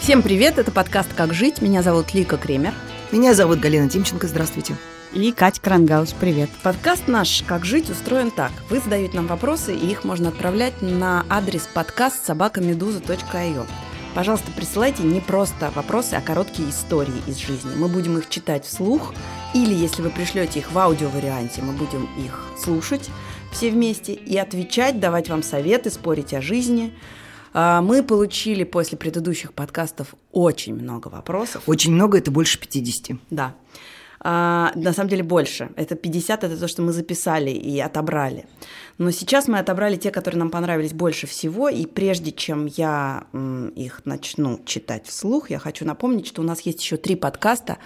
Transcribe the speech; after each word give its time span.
Всем 0.00 0.20
привет, 0.22 0.58
это 0.58 0.70
подкаст 0.70 1.14
«Как 1.14 1.32
жить». 1.32 1.62
Меня 1.62 1.82
зовут 1.82 2.12
Лика 2.12 2.36
Кремер. 2.36 2.74
Меня 3.10 3.32
зовут 3.32 3.60
Галина 3.60 3.88
Тимченко, 3.88 4.28
здравствуйте. 4.28 4.76
И 5.14 5.32
Катя 5.32 5.62
Крангаус, 5.62 6.12
привет. 6.12 6.50
Подкаст 6.62 7.08
наш 7.08 7.42
«Как 7.46 7.64
жить» 7.64 7.88
устроен 7.88 8.30
так. 8.30 8.52
Вы 8.68 8.80
задаете 8.80 9.16
нам 9.16 9.26
вопросы, 9.26 9.74
и 9.74 9.90
их 9.90 10.04
можно 10.04 10.28
отправлять 10.28 10.82
на 10.82 11.24
адрес 11.30 11.66
подкаст 11.72 12.26
собакамедуза.io. 12.26 13.66
Пожалуйста, 14.14 14.50
присылайте 14.50 15.04
не 15.04 15.20
просто 15.20 15.70
вопросы, 15.74 16.14
а 16.14 16.20
короткие 16.20 16.68
истории 16.68 17.22
из 17.26 17.38
жизни. 17.38 17.70
Мы 17.76 17.88
будем 17.88 18.18
их 18.18 18.28
читать 18.28 18.66
вслух, 18.66 19.14
или 19.54 19.74
если 19.74 20.02
вы 20.02 20.10
пришлете 20.10 20.60
их 20.60 20.72
в 20.72 20.78
аудиоварианте, 20.78 21.62
мы 21.62 21.72
будем 21.72 22.08
их 22.18 22.40
слушать 22.58 23.10
все 23.52 23.70
вместе 23.70 24.12
и 24.12 24.36
отвечать, 24.36 25.00
давать 25.00 25.28
вам 25.28 25.42
советы, 25.42 25.90
спорить 25.90 26.34
о 26.34 26.40
жизни– 26.40 26.92
а, 27.52 27.82
мы 27.82 28.02
получили 28.02 28.64
после 28.64 28.96
предыдущих 28.96 29.52
подкастов 29.52 30.14
очень 30.32 30.74
много 30.74 31.08
вопросов. 31.08 31.62
Очень 31.66 31.92
много, 31.92 32.18
это 32.18 32.30
больше 32.30 32.58
50. 32.60 33.18
Да. 33.30 33.54
А, 34.20 34.72
на 34.74 34.92
самом 34.92 35.08
деле 35.08 35.22
больше. 35.22 35.70
Это 35.76 35.96
50, 35.96 36.44
это 36.44 36.56
то, 36.56 36.68
что 36.68 36.82
мы 36.82 36.92
записали 36.92 37.50
и 37.50 37.80
отобрали. 37.80 38.46
Но 38.98 39.10
сейчас 39.10 39.48
мы 39.48 39.58
отобрали 39.58 39.96
те, 39.96 40.10
которые 40.10 40.38
нам 40.38 40.50
понравились 40.50 40.92
больше 40.92 41.26
всего. 41.26 41.68
И 41.68 41.86
прежде 41.86 42.30
чем 42.30 42.66
я 42.66 43.24
их 43.74 44.02
начну 44.04 44.60
читать 44.64 45.06
вслух, 45.06 45.50
я 45.50 45.58
хочу 45.58 45.84
напомнить, 45.84 46.26
что 46.26 46.42
у 46.42 46.44
нас 46.44 46.60
есть 46.60 46.80
еще 46.82 46.98
три 46.98 47.16
подкаста. 47.16 47.78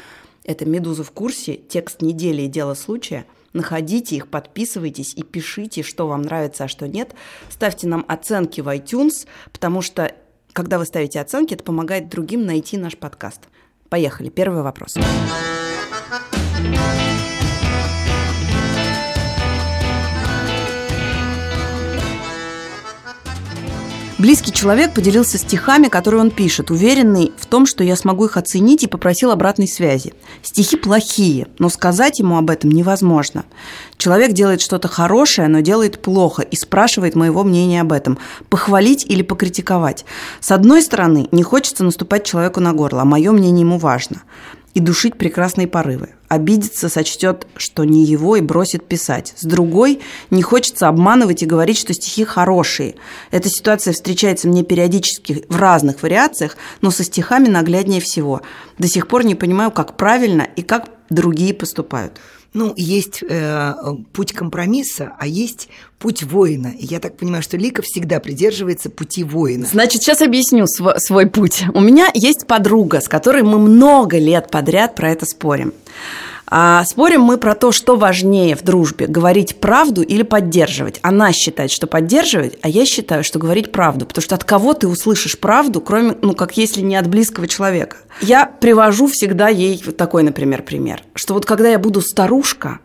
Это 0.45 0.67
«Медуза 0.67 1.05
в 1.05 1.11
курсе», 1.11 1.57
«Текст 1.57 2.03
недели» 2.03 2.43
и 2.43 2.49
«Дело 2.49 2.75
случая». 2.75 3.27
Находите 3.55 4.17
их, 4.17 4.29
подписывайтесь 4.29 5.15
и 5.15 5.23
пишите, 5.23 5.83
что 5.83 6.09
вам 6.09 6.23
нравится, 6.23 6.65
а 6.65 6.69
что 6.69 6.89
нет. 6.89 7.15
Ставьте 7.49 7.87
нам 7.87 8.05
оценки 8.09 8.61
в 8.61 8.69
iTunes, 8.69 9.27
потому 9.53 9.81
что 9.81 10.13
когда 10.53 10.79
вы 10.79 10.85
ставите 10.87 11.21
оценки, 11.21 11.55
это 11.55 11.65
помогает 11.65 12.09
другим 12.09 12.47
найти 12.47 12.77
наш 12.77 12.97
подкаст. 12.97 13.43
Поехали. 13.89 14.29
Первый 14.29 14.63
вопрос. 14.63 14.97
Близкий 24.25 24.53
человек 24.53 24.95
поделился 24.95 25.37
стихами, 25.37 25.89
которые 25.89 26.23
он 26.23 26.31
пишет, 26.31 26.71
уверенный 26.71 27.35
в 27.37 27.45
том, 27.45 27.67
что 27.67 27.85
я 27.85 27.95
смогу 27.95 28.25
их 28.25 28.39
оценить 28.39 28.83
и 28.83 28.87
попросил 28.87 29.31
обратной 29.31 29.69
связи. 29.69 30.15
Стихи 30.41 30.79
плохие, 30.79 31.49
но 31.59 31.69
сказать 31.69 32.21
ему 32.21 32.39
об 32.39 32.49
этом 32.49 32.71
невозможно. 32.71 33.45
Человек 33.99 34.33
делает 34.33 34.63
что-то 34.63 34.89
хорошее, 34.89 35.49
но 35.49 35.61
делает 35.61 36.01
плохо 36.01 36.41
и 36.41 36.57
спрашивает 36.57 37.17
моего 37.17 37.45
мнения 37.45 37.83
об 37.83 37.93
этом. 37.93 38.19
Похвалить 38.49 39.05
или 39.05 39.21
покритиковать. 39.21 40.07
С 40.41 40.53
одной 40.53 40.81
стороны, 40.81 41.29
не 41.31 41.43
хочется 41.43 41.85
наступать 41.85 42.25
человеку 42.25 42.61
на 42.61 42.73
горло, 42.73 43.03
а 43.03 43.05
мое 43.05 43.31
мнение 43.31 43.61
ему 43.61 43.77
важно 43.77 44.23
и 44.75 44.81
душить 44.81 45.17
прекрасные 45.17 45.69
порывы. 45.69 46.11
Обидится, 46.29 46.89
сочтет, 46.89 47.47
что 47.57 47.85
не 47.85 48.05
его, 48.05 48.37
и 48.37 48.41
бросит 48.41 48.85
писать. 48.87 49.33
С 49.37 49.45
другой, 49.45 50.01
не 50.31 50.43
хочется 50.43 50.89
обманывать 50.89 51.43
и 51.43 51.47
говорить, 51.47 51.79
что 51.79 51.95
стихи 51.95 52.25
хорошие. 52.25 52.97
Эта 53.31 53.49
ситуация 53.49 53.95
встречается 53.95 54.49
мне 54.49 54.65
периодически 54.65 55.45
в 55.49 55.57
разных 55.57 56.03
вариациях, 56.03 56.57
но 56.81 56.91
со 56.91 57.05
стихами 57.05 57.47
нагляднее 57.49 58.01
всего. 58.01 58.43
До 58.79 58.89
сих 58.89 59.07
пор 59.07 59.25
не 59.25 59.37
понимаю, 59.37 59.71
как 59.71 59.97
правильно 59.97 60.49
и 60.57 60.63
как 60.63 60.89
другие 61.09 61.55
поступают. 61.55 62.21
Ну, 62.55 62.73
есть 62.77 63.25
э, 63.29 63.75
путь 64.13 64.33
компромисса, 64.33 65.13
а 65.19 65.27
есть 65.27 65.69
путь 65.99 66.23
воина. 66.23 66.73
И 66.79 66.87
я 66.87 67.01
так 67.01 67.17
понимаю, 67.17 67.43
что 67.43 67.57
Лика 67.57 67.83
всегда 67.83 68.21
придерживается 68.21 68.91
пути 68.91 69.25
воина. 69.25 69.67
Значит, 69.67 70.03
сейчас 70.03 70.23
объясню 70.23 70.69
свой, 70.69 71.01
свой 71.01 71.27
путь. 71.27 71.65
У 71.75 71.81
меня 71.81 72.11
есть 72.15 72.47
подруга, 72.47 73.01
с 73.01 73.09
которой 73.09 73.43
мы 73.43 73.59
много 73.59 74.19
лет 74.19 74.53
подряд 74.53 74.95
про 74.95 75.11
это 75.11 75.27
спорим. 75.27 75.73
А 76.57 76.85
спорим 76.85 77.23
мы 77.23 77.37
про 77.37 77.57
то, 77.57 77.73
что 77.73 77.97
важнее 77.97 78.55
в 78.55 78.63
дружбе– 78.63 79.07
говорить 79.09 79.57
правду 79.57 80.03
или 80.03 80.23
поддерживать. 80.23 81.01
Она 81.03 81.33
считает, 81.33 81.73
что 81.73 81.89
поддерживать, 81.89 82.57
а 82.63 82.69
я 82.69 82.87
считаю, 82.87 83.25
что 83.25 83.41
говорить 83.41 83.73
правду. 83.73 84.07
Потому 84.07 84.23
что 84.23 84.37
от 84.37 84.45
кого 84.45 84.73
ты 84.73 84.87
услышишь 84.87 85.37
правду, 85.37 85.81
кроме, 85.81 86.17
ну, 86.23 86.33
как 86.33 86.57
если 86.57 86.81
не 86.81 86.95
от 86.95 87.09
близкого 87.09 87.49
человека. 87.49 87.97
Я 88.21 88.47
привожу 88.47 89.09
всегда 89.09 89.49
ей 89.49 89.83
вот 89.85 89.97
такой, 89.97 90.23
например, 90.23 90.63
пример. 90.63 91.03
Что 91.17 91.35
вот 91.35 91.45
когда 91.45 91.71
я 91.71 91.81
буду 91.81 92.01
старушка, 92.01 92.79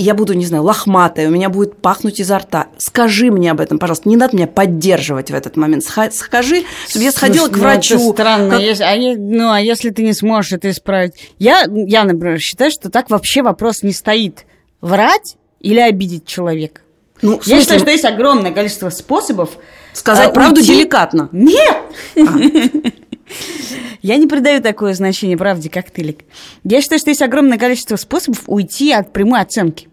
и 0.00 0.02
я 0.02 0.14
буду, 0.14 0.32
не 0.32 0.46
знаю, 0.46 0.64
лохматая, 0.64 1.28
у 1.28 1.30
меня 1.30 1.50
будет 1.50 1.76
пахнуть 1.76 2.20
изо 2.20 2.38
рта. 2.38 2.68
Скажи 2.78 3.30
мне 3.30 3.50
об 3.50 3.60
этом, 3.60 3.78
пожалуйста. 3.78 4.08
Не 4.08 4.16
надо 4.16 4.34
меня 4.34 4.46
поддерживать 4.46 5.30
в 5.30 5.34
этот 5.34 5.58
момент. 5.58 5.84
Скажи, 5.84 6.64
чтобы 6.88 7.04
я 7.04 7.12
сходила 7.12 7.48
Слушай, 7.48 7.54
к 7.54 7.58
врачу. 7.58 7.94
Ну, 7.98 8.04
это 8.04 8.12
странно. 8.22 8.50
Как... 8.52 8.60
Если, 8.62 8.82
а, 8.82 9.16
ну, 9.18 9.52
а 9.52 9.60
если 9.60 9.90
ты 9.90 10.02
не 10.02 10.14
сможешь 10.14 10.52
это 10.52 10.70
исправить? 10.70 11.12
Я, 11.38 11.66
я, 11.68 12.04
например, 12.04 12.38
считаю, 12.38 12.70
что 12.70 12.88
так 12.88 13.10
вообще 13.10 13.42
вопрос 13.42 13.82
не 13.82 13.92
стоит. 13.92 14.46
Врать 14.80 15.36
или 15.60 15.80
обидеть 15.80 16.24
человека? 16.24 16.80
Ну, 17.20 17.32
я 17.32 17.38
смысле... 17.40 17.60
считаю, 17.60 17.80
что 17.80 17.90
есть 17.90 18.04
огромное 18.06 18.52
количество 18.52 18.88
способов 18.88 19.50
сказать 19.92 20.30
а, 20.30 20.32
правду 20.32 20.60
уйти... 20.60 20.76
деликатно. 20.76 21.28
Нет! 21.30 21.76
А. 22.16 22.22
Я 24.02 24.16
не 24.16 24.26
придаю 24.26 24.62
такое 24.62 24.94
значение 24.94 25.36
правде, 25.36 25.68
как 25.68 25.90
ты, 25.90 26.00
Лик. 26.00 26.20
Я 26.64 26.80
считаю, 26.80 26.98
что 26.98 27.10
есть 27.10 27.20
огромное 27.20 27.58
количество 27.58 27.96
способов 27.96 28.44
уйти 28.46 28.92
от 28.92 29.12
прямой 29.12 29.40
оценки. 29.40 29.89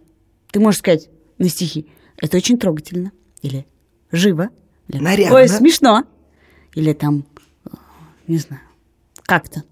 Ты 0.51 0.59
можешь 0.59 0.79
сказать 0.79 1.09
на 1.37 1.49
стихи, 1.49 1.87
это 2.17 2.37
очень 2.37 2.57
трогательно, 2.57 3.11
или 3.41 3.65
живо, 4.11 4.49
или 4.87 5.01
Нарядно. 5.01 5.35
ой, 5.35 5.47
смешно, 5.47 6.03
или 6.73 6.93
там, 6.93 7.25
не 8.27 8.37
знаю, 8.37 8.61
как-то. 9.23 9.63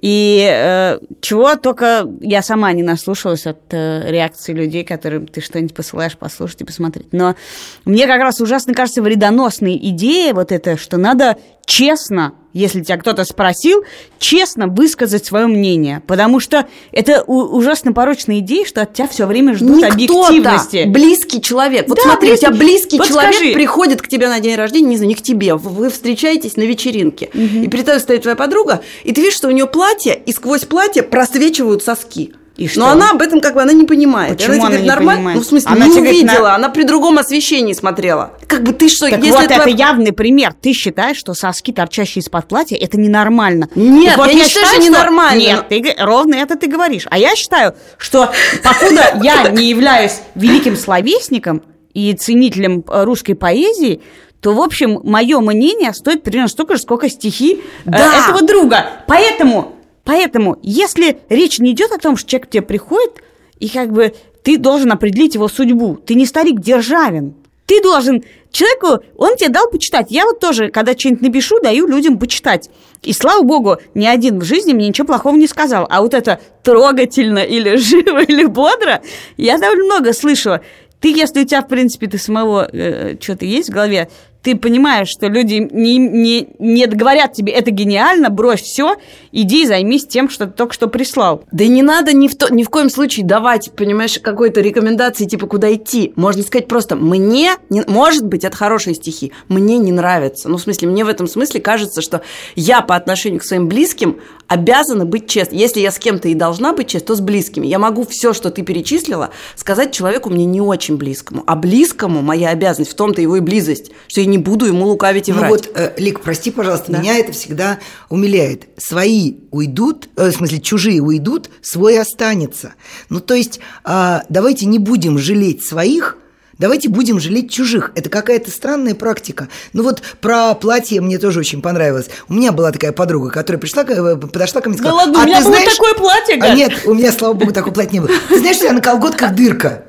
И 0.00 0.46
э, 0.50 0.98
чего 1.20 1.54
только 1.54 2.08
я 2.20 2.42
сама 2.42 2.72
не 2.72 2.82
наслушалась 2.82 3.46
от 3.46 3.72
э, 3.72 4.10
реакции 4.10 4.52
людей, 4.52 4.84
которым 4.84 5.28
ты 5.28 5.40
что-нибудь 5.40 5.74
посылаешь 5.74 6.16
послушать 6.16 6.62
и 6.62 6.64
посмотреть. 6.64 7.12
Но 7.12 7.36
мне 7.84 8.06
как 8.06 8.20
раз 8.20 8.40
ужасно 8.40 8.74
кажется 8.74 9.00
вредоносной 9.02 9.76
идея 9.76 10.34
вот 10.34 10.50
это, 10.50 10.76
что 10.76 10.96
надо 10.96 11.38
честно 11.64 12.34
если 12.54 12.82
тебя 12.82 12.96
кто-то 12.96 13.24
спросил, 13.24 13.84
честно 14.18 14.68
высказать 14.68 15.26
свое 15.26 15.46
мнение. 15.46 16.02
Потому 16.06 16.40
что 16.40 16.66
это 16.92 17.22
ужасно 17.24 17.92
порочная 17.92 18.38
идея, 18.38 18.64
что 18.64 18.80
от 18.82 18.94
тебя 18.94 19.08
все 19.08 19.26
время 19.26 19.54
ждут 19.54 19.76
не 19.76 19.84
объективности. 19.84 20.84
близкий 20.86 21.42
человек. 21.42 21.88
Вот 21.88 21.98
да, 21.98 22.04
смотри, 22.04 22.28
близкий. 22.28 22.46
у 22.46 22.50
тебя 22.50 22.58
близкий 22.58 22.98
вот 22.98 23.08
человек 23.08 23.34
скажи. 23.34 23.52
приходит 23.52 24.00
к 24.00 24.08
тебе 24.08 24.28
на 24.28 24.40
день 24.40 24.54
рождения, 24.54 24.88
не 24.88 24.96
знаю, 24.96 25.08
не 25.08 25.14
к 25.16 25.22
тебе, 25.22 25.56
вы 25.56 25.90
встречаетесь 25.90 26.56
на 26.56 26.62
вечеринке. 26.62 27.28
Угу. 27.34 27.64
И 27.64 27.68
перед 27.68 27.84
тобой 27.84 28.00
стоит 28.00 28.22
твоя 28.22 28.36
подруга, 28.36 28.82
и 29.02 29.12
ты 29.12 29.20
видишь, 29.20 29.36
что 29.36 29.48
у 29.48 29.50
нее 29.50 29.66
платье, 29.66 30.14
и 30.14 30.32
сквозь 30.32 30.64
платье 30.64 31.02
просвечивают 31.02 31.82
соски. 31.82 32.34
И 32.56 32.68
что? 32.68 32.80
Но 32.80 32.90
она 32.90 33.10
об 33.10 33.20
этом 33.20 33.40
как 33.40 33.54
бы 33.54 33.62
она 33.62 33.72
не 33.72 33.84
понимает. 33.84 34.36
Почему 34.36 34.54
она, 34.54 34.66
она 34.66 34.68
говорит, 34.68 34.86
нормально? 34.86 35.16
Понимает? 35.16 35.36
Ну, 35.36 35.42
в 35.42 35.46
смысле, 35.46 35.70
она 35.72 35.86
не 35.86 36.00
увидела, 36.00 36.26
говорит, 36.26 36.42
на... 36.42 36.54
она 36.54 36.68
при 36.68 36.84
другом 36.84 37.18
освещении 37.18 37.72
смотрела. 37.72 38.32
Как 38.46 38.62
бы 38.62 38.72
ты 38.72 38.88
что, 38.88 39.10
так 39.10 39.18
если 39.18 39.30
вот 39.30 39.50
это, 39.50 39.68
явный 39.68 40.12
пример. 40.12 40.54
Ты 40.60 40.72
считаешь, 40.72 41.16
что 41.16 41.34
соски, 41.34 41.72
торчащие 41.72 42.22
из-под 42.22 42.46
платья, 42.46 42.76
это 42.76 42.96
ненормально. 42.96 43.68
Нет, 43.74 44.16
вот 44.16 44.26
я, 44.26 44.32
я 44.32 44.38
не 44.44 44.48
считаю, 44.48 44.66
что 44.66 44.82
ненормально. 44.82 45.38
Нет, 45.38 45.68
ты, 45.68 45.94
ровно 45.98 46.34
это 46.34 46.56
ты 46.56 46.68
говоришь. 46.68 47.06
А 47.10 47.18
я 47.18 47.34
считаю, 47.34 47.74
что 47.98 48.30
покуда 48.62 49.18
я 49.22 49.48
не 49.48 49.68
являюсь 49.68 50.20
великим 50.36 50.76
словесником 50.76 51.62
и 51.92 52.14
ценителем 52.14 52.84
э, 52.88 53.04
русской 53.04 53.34
поэзии, 53.34 54.00
то, 54.40 54.52
в 54.52 54.60
общем, 54.60 55.00
мое 55.04 55.40
мнение 55.40 55.92
стоит 55.94 56.22
примерно 56.22 56.48
столько 56.48 56.74
же, 56.74 56.82
сколько 56.82 57.08
стихи 57.08 57.62
э, 57.86 57.90
да. 57.90 58.28
этого 58.28 58.42
друга. 58.42 58.86
Поэтому 59.06 59.73
Поэтому, 60.04 60.58
если 60.62 61.18
речь 61.28 61.58
не 61.58 61.72
идет 61.72 61.92
о 61.92 61.98
том, 61.98 62.16
что 62.16 62.28
человек 62.28 62.48
к 62.48 62.50
тебе 62.50 62.62
приходит, 62.62 63.22
и 63.58 63.68
как 63.68 63.92
бы 63.92 64.14
ты 64.42 64.58
должен 64.58 64.92
определить 64.92 65.34
его 65.34 65.48
судьбу. 65.48 65.96
Ты 65.96 66.14
не 66.14 66.26
старик 66.26 66.60
Державин. 66.60 67.34
Ты 67.66 67.82
должен 67.82 68.22
человеку, 68.50 69.02
он 69.16 69.36
тебе 69.36 69.48
дал 69.48 69.70
почитать. 69.70 70.08
Я 70.10 70.26
вот 70.26 70.38
тоже, 70.38 70.68
когда 70.68 70.92
что-нибудь 70.92 71.22
напишу, 71.22 71.60
даю 71.60 71.86
людям 71.86 72.18
почитать. 72.18 72.68
И 73.02 73.14
слава 73.14 73.42
богу, 73.42 73.78
ни 73.94 74.04
один 74.04 74.38
в 74.38 74.44
жизни 74.44 74.74
мне 74.74 74.88
ничего 74.88 75.06
плохого 75.06 75.34
не 75.36 75.46
сказал. 75.46 75.86
А 75.88 76.02
вот 76.02 76.12
это 76.12 76.40
трогательно 76.62 77.38
или 77.38 77.76
живо, 77.76 78.22
или 78.22 78.44
бодро, 78.44 79.00
я 79.38 79.56
довольно 79.56 79.84
много 79.84 80.12
слышала. 80.12 80.60
Ты, 81.00 81.08
если 81.08 81.42
у 81.42 81.46
тебя, 81.46 81.62
в 81.62 81.68
принципе, 81.68 82.06
ты 82.06 82.18
самого 82.18 82.68
э, 82.70 83.16
что-то 83.18 83.46
есть 83.46 83.70
в 83.70 83.72
голове, 83.72 84.10
ты 84.44 84.56
понимаешь, 84.56 85.08
что 85.08 85.26
люди 85.26 85.66
не, 85.72 85.96
не, 85.96 86.48
не 86.58 86.86
говорят 86.86 87.32
тебе, 87.32 87.52
это 87.52 87.70
гениально, 87.70 88.28
брось 88.28 88.60
все, 88.60 88.96
иди 89.32 89.66
займись 89.66 90.06
тем, 90.06 90.28
что 90.28 90.46
ты 90.46 90.52
только 90.52 90.74
что 90.74 90.86
прислал. 90.86 91.44
Да 91.50 91.66
не 91.66 91.82
надо 91.82 92.12
ни 92.12 92.28
в, 92.28 92.36
то, 92.36 92.52
ни 92.52 92.62
в 92.62 92.68
коем 92.68 92.90
случае 92.90 93.24
давать, 93.24 93.72
понимаешь, 93.74 94.18
какой-то 94.20 94.60
рекомендации, 94.60 95.24
типа, 95.24 95.46
куда 95.46 95.74
идти. 95.74 96.12
Можно 96.16 96.42
сказать 96.42 96.68
просто, 96.68 96.94
мне, 96.94 97.52
не, 97.70 97.82
может 97.86 98.26
быть, 98.26 98.44
это 98.44 98.54
хорошие 98.54 98.94
стихи, 98.94 99.32
мне 99.48 99.78
не 99.78 99.92
нравится. 99.92 100.50
Ну, 100.50 100.58
в 100.58 100.60
смысле, 100.60 100.88
мне 100.88 101.06
в 101.06 101.08
этом 101.08 101.26
смысле 101.26 101.60
кажется, 101.60 102.02
что 102.02 102.20
я 102.54 102.82
по 102.82 102.96
отношению 102.96 103.40
к 103.40 103.44
своим 103.44 103.66
близким 103.66 104.18
обязана 104.46 105.06
быть 105.06 105.26
честной. 105.26 105.58
Если 105.58 105.80
я 105.80 105.90
с 105.90 105.98
кем-то 105.98 106.28
и 106.28 106.34
должна 106.34 106.74
быть 106.74 106.88
честной, 106.88 107.06
то 107.06 107.14
с 107.14 107.20
близкими. 107.20 107.66
Я 107.66 107.78
могу 107.78 108.04
все, 108.04 108.34
что 108.34 108.50
ты 108.50 108.62
перечислила, 108.62 109.30
сказать 109.56 109.92
человеку 109.92 110.28
мне 110.28 110.44
не 110.44 110.60
очень 110.60 110.98
близкому. 110.98 111.44
А 111.46 111.56
близкому 111.56 112.20
моя 112.20 112.50
обязанность, 112.50 112.92
в 112.92 112.94
том-то 112.94 113.22
его 113.22 113.36
и 113.36 113.40
близость, 113.40 113.90
что 114.06 114.20
я 114.20 114.26
не 114.34 114.38
буду 114.38 114.66
ему 114.66 114.86
лукавить 114.86 115.28
и 115.28 115.32
ну 115.32 115.38
врать. 115.38 115.50
вот, 115.50 115.70
э, 115.76 115.94
Лик, 115.96 116.20
прости, 116.20 116.50
пожалуйста, 116.50 116.90
да? 116.90 116.98
меня 116.98 117.16
это 117.18 117.30
всегда 117.30 117.78
умиляет. 118.08 118.64
Свои 118.76 119.36
уйдут, 119.52 120.08
э, 120.16 120.30
в 120.30 120.32
смысле, 120.32 120.60
чужие 120.60 121.00
уйдут, 121.00 121.50
свой 121.62 122.00
останется. 122.00 122.74
Ну, 123.10 123.20
то 123.20 123.34
есть, 123.34 123.60
э, 123.84 124.20
давайте 124.28 124.66
не 124.66 124.80
будем 124.80 125.18
жалеть 125.18 125.64
своих, 125.64 126.18
Давайте 126.56 126.88
будем 126.88 127.18
жалеть 127.18 127.50
чужих. 127.50 127.90
Это 127.96 128.08
какая-то 128.08 128.48
странная 128.48 128.94
практика. 128.94 129.48
Ну 129.72 129.82
вот 129.82 130.02
про 130.20 130.54
платье 130.54 131.00
мне 131.00 131.18
тоже 131.18 131.40
очень 131.40 131.60
понравилось. 131.60 132.06
У 132.28 132.34
меня 132.34 132.52
была 132.52 132.70
такая 132.70 132.92
подруга, 132.92 133.30
которая 133.30 133.60
пришла, 133.60 133.82
э, 133.82 134.16
подошла 134.16 134.60
ко 134.60 134.68
мне 134.68 134.78
и 134.78 134.80
сказала... 134.80 135.06
Да 135.06 135.06
ладно, 135.06 135.20
а 135.20 135.24
у 135.24 135.26
меня 135.26 135.40
было 135.40 135.50
знаешь... 135.50 135.72
такое 135.72 135.94
платье, 135.94 136.38
А 136.40 136.54
нет, 136.54 136.72
у 136.84 136.94
меня, 136.94 137.10
слава 137.10 137.32
богу, 137.32 137.52
такое 137.52 137.72
платье 137.72 137.94
не 137.94 138.06
было. 138.06 138.16
Ты 138.28 138.38
знаешь, 138.38 138.54
что 138.54 138.66
я 138.66 138.72
на 138.72 138.80
колготках 138.80 139.34
дырка? 139.34 139.82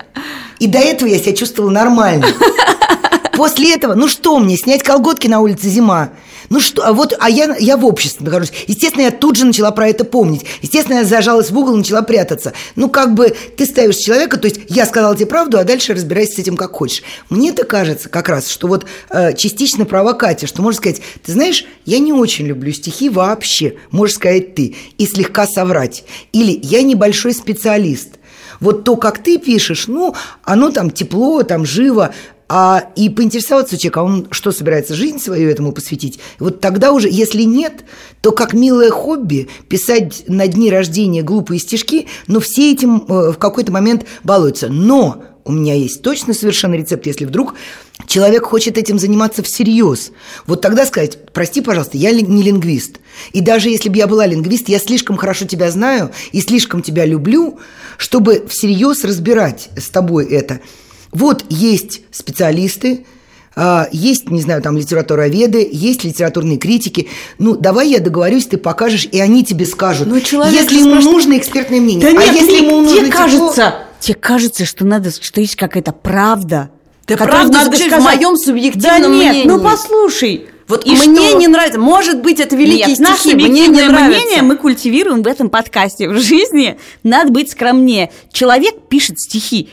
И 0.57 0.65
до 0.65 0.80
этого 0.80 1.07
я 1.07 1.19
себя 1.19 1.36
чувствовала 1.36 1.69
нормально. 1.69 2.25
После 3.35 3.73
этого, 3.73 3.93
ну 3.95 4.07
что 4.07 4.39
мне, 4.39 4.57
снять 4.57 4.83
колготки 4.83 5.27
на 5.27 5.39
улице 5.39 5.67
зима? 5.69 6.11
Ну 6.49 6.59
что, 6.59 6.85
а 6.85 6.93
вот, 6.93 7.15
а 7.19 7.29
я, 7.29 7.55
я 7.57 7.75
в 7.77 7.85
обществе 7.85 8.25
нахожусь. 8.25 8.51
Естественно, 8.67 9.03
я 9.03 9.11
тут 9.11 9.35
же 9.35 9.45
начала 9.45 9.71
про 9.71 9.89
это 9.89 10.03
помнить. 10.03 10.45
Естественно, 10.61 10.99
я 10.99 11.03
зажалась 11.03 11.49
в 11.49 11.57
угол 11.57 11.75
начала 11.75 12.01
прятаться. 12.01 12.53
Ну, 12.75 12.89
как 12.89 13.13
бы 13.13 13.35
ты 13.57 13.65
ставишь 13.65 13.97
человека, 13.97 14.37
то 14.37 14.47
есть 14.47 14.61
я 14.69 14.85
сказала 14.85 15.15
тебе 15.15 15.25
правду, 15.25 15.57
а 15.57 15.63
дальше 15.63 15.93
разбирайся 15.93 16.35
с 16.35 16.39
этим 16.39 16.55
как 16.55 16.73
хочешь. 16.73 17.03
мне 17.29 17.49
это 17.49 17.63
кажется 17.63 18.09
как 18.09 18.29
раз, 18.29 18.49
что 18.49 18.67
вот 18.67 18.85
э, 19.09 19.33
частично 19.35 19.85
права 19.85 20.13
Катя, 20.13 20.47
что 20.47 20.61
можно 20.61 20.77
сказать, 20.77 21.01
ты 21.23 21.31
знаешь, 21.31 21.65
я 21.85 21.99
не 21.99 22.13
очень 22.13 22.45
люблю 22.45 22.71
стихи 22.71 23.09
вообще, 23.09 23.75
можешь 23.91 24.15
сказать 24.15 24.55
ты, 24.55 24.75
и 24.97 25.07
слегка 25.07 25.47
соврать. 25.47 26.03
Или 26.31 26.59
я 26.61 26.83
небольшой 26.83 27.33
специалист. 27.33 28.09
Вот 28.59 28.83
то, 28.83 28.95
как 28.95 29.21
ты 29.21 29.38
пишешь, 29.38 29.88
ну, 29.88 30.15
оно 30.43 30.71
там 30.71 30.89
тепло, 30.89 31.43
там 31.43 31.65
живо, 31.65 32.13
а, 32.47 32.89
и 32.95 33.09
поинтересоваться 33.09 33.75
у 33.75 33.77
человека, 33.77 34.01
а 34.01 34.03
он 34.03 34.27
что 34.31 34.51
собирается 34.51 34.94
жизнь 34.94 35.19
свою 35.19 35.50
этому 35.50 35.71
посвятить? 35.71 36.19
Вот 36.39 36.59
тогда 36.59 36.92
уже, 36.92 37.09
если 37.09 37.42
нет, 37.42 37.86
то 38.21 38.31
как 38.31 38.53
милое 38.53 38.92
хобби 38.92 39.50
писать 39.68 40.25
на 40.27 40.47
дни 40.47 40.69
рождения 40.69 41.24
глупые 41.24 41.59
стишки, 41.59 42.07
но 42.27 42.39
все 42.39 42.71
этим 42.71 43.06
э, 43.07 43.31
в 43.31 43.38
какой-то 43.38 43.71
момент 43.71 44.06
балуются. 44.24 44.69
Но 44.69 45.24
у 45.44 45.51
меня 45.51 45.74
есть 45.74 46.03
точно 46.03 46.33
совершенно 46.36 46.75
рецепт, 46.75 47.07
если 47.07 47.25
вдруг 47.25 47.56
человек 48.06 48.45
хочет 48.45 48.77
этим 48.77 49.00
заниматься 49.00 49.41
всерьез. 49.41 50.12
Вот 50.45 50.62
тогда 50.62 50.86
сказать, 50.86 51.18
прости, 51.33 51.62
пожалуйста, 51.62 51.98
я 51.98 52.12
не 52.12 52.44
лингвист. 52.44 52.98
И 53.31 53.41
даже 53.41 53.69
если 53.69 53.89
бы 53.89 53.98
я 53.98 54.06
была 54.06 54.27
лингвист, 54.27 54.69
я 54.69 54.77
слишком 54.77 55.18
хорошо 55.18 55.45
тебя 55.45 55.71
знаю 55.71 56.12
и 56.31 56.41
слишком 56.41 56.83
тебя 56.83 57.06
люблю, 57.06 57.59
чтобы 57.98 58.45
всерьез 58.48 59.03
разбирать 59.03 59.69
с 59.77 59.89
тобой 59.89 60.25
это– 60.27 60.59
вот 61.15 61.45
есть 61.50 62.01
специалисты, 62.12 63.06
а, 63.56 63.88
есть, 63.94 64.29
не 64.29 64.41
знаю, 64.41 64.62
там 64.62 64.77
литературоведы, 64.77 65.67
есть 65.71 66.03
литературные 66.03 66.57
критики. 66.57 67.07
Ну, 67.39 67.56
давай 67.56 67.89
я 67.89 68.00
договорюсь, 68.00 68.47
ты 68.47 68.57
покажешь, 68.57 69.07
и 69.09 69.19
они 69.21 69.45
тебе 69.45 69.65
скажут. 69.65 70.09
Но 70.09 70.19
человек 70.19 70.62
если 70.62 70.75
ему 70.75 70.89
спрашивает... 70.89 71.15
нужно 71.15 71.38
экспертное 71.38 71.79
мнение. 71.79 72.12
Да 72.12 72.19
а 72.19 72.23
нет, 72.23 72.35
если 72.35 72.65
ему 72.65 72.81
нужно 72.81 72.97
тебе 72.97 73.12
кажется, 73.12 73.75
тебе 74.00 74.15
кажется, 74.15 74.65
что 74.65 74.85
надо, 74.85 75.09
что 75.09 75.39
есть 75.39 75.56
какая-то 75.56 75.94
правда. 75.94 76.69
Да 77.07 77.15
правда 77.15 77.59
надо 77.59 77.77
сказать. 77.77 78.01
в 78.01 78.03
моем 78.03 78.35
субъективном 78.35 79.01
да 79.03 79.07
нет, 79.07 79.31
мнении. 79.31 79.47
ну 79.47 79.62
послушай. 79.62 80.47
Вот 80.67 80.85
и 80.85 80.89
мне 80.89 81.29
что? 81.29 81.38
не 81.38 81.47
нравится. 81.47 81.79
Может 81.79 82.23
быть, 82.23 82.39
это 82.39 82.56
великие 82.56 82.95
Нет, 82.97 83.17
стихи. 83.19 83.35
Мне 83.35 83.67
не 83.67 83.83
нравится. 83.83 84.19
мнение 84.19 84.41
мы 84.41 84.57
культивируем 84.57 85.21
в 85.21 85.27
этом 85.27 85.50
подкасте. 85.50 86.09
В 86.09 86.19
жизни 86.19 86.77
надо 87.03 87.31
быть 87.31 87.51
скромнее. 87.51 88.12
Человек 88.33 88.88
пишет 88.89 89.19
стихи. 89.19 89.69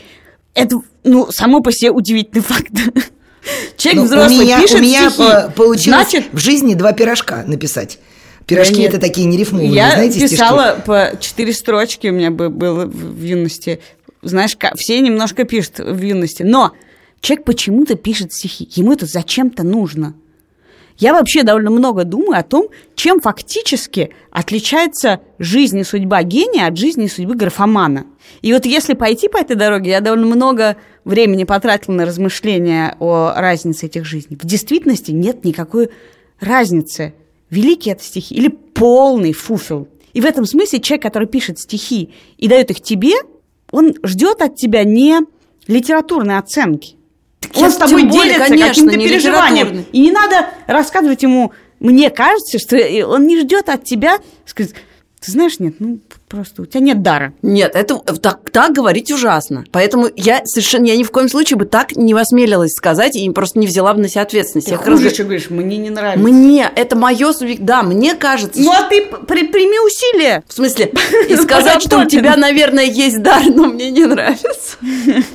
Это 0.53 0.81
ну, 1.03 1.31
само 1.31 1.61
по 1.61 1.71
себе 1.71 1.91
удивительный 1.91 2.41
факт. 2.43 2.71
Человек 3.77 4.01
ну, 4.01 4.05
взрослый 4.05 4.37
у 4.37 4.41
меня, 4.43 4.61
пишет 4.61 4.79
У 4.79 4.83
меня 4.83 5.09
стихи. 5.09 5.51
получилось 5.55 6.09
Значит, 6.09 6.25
в 6.31 6.37
жизни 6.37 6.75
два 6.75 6.93
пирожка 6.93 7.43
написать. 7.45 7.99
Пирожки 8.45 8.75
да 8.75 8.83
это 8.83 8.99
такие 8.99 9.25
нерифмованные, 9.25 9.73
я 9.73 9.91
знаете, 9.91 10.19
писала 10.19 10.73
стишки? 10.73 10.85
по 10.85 11.11
четыре 11.19 11.53
строчки 11.53 12.07
у 12.07 12.11
меня 12.11 12.29
было 12.29 12.85
в 12.85 13.21
юности. 13.23 13.79
Знаешь, 14.21 14.57
все 14.75 14.99
немножко 14.99 15.45
пишут 15.45 15.79
в 15.79 16.01
юности. 16.01 16.43
Но 16.43 16.73
человек 17.21 17.45
почему-то 17.45 17.95
пишет 17.95 18.33
стихи. 18.33 18.69
Ему 18.75 18.93
это 18.93 19.05
зачем-то 19.05 19.63
нужно. 19.63 20.13
Я 20.97 21.13
вообще 21.13 21.43
довольно 21.43 21.71
много 21.71 22.03
думаю 22.03 22.39
о 22.39 22.43
том, 22.43 22.67
чем 22.95 23.19
фактически 23.19 24.11
отличается 24.31 25.21
жизнь 25.39 25.79
и 25.79 25.83
судьба 25.83 26.23
гения 26.23 26.67
от 26.67 26.77
жизни 26.77 27.05
и 27.05 27.09
судьбы 27.09 27.35
графомана. 27.35 28.05
И 28.41 28.53
вот 28.53 28.65
если 28.65 28.93
пойти 28.93 29.27
по 29.27 29.37
этой 29.37 29.55
дороге, 29.55 29.91
я 29.91 30.01
довольно 30.01 30.27
много 30.27 30.77
времени 31.03 31.43
потратила 31.43 31.95
на 31.95 32.05
размышления 32.05 32.95
о 32.99 33.33
разнице 33.35 33.87
этих 33.87 34.05
жизней. 34.05 34.37
В 34.39 34.45
действительности 34.45 35.11
нет 35.11 35.43
никакой 35.43 35.89
разницы. 36.39 37.13
Великие 37.49 37.93
это 37.93 38.03
стихи 38.03 38.35
или 38.35 38.49
полный 38.49 39.33
фуфел. 39.33 39.87
И 40.13 40.21
в 40.21 40.25
этом 40.25 40.45
смысле 40.45 40.79
человек, 40.79 41.03
который 41.03 41.27
пишет 41.27 41.59
стихи 41.59 42.13
и 42.37 42.47
дает 42.47 42.71
их 42.71 42.81
тебе, 42.81 43.13
он 43.71 43.93
ждет 44.03 44.41
от 44.41 44.55
тебя 44.55 44.83
не 44.83 45.19
литературной 45.67 46.37
оценки, 46.37 46.95
он 47.55 47.71
с 47.71 47.75
тобой 47.75 48.03
более, 48.05 48.35
делится 48.47 48.67
каким-то 48.67 48.97
переживанием. 48.97 49.85
И 49.91 49.99
не 49.99 50.11
надо 50.11 50.49
рассказывать 50.67 51.23
ему, 51.23 51.53
мне 51.79 52.09
кажется, 52.09 52.59
что 52.59 52.77
он 53.07 53.27
не 53.27 53.39
ждет 53.39 53.69
от 53.69 53.83
тебя 53.83 54.19
сказать, 54.45 54.73
ты 55.23 55.31
знаешь, 55.31 55.59
нет, 55.59 55.75
ну 55.79 55.99
просто 56.27 56.63
у 56.63 56.65
тебя 56.65 56.81
нет 56.81 57.01
дара. 57.01 57.33
Нет, 57.41 57.71
это 57.75 57.99
так, 57.99 58.49
так 58.51 58.73
говорить 58.73 59.11
ужасно. 59.11 59.63
Поэтому 59.71 60.09
я 60.15 60.41
совершенно, 60.45 60.85
я 60.85 60.97
ни 60.97 61.03
в 61.03 61.11
коем 61.11 61.29
случае 61.29 61.57
бы 61.57 61.65
так 61.65 61.95
не 61.95 62.13
осмелилась 62.13 62.71
сказать 62.71 63.15
и 63.15 63.29
просто 63.29 63.59
не 63.59 63.67
взяла 63.67 63.93
бы 63.93 64.01
на 64.01 64.09
себя 64.09 64.23
ответственность. 64.23 64.67
Ты 64.67 64.73
я 64.73 64.77
хуже 64.77 65.05
раз... 65.05 65.17
говоришь, 65.17 65.49
мне 65.49 65.77
не 65.77 65.91
нравится. 65.91 66.23
Мне, 66.23 66.69
это 66.75 66.97
мое 66.97 67.31
субъект, 67.31 67.61
да, 67.61 67.83
мне 67.83 68.15
кажется. 68.15 68.61
Ну 68.61 68.71
а 68.71 68.83
ты 68.89 69.05
при, 69.05 69.47
прими 69.47 69.79
усилия. 69.79 70.43
В 70.47 70.53
смысле, 70.53 70.91
и 71.29 71.35
сказать, 71.37 71.81
что 71.83 71.99
у 71.99 72.05
тебя, 72.05 72.35
наверное, 72.35 72.85
есть 72.85 73.21
дар, 73.21 73.43
но 73.47 73.67
мне 73.67 73.91
не 73.91 74.05
нравится. 74.05 74.77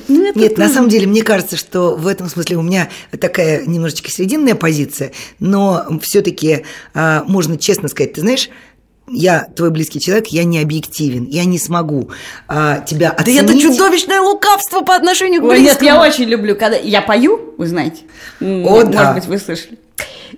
Ну, 0.07 0.33
нет, 0.35 0.57
на 0.57 0.69
самом 0.69 0.89
деле, 0.89 1.07
мне 1.07 1.23
кажется, 1.23 1.57
что 1.57 1.95
в 1.95 2.05
этом 2.07 2.29
смысле 2.29 2.57
у 2.57 2.61
меня 2.61 2.89
такая 3.19 3.65
немножечко 3.65 4.11
серединная 4.11 4.55
позиция, 4.55 5.11
но 5.39 5.85
все-таки 6.01 6.65
а, 6.93 7.23
можно 7.25 7.57
честно 7.57 7.87
сказать, 7.87 8.13
ты 8.13 8.21
знаешь, 8.21 8.49
я 9.11 9.47
твой 9.55 9.71
близкий 9.71 9.99
человек, 9.99 10.27
я 10.27 10.43
не 10.43 10.59
объективен, 10.59 11.25
я 11.25 11.45
не 11.45 11.59
смогу 11.59 12.11
а, 12.47 12.79
тебя 12.79 13.11
оценить. 13.11 13.45
Да 13.45 13.53
это 13.53 13.61
чудовищное 13.61 14.21
лукавство 14.21 14.81
по 14.81 14.95
отношению 14.95 15.41
к 15.41 15.45
близкому. 15.45 15.67
Ой, 15.67 15.73
нет, 15.73 15.81
я 15.81 16.01
очень 16.01 16.25
люблю, 16.25 16.55
когда 16.55 16.77
я 16.77 17.01
пою, 17.01 17.53
вы 17.57 17.67
знаете. 17.67 18.03
О, 18.39 18.45
может 18.45 18.91
да. 18.91 19.13
быть, 19.13 19.25
вы 19.25 19.37
слышали. 19.37 19.77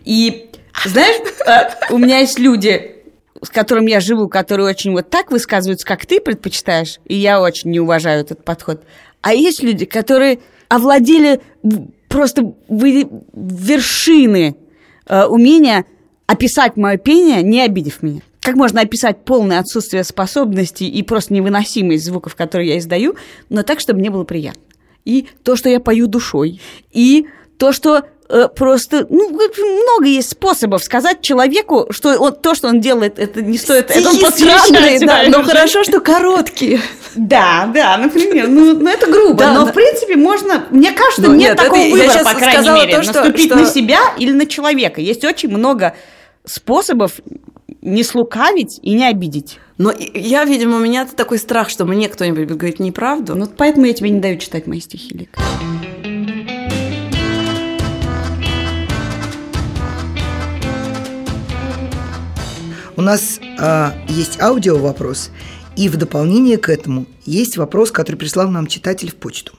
И 0.05 0.49
знаешь, 0.85 1.15
э, 1.45 1.93
у 1.93 1.97
меня 1.97 2.19
есть 2.19 2.39
люди, 2.39 2.95
с 3.41 3.49
которым 3.49 3.85
я 3.85 3.99
живу, 3.99 4.27
которые 4.27 4.67
очень 4.67 4.91
вот 4.91 5.09
так 5.09 5.31
высказываются, 5.31 5.85
как 5.85 6.05
ты 6.05 6.19
предпочитаешь, 6.19 6.99
и 7.05 7.15
я 7.15 7.41
очень 7.41 7.71
не 7.71 7.79
уважаю 7.79 8.21
этот 8.21 8.43
подход. 8.43 8.83
А 9.21 9.33
есть 9.33 9.61
люди, 9.61 9.85
которые 9.85 10.39
овладели 10.69 11.41
просто 12.07 12.53
вершины 13.33 14.55
э, 15.07 15.25
умения 15.25 15.85
описать 16.27 16.77
мое 16.77 16.97
пение, 16.97 17.43
не 17.43 17.61
обидев 17.61 18.01
меня. 18.01 18.21
Как 18.41 18.55
можно 18.55 18.81
описать 18.81 19.23
полное 19.23 19.59
отсутствие 19.59 20.03
способностей 20.03 20.89
и 20.89 21.03
просто 21.03 21.33
невыносимость 21.33 22.05
звуков, 22.05 22.35
которые 22.35 22.69
я 22.69 22.77
издаю, 22.79 23.15
но 23.49 23.61
так, 23.61 23.79
чтобы 23.79 23.99
мне 23.99 24.09
было 24.09 24.23
приятно. 24.23 24.61
И 25.05 25.27
то, 25.43 25.55
что 25.55 25.69
я 25.69 25.79
пою 25.79 26.07
душой, 26.07 26.59
и 26.91 27.27
то, 27.57 27.71
что 27.71 28.03
э, 28.29 28.47
просто, 28.55 29.05
ну, 29.09 29.29
много 29.29 30.05
есть 30.05 30.31
способов 30.31 30.83
сказать 30.83 31.21
человеку, 31.21 31.87
что 31.91 32.17
он, 32.17 32.33
то, 32.33 32.55
что 32.55 32.67
он 32.67 32.81
делает, 32.81 33.19
это 33.19 33.43
не 33.43 33.59
стоит, 33.59 33.91
Стихи 33.91 33.99
это 33.99 34.09
он 34.09 34.31
странные, 34.31 34.99
да, 34.99 35.23
но 35.27 35.43
хорошо, 35.43 35.83
что 35.83 36.01
короткие. 36.01 36.81
Да, 37.15 37.69
да, 37.71 37.97
например, 37.97 38.47
ну, 38.47 38.73
ну 38.73 38.89
это 38.89 39.05
грубо, 39.05 39.35
да, 39.35 39.53
но 39.53 39.65
да. 39.65 39.71
в 39.71 39.75
принципе 39.75 40.15
можно, 40.15 40.65
мне 40.71 40.91
кажется, 40.91 41.23
ну, 41.23 41.33
нет, 41.35 41.49
нет 41.49 41.57
такого 41.57 41.79
это, 41.79 41.91
выбора, 41.91 42.23
по 42.23 42.39
крайней 42.39 42.69
мере, 42.69 42.95
то, 42.95 43.03
что, 43.03 43.13
наступить 43.13 43.45
что... 43.45 43.55
на 43.55 43.65
себя 43.65 43.99
или 44.17 44.31
на 44.31 44.47
человека. 44.47 45.01
Есть 45.01 45.23
очень 45.25 45.49
много 45.49 45.95
способов 46.45 47.19
не 47.81 48.03
слукавить 48.03 48.79
и 48.83 48.93
не 48.93 49.07
обидеть. 49.07 49.59
Но 49.77 49.91
я, 49.91 50.45
видимо, 50.45 50.77
у 50.77 50.79
меня 50.79 51.05
такой 51.05 51.39
страх, 51.39 51.69
что 51.69 51.85
мне 51.85 52.09
кто-нибудь 52.09 52.45
будет 52.45 52.57
говорить 52.57 52.79
неправду. 52.79 53.35
Ну, 53.35 53.47
поэтому 53.47 53.87
я 53.87 53.93
тебе 53.93 54.11
не 54.11 54.19
даю 54.19 54.37
читать 54.37 54.67
мои 54.67 54.79
стихи, 54.79 55.17
Лик. 55.17 55.37
У 62.95 63.01
нас 63.01 63.39
а, 63.57 63.95
есть 64.07 64.39
аудио 64.39 64.77
вопрос, 64.77 65.31
и 65.75 65.89
в 65.89 65.97
дополнение 65.97 66.59
к 66.59 66.69
этому 66.69 67.07
есть 67.25 67.57
вопрос, 67.57 67.91
который 67.91 68.17
прислал 68.17 68.47
нам 68.49 68.67
читатель 68.67 69.09
в 69.09 69.15
почту. 69.15 69.53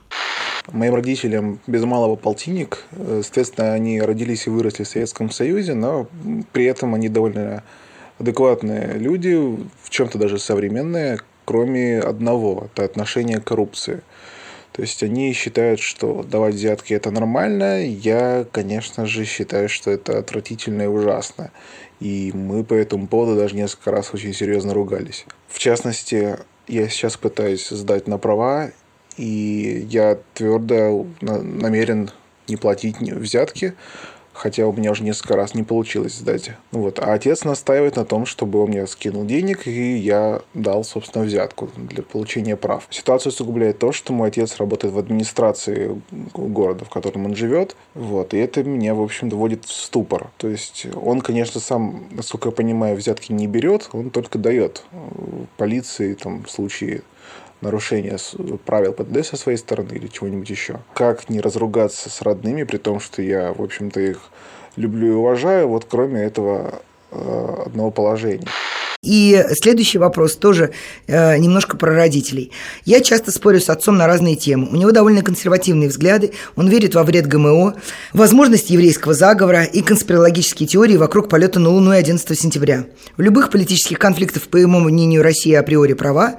Моим 0.70 0.94
родителям 0.94 1.58
без 1.66 1.82
малого 1.82 2.14
полтинник. 2.14 2.84
Э, 2.92 3.22
соответственно, 3.24 3.72
они 3.72 4.00
родились 4.00 4.46
и 4.46 4.50
выросли 4.50 4.84
в 4.84 4.88
Советском 4.88 5.28
Союзе, 5.30 5.74
но 5.74 6.06
при 6.52 6.66
этом 6.66 6.94
они 6.94 7.08
довольно 7.08 7.64
адекватные 8.22 8.94
люди, 8.94 9.34
в 9.34 9.90
чем-то 9.90 10.16
даже 10.16 10.38
современные, 10.38 11.18
кроме 11.44 11.98
одного– 11.98 12.68
это 12.74 12.84
отношение 12.84 13.38
к 13.38 13.44
коррупции. 13.44 14.02
То 14.72 14.80
есть 14.80 15.02
они 15.02 15.32
считают, 15.34 15.80
что 15.80 16.22
давать 16.22 16.54
взятки 16.54 16.94
это 16.94 17.10
нормально. 17.10 17.84
Я, 17.84 18.46
конечно 18.50 19.04
же, 19.06 19.26
считаю, 19.26 19.68
что 19.68 19.90
это 19.90 20.18
отвратительно 20.18 20.82
и 20.82 20.86
ужасно. 20.86 21.50
И 22.00 22.32
мы 22.32 22.64
по 22.64 22.72
этому 22.72 23.06
поводу 23.06 23.36
даже 23.36 23.54
несколько 23.54 23.90
раз 23.90 24.14
очень 24.14 24.32
серьезно 24.32 24.72
ругались. 24.72 25.26
В 25.48 25.58
частности, 25.58 26.38
я 26.68 26.88
сейчас 26.88 27.16
пытаюсь 27.16 27.68
сдать 27.68 28.08
на 28.08 28.16
права, 28.16 28.70
и 29.18 29.86
я 29.90 30.18
твердо 30.32 31.06
намерен 31.20 32.10
не 32.48 32.56
платить 32.56 32.98
взятки, 32.98 33.74
хотя 34.32 34.66
у 34.66 34.72
меня 34.72 34.90
уже 34.90 35.02
несколько 35.02 35.36
раз 35.36 35.54
не 35.54 35.62
получилось 35.62 36.14
сдать. 36.14 36.52
Вот. 36.70 36.98
А 36.98 37.12
отец 37.12 37.44
настаивает 37.44 37.96
на 37.96 38.04
том, 38.04 38.26
чтобы 38.26 38.62
он 38.62 38.70
мне 38.70 38.86
скинул 38.86 39.24
денег, 39.24 39.66
и 39.66 39.96
я 39.96 40.42
дал, 40.54 40.84
собственно, 40.84 41.24
взятку 41.24 41.68
для 41.76 42.02
получения 42.02 42.56
прав. 42.56 42.86
Ситуацию 42.90 43.30
усугубляет 43.30 43.78
то, 43.78 43.92
что 43.92 44.12
мой 44.12 44.28
отец 44.28 44.56
работает 44.56 44.94
в 44.94 44.98
администрации 44.98 46.00
города, 46.34 46.84
в 46.84 46.90
котором 46.90 47.26
он 47.26 47.34
живет, 47.34 47.76
вот, 47.94 48.34
и 48.34 48.38
это 48.38 48.62
меня, 48.62 48.94
в 48.94 49.02
общем, 49.02 49.28
доводит 49.28 49.64
в 49.64 49.72
ступор. 49.72 50.30
То 50.38 50.48
есть 50.48 50.86
он, 50.94 51.20
конечно, 51.20 51.60
сам, 51.60 52.04
насколько 52.10 52.48
я 52.48 52.52
понимаю, 52.52 52.96
взятки 52.96 53.32
не 53.32 53.46
берет, 53.46 53.88
он 53.92 54.10
только 54.10 54.38
дает 54.38 54.84
полиции 55.56 56.14
там, 56.14 56.44
в 56.44 56.50
случае 57.62 58.02
нарушение 58.02 58.18
правил 58.64 58.92
ПДД 58.92 59.24
со 59.24 59.36
своей 59.36 59.58
стороны 59.58 59.92
или 59.92 60.06
чего-нибудь 60.08 60.50
еще. 60.50 60.80
Как 60.94 61.28
не 61.28 61.40
разругаться 61.40 62.10
с 62.10 62.22
родными, 62.22 62.64
при 62.64 62.78
том, 62.78 63.00
что 63.00 63.22
я, 63.22 63.52
в 63.52 63.62
общем-то, 63.62 64.00
их 64.00 64.18
люблю 64.76 65.06
и 65.06 65.14
уважаю, 65.14 65.68
вот 65.68 65.86
кроме 65.88 66.22
этого 66.22 66.80
э, 67.10 67.62
одного 67.66 67.90
положения. 67.90 68.48
И 69.04 69.44
следующий 69.60 69.98
вопрос 69.98 70.36
тоже 70.36 70.70
э, 71.08 71.36
немножко 71.36 71.76
про 71.76 71.92
родителей. 71.92 72.52
Я 72.84 73.00
часто 73.00 73.32
спорю 73.32 73.60
с 73.60 73.68
отцом 73.68 73.96
на 73.96 74.06
разные 74.06 74.36
темы. 74.36 74.68
У 74.70 74.76
него 74.76 74.92
довольно 74.92 75.22
консервативные 75.22 75.88
взгляды, 75.88 76.30
он 76.54 76.68
верит 76.68 76.94
во 76.94 77.02
вред 77.02 77.26
ГМО, 77.26 77.74
возможность 78.12 78.70
еврейского 78.70 79.12
заговора 79.12 79.64
и 79.64 79.82
конспирологические 79.82 80.68
теории 80.68 80.96
вокруг 80.96 81.28
полета 81.28 81.58
на 81.58 81.70
Луну 81.70 81.90
11 81.90 82.38
сентября. 82.38 82.86
В 83.16 83.22
любых 83.22 83.50
политических 83.50 83.98
конфликтах, 83.98 84.44
по 84.44 84.56
его 84.56 84.78
мнению, 84.78 85.24
Россия 85.24 85.58
априори 85.58 85.94
права. 85.94 86.36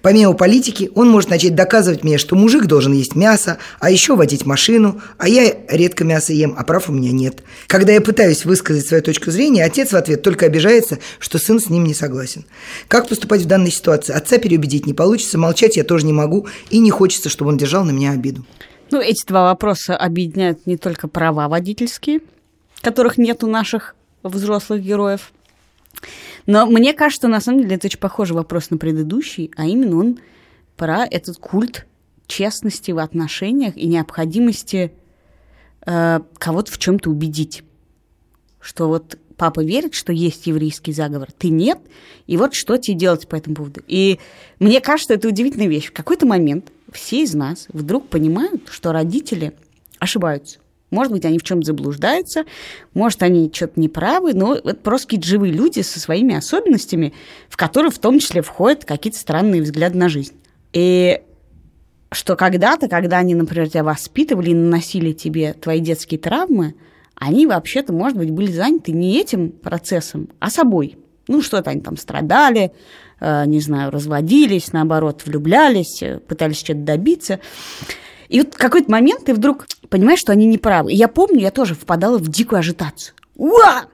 Помимо 0.00 0.32
политики, 0.32 0.90
он 0.94 1.10
может 1.10 1.28
начать 1.28 1.54
доказывать 1.54 2.02
мне, 2.02 2.16
что 2.16 2.34
мужик 2.34 2.64
должен 2.64 2.94
есть 2.94 3.14
мясо, 3.14 3.58
а 3.78 3.90
еще 3.90 4.16
водить 4.16 4.46
машину, 4.46 5.02
а 5.18 5.28
я 5.28 5.54
редко 5.68 6.02
мясо 6.04 6.32
ем, 6.32 6.54
а 6.56 6.64
прав 6.64 6.88
у 6.88 6.92
меня 6.94 7.12
нет. 7.12 7.42
Когда 7.66 7.92
я 7.92 8.00
пытаюсь 8.00 8.46
высказать 8.46 8.86
свою 8.86 9.02
точку 9.02 9.30
зрения, 9.30 9.66
отец 9.66 9.92
в 9.92 9.96
ответ 9.96 10.22
только 10.22 10.46
обижается, 10.46 10.98
что 11.18 11.38
сын 11.38 11.60
с 11.60 11.68
ним 11.68 11.84
не 11.84 11.92
согласен 11.92 12.05
согласен. 12.06 12.44
Как 12.88 13.08
поступать 13.08 13.42
в 13.42 13.46
данной 13.46 13.70
ситуации? 13.70 14.14
Отца 14.14 14.38
переубедить 14.38 14.86
не 14.86 14.94
получится, 14.94 15.38
молчать 15.38 15.76
я 15.76 15.84
тоже 15.84 16.06
не 16.06 16.12
могу, 16.12 16.46
и 16.70 16.78
не 16.78 16.90
хочется, 16.90 17.28
чтобы 17.28 17.50
он 17.50 17.56
держал 17.56 17.84
на 17.84 17.90
меня 17.90 18.12
обиду. 18.12 18.44
Ну, 18.90 19.00
эти 19.00 19.26
два 19.26 19.44
вопроса 19.44 19.96
объединяют 19.96 20.66
не 20.66 20.76
только 20.76 21.08
права 21.08 21.48
водительские, 21.48 22.20
которых 22.80 23.18
нет 23.18 23.42
у 23.42 23.48
наших 23.48 23.96
взрослых 24.22 24.82
героев, 24.82 25.32
но 26.46 26.66
мне 26.66 26.92
кажется, 26.92 27.26
на 27.26 27.40
самом 27.40 27.62
деле 27.62 27.76
это 27.76 27.88
очень 27.88 27.98
похожий 27.98 28.36
вопрос 28.36 28.70
на 28.70 28.78
предыдущий, 28.78 29.50
а 29.56 29.66
именно 29.66 29.96
он 29.96 30.18
про 30.76 31.04
этот 31.04 31.38
культ 31.38 31.86
честности 32.26 32.92
в 32.92 32.98
отношениях 32.98 33.76
и 33.76 33.86
необходимости 33.86 34.92
э, 35.84 36.20
кого-то 36.38 36.70
в 36.70 36.78
чем-то 36.78 37.10
убедить. 37.10 37.64
Что 38.60 38.88
вот 38.88 39.18
папа 39.36 39.62
верит, 39.62 39.94
что 39.94 40.12
есть 40.12 40.46
еврейский 40.46 40.92
заговор, 40.92 41.28
ты 41.36 41.48
нет, 41.48 41.78
и 42.26 42.36
вот 42.36 42.54
что 42.54 42.76
тебе 42.76 42.96
делать 42.96 43.28
по 43.28 43.36
этому 43.36 43.56
поводу. 43.56 43.82
И 43.86 44.18
мне 44.58 44.80
кажется, 44.80 45.14
это 45.14 45.28
удивительная 45.28 45.68
вещь. 45.68 45.86
В 45.86 45.92
какой-то 45.92 46.26
момент 46.26 46.72
все 46.92 47.22
из 47.22 47.34
нас 47.34 47.66
вдруг 47.72 48.08
понимают, 48.08 48.62
что 48.70 48.92
родители 48.92 49.52
ошибаются. 49.98 50.58
Может 50.90 51.12
быть, 51.12 51.24
они 51.24 51.38
в 51.38 51.42
чем-то 51.42 51.66
заблуждаются, 51.66 52.44
может, 52.94 53.22
они 53.22 53.50
что-то 53.52 53.80
неправы, 53.80 54.34
но 54.34 54.54
это 54.54 54.76
просто 54.76 55.08
какие-то 55.08 55.26
живые 55.26 55.52
люди 55.52 55.80
со 55.80 55.98
своими 55.98 56.36
особенностями, 56.36 57.12
в 57.48 57.56
которые 57.56 57.90
в 57.90 57.98
том 57.98 58.20
числе 58.20 58.40
входят 58.40 58.84
какие-то 58.84 59.18
странные 59.18 59.62
взгляды 59.62 59.98
на 59.98 60.08
жизнь. 60.08 60.34
И 60.72 61.20
что 62.12 62.36
когда-то, 62.36 62.88
когда 62.88 63.18
они, 63.18 63.34
например, 63.34 63.68
тебя 63.68 63.82
воспитывали 63.82 64.50
и 64.50 64.54
наносили 64.54 65.12
тебе 65.12 65.54
твои 65.54 65.80
детские 65.80 66.20
травмы, 66.20 66.74
они 67.16 67.46
вообще-то, 67.46 67.92
может 67.92 68.18
быть, 68.18 68.30
были 68.30 68.52
заняты 68.52 68.92
не 68.92 69.18
этим 69.18 69.50
процессом, 69.50 70.28
а 70.38 70.50
собой. 70.50 70.98
Ну, 71.28 71.42
что-то 71.42 71.70
они 71.70 71.80
там 71.80 71.96
страдали, 71.96 72.72
э, 73.20 73.46
не 73.46 73.60
знаю, 73.60 73.90
разводились, 73.90 74.72
наоборот, 74.72 75.22
влюблялись, 75.24 76.02
э, 76.02 76.20
пытались 76.20 76.58
что-то 76.58 76.80
добиться. 76.80 77.40
И 78.28 78.40
вот 78.40 78.54
в 78.54 78.58
какой-то 78.58 78.90
момент 78.90 79.24
ты 79.24 79.34
вдруг 79.34 79.66
понимаешь, 79.88 80.20
что 80.20 80.32
они 80.32 80.46
неправы. 80.46 80.92
И 80.92 80.96
я 80.96 81.08
помню, 81.08 81.40
я 81.40 81.50
тоже 81.50 81.74
впадала 81.74 82.18
в 82.18 82.28
дикую 82.28 82.60
ажитацию. 82.60 83.14
Уа! 83.34 83.86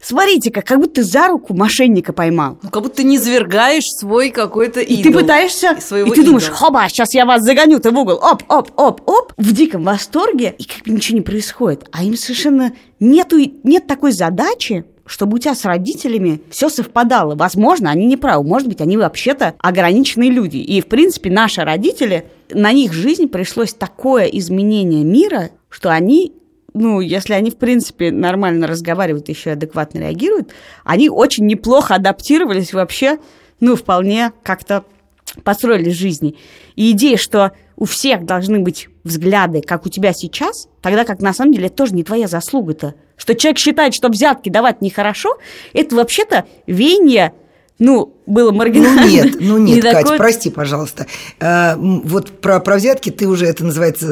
Смотрите-ка, 0.00 0.62
как 0.62 0.78
будто 0.78 0.96
ты 0.96 1.02
за 1.02 1.28
руку 1.28 1.54
мошенника 1.54 2.12
поймал. 2.12 2.58
Ну, 2.62 2.70
как 2.70 2.82
будто 2.82 2.96
ты 2.96 3.04
не 3.04 3.18
звергаешь 3.18 3.84
свой 3.98 4.30
какой-то 4.30 4.80
идол. 4.80 5.00
И 5.00 5.02
ты 5.02 5.12
пытаешься, 5.12 5.72
и 5.72 6.10
ты 6.10 6.24
думаешь, 6.24 6.48
хоба, 6.48 6.88
сейчас 6.88 7.14
я 7.14 7.26
вас 7.26 7.42
загоню, 7.42 7.80
ты 7.80 7.90
в 7.90 7.98
угол, 7.98 8.18
оп, 8.22 8.42
оп, 8.48 8.70
оп, 8.76 9.02
оп, 9.06 9.32
в 9.36 9.52
диком 9.52 9.84
восторге, 9.84 10.54
и 10.56 10.64
как 10.64 10.84
бы 10.84 10.92
ничего 10.92 11.18
не 11.18 11.22
происходит. 11.22 11.88
А 11.92 12.04
им 12.04 12.16
совершенно 12.16 12.72
нету, 13.00 13.38
нет 13.64 13.86
такой 13.86 14.12
задачи, 14.12 14.84
чтобы 15.04 15.36
у 15.36 15.38
тебя 15.38 15.54
с 15.54 15.64
родителями 15.64 16.42
все 16.50 16.68
совпадало. 16.68 17.34
Возможно, 17.34 17.90
они 17.90 18.06
не 18.06 18.16
правы, 18.16 18.46
может 18.46 18.68
быть, 18.68 18.80
они 18.80 18.96
вообще-то 18.96 19.54
ограниченные 19.58 20.30
люди. 20.30 20.58
И, 20.58 20.80
в 20.80 20.86
принципе, 20.86 21.30
наши 21.30 21.62
родители, 21.62 22.26
на 22.50 22.72
них 22.72 22.92
жизнь 22.92 23.28
пришлось 23.28 23.72
такое 23.72 24.24
изменение 24.26 25.04
мира, 25.04 25.50
что 25.70 25.90
они 25.90 26.34
ну, 26.78 27.00
если 27.00 27.34
они, 27.34 27.50
в 27.50 27.56
принципе, 27.56 28.10
нормально 28.10 28.66
разговаривают, 28.66 29.28
еще 29.28 29.52
адекватно 29.52 29.98
реагируют, 29.98 30.50
они 30.84 31.08
очень 31.10 31.46
неплохо 31.46 31.94
адаптировались 31.94 32.72
вообще, 32.72 33.18
ну, 33.60 33.76
вполне 33.76 34.32
как-то 34.42 34.84
построили 35.44 35.90
жизни. 35.90 36.36
И 36.76 36.92
идея, 36.92 37.16
что 37.16 37.52
у 37.76 37.84
всех 37.84 38.24
должны 38.24 38.60
быть 38.60 38.88
взгляды, 39.04 39.60
как 39.60 39.86
у 39.86 39.88
тебя 39.88 40.12
сейчас, 40.12 40.68
тогда 40.80 41.04
как 41.04 41.20
на 41.20 41.32
самом 41.32 41.52
деле 41.52 41.66
это 41.66 41.76
тоже 41.76 41.94
не 41.94 42.04
твоя 42.04 42.26
заслуга-то. 42.26 42.94
Что 43.16 43.34
человек 43.34 43.58
считает, 43.58 43.94
что 43.94 44.08
взятки 44.08 44.48
давать 44.48 44.80
нехорошо, 44.80 45.38
это 45.72 45.96
вообще-то 45.96 46.46
веяние 46.66 47.34
ну, 47.78 48.16
было 48.28 48.52
маргинально. 48.52 49.02
Ну 49.02 49.08
нет, 49.08 49.36
ну 49.40 49.58
нет, 49.58 49.76
не 49.76 49.82
Кать, 49.82 50.02
такой... 50.02 50.18
прости, 50.18 50.50
пожалуйста. 50.50 51.06
А, 51.40 51.76
вот 51.78 52.40
про, 52.40 52.60
про 52.60 52.76
взятки 52.76 53.10
ты 53.10 53.26
уже, 53.26 53.46
это 53.46 53.64
называется, 53.64 54.06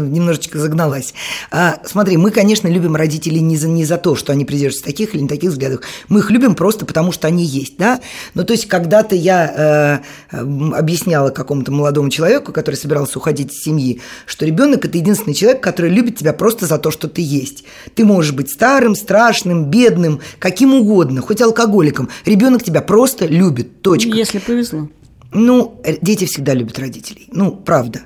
немножечко 0.00 0.58
загналась. 0.58 1.12
А, 1.50 1.80
смотри, 1.84 2.16
мы, 2.16 2.30
конечно, 2.30 2.68
любим 2.68 2.94
родителей 2.94 3.40
не 3.40 3.56
за, 3.56 3.68
не 3.68 3.84
за 3.84 3.98
то, 3.98 4.14
что 4.14 4.32
они 4.32 4.44
придерживаются 4.44 4.84
таких 4.84 5.14
или 5.14 5.22
не 5.22 5.28
таких 5.28 5.50
взглядов. 5.50 5.80
Мы 6.08 6.20
их 6.20 6.30
любим 6.30 6.54
просто 6.54 6.86
потому, 6.86 7.10
что 7.10 7.26
они 7.26 7.44
есть, 7.44 7.76
да? 7.78 8.00
Ну, 8.34 8.44
то 8.44 8.52
есть, 8.52 8.68
когда-то 8.68 9.16
я 9.16 10.02
э, 10.30 10.38
объясняла 10.76 11.30
какому-то 11.30 11.72
молодому 11.72 12.10
человеку, 12.10 12.52
который 12.52 12.76
собирался 12.76 13.18
уходить 13.18 13.52
из 13.52 13.62
семьи, 13.62 14.00
что 14.26 14.46
ребенок 14.46 14.84
это 14.84 14.96
единственный 14.98 15.34
человек, 15.34 15.60
который 15.60 15.90
любит 15.90 16.16
тебя 16.16 16.32
просто 16.32 16.66
за 16.66 16.78
то, 16.78 16.92
что 16.92 17.08
ты 17.08 17.22
есть. 17.22 17.64
Ты 17.96 18.04
можешь 18.04 18.32
быть 18.32 18.50
старым, 18.50 18.94
страшным, 18.94 19.64
бедным, 19.64 20.20
каким 20.38 20.74
угодно, 20.74 21.22
хоть 21.22 21.42
алкоголиком. 21.42 22.08
Ребенок 22.24 22.62
тебя 22.62 22.82
просто 22.82 23.26
любит 23.26 23.47
любит, 23.48 23.82
точка. 23.82 24.10
Если 24.10 24.38
повезло. 24.38 24.88
Ну, 25.32 25.80
дети 26.00 26.24
всегда 26.24 26.54
любят 26.54 26.78
родителей. 26.78 27.28
Ну, 27.32 27.52
правда. 27.52 28.02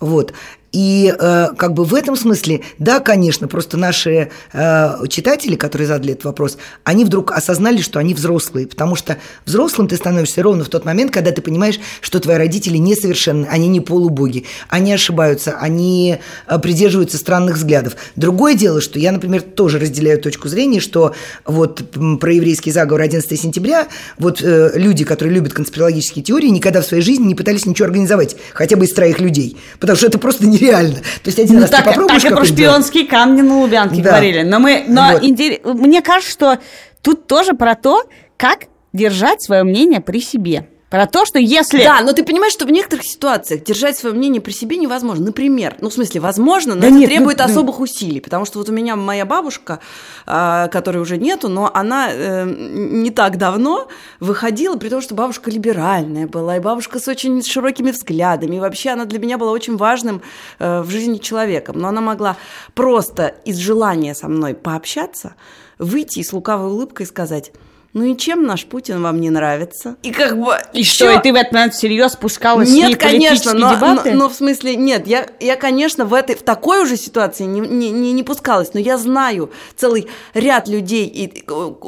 Вот. 0.00 0.32
И 0.76 1.10
э, 1.18 1.48
как 1.56 1.72
бы 1.72 1.86
в 1.86 1.94
этом 1.94 2.16
смысле, 2.16 2.60
да, 2.78 3.00
конечно, 3.00 3.48
просто 3.48 3.78
наши 3.78 4.28
э, 4.52 5.08
читатели, 5.08 5.56
которые 5.56 5.88
задали 5.88 6.12
этот 6.12 6.26
вопрос, 6.26 6.58
они 6.84 7.06
вдруг 7.06 7.32
осознали, 7.32 7.80
что 7.80 7.98
они 7.98 8.12
взрослые, 8.12 8.66
потому 8.66 8.94
что 8.94 9.16
взрослым 9.46 9.88
ты 9.88 9.96
становишься 9.96 10.42
ровно 10.42 10.64
в 10.64 10.68
тот 10.68 10.84
момент, 10.84 11.12
когда 11.12 11.30
ты 11.32 11.40
понимаешь, 11.40 11.80
что 12.02 12.20
твои 12.20 12.36
родители 12.36 12.76
несовершенны, 12.76 13.46
они 13.46 13.68
не 13.68 13.80
полубоги, 13.80 14.44
они 14.68 14.92
ошибаются, 14.92 15.56
они 15.58 16.18
э, 16.46 16.58
придерживаются 16.58 17.16
странных 17.16 17.56
взглядов. 17.56 17.96
Другое 18.14 18.54
дело, 18.54 18.82
что 18.82 18.98
я, 18.98 19.12
например, 19.12 19.40
тоже 19.40 19.78
разделяю 19.78 20.20
точку 20.20 20.48
зрения, 20.48 20.80
что 20.80 21.14
вот 21.46 21.84
про 22.20 22.32
еврейский 22.34 22.70
заговор 22.70 23.00
11 23.00 23.40
сентября, 23.40 23.88
вот 24.18 24.42
э, 24.42 24.72
люди, 24.74 25.06
которые 25.06 25.36
любят 25.36 25.54
конспирологические 25.54 26.22
теории, 26.22 26.48
никогда 26.48 26.82
в 26.82 26.84
своей 26.84 27.02
жизни 27.02 27.24
не 27.24 27.34
пытались 27.34 27.64
ничего 27.64 27.86
организовать, 27.86 28.36
хотя 28.52 28.76
бы 28.76 28.84
из 28.84 28.92
троих 28.92 29.20
людей, 29.20 29.56
потому 29.80 29.96
что 29.96 30.06
это 30.08 30.18
просто 30.18 30.46
нереально 30.46 30.65
реально. 30.66 30.96
То 30.96 31.26
есть 31.26 31.38
один 31.38 31.56
ну, 31.56 31.60
раз 31.62 31.70
так, 31.70 31.84
ты 31.84 31.90
попробуешь 31.90 32.22
так 32.22 32.32
и 32.32 32.34
про 32.34 32.44
шпионские 32.44 33.06
камни 33.06 33.42
на 33.42 33.60
Лубянке 33.60 34.02
да. 34.02 34.10
говорили. 34.10 34.42
Но, 34.42 34.58
мы, 34.58 34.84
но 34.86 35.12
вот. 35.12 35.24
интерес... 35.24 35.60
мне 35.64 36.02
кажется, 36.02 36.32
что 36.32 36.58
тут 37.02 37.26
тоже 37.26 37.54
про 37.54 37.74
то, 37.74 38.04
как 38.36 38.66
держать 38.92 39.42
свое 39.42 39.62
мнение 39.62 40.00
при 40.00 40.20
себе. 40.20 40.68
Про 40.90 41.06
то, 41.06 41.24
что 41.24 41.40
если... 41.40 41.82
Да, 41.82 42.00
но 42.02 42.12
ты 42.12 42.22
понимаешь, 42.22 42.52
что 42.52 42.64
в 42.64 42.70
некоторых 42.70 43.04
ситуациях 43.04 43.64
держать 43.64 43.98
свое 43.98 44.14
мнение 44.14 44.40
при 44.40 44.52
себе 44.52 44.76
невозможно. 44.76 45.26
Например, 45.26 45.74
ну, 45.80 45.90
в 45.90 45.92
смысле, 45.92 46.20
возможно, 46.20 46.76
но 46.76 46.82
Да 46.82 46.86
это 46.86 46.96
нет, 46.96 47.10
требует 47.10 47.38
ну, 47.38 47.44
ну. 47.44 47.50
особых 47.50 47.80
усилий. 47.80 48.20
Потому 48.20 48.44
что 48.44 48.60
вот 48.60 48.68
у 48.68 48.72
меня 48.72 48.94
моя 48.94 49.26
бабушка, 49.26 49.80
а, 50.26 50.68
которой 50.68 50.98
уже 50.98 51.18
нету, 51.18 51.48
но 51.48 51.68
она 51.74 52.08
э, 52.12 52.44
не 52.44 53.10
так 53.10 53.36
давно 53.36 53.88
выходила, 54.20 54.76
при 54.76 54.88
том, 54.88 55.00
что 55.00 55.16
бабушка 55.16 55.50
либеральная 55.50 56.28
была, 56.28 56.56
и 56.56 56.60
бабушка 56.60 57.00
с 57.00 57.08
очень 57.08 57.42
широкими 57.42 57.90
взглядами. 57.90 58.56
И 58.56 58.60
вообще 58.60 58.90
она 58.90 59.06
для 59.06 59.18
меня 59.18 59.38
была 59.38 59.50
очень 59.50 59.76
важным 59.76 60.22
э, 60.60 60.82
в 60.82 60.90
жизни 60.90 61.18
человеком. 61.18 61.80
Но 61.80 61.88
она 61.88 62.00
могла 62.00 62.36
просто 62.74 63.34
из 63.44 63.56
желания 63.56 64.14
со 64.14 64.28
мной 64.28 64.54
пообщаться, 64.54 65.34
выйти 65.78 66.20
и 66.20 66.22
с 66.22 66.32
лукавой 66.32 66.70
улыбкой 66.70 67.06
сказать... 67.06 67.50
Ну 67.96 68.04
и 68.04 68.14
чем 68.14 68.44
наш 68.44 68.66
Путин 68.66 69.00
вам 69.00 69.22
не 69.22 69.30
нравится? 69.30 69.96
И 70.02 70.10
как 70.10 70.38
бы... 70.38 70.52
И 70.74 70.84
что, 70.84 71.06
всё. 71.06 71.18
и 71.18 71.22
ты 71.22 71.32
в 71.32 71.34
этот 71.34 71.52
момент 71.54 71.72
всерьез 71.72 72.12
спускалась 72.12 72.68
с 72.68 72.72
ней 72.72 72.88
Нет, 72.88 73.00
конечно, 73.00 73.54
но, 73.54 73.74
дебаты? 73.74 74.12
но- 74.12 74.24
но 74.24 74.28
в 74.28 74.34
смысле, 74.34 74.76
нет, 74.76 75.06
я, 75.06 75.26
я 75.40 75.56
конечно, 75.56 76.04
в, 76.04 76.12
этой, 76.12 76.36
в 76.36 76.42
такой 76.42 76.82
уже 76.82 76.98
ситуации 76.98 77.44
не, 77.44 77.60
не, 77.60 77.90
не, 77.90 78.12
не 78.12 78.22
пускалась, 78.22 78.74
но 78.74 78.80
я 78.80 78.98
знаю 78.98 79.50
целый 79.76 80.08
ряд 80.34 80.68
людей, 80.68 81.06
и, 81.06 81.42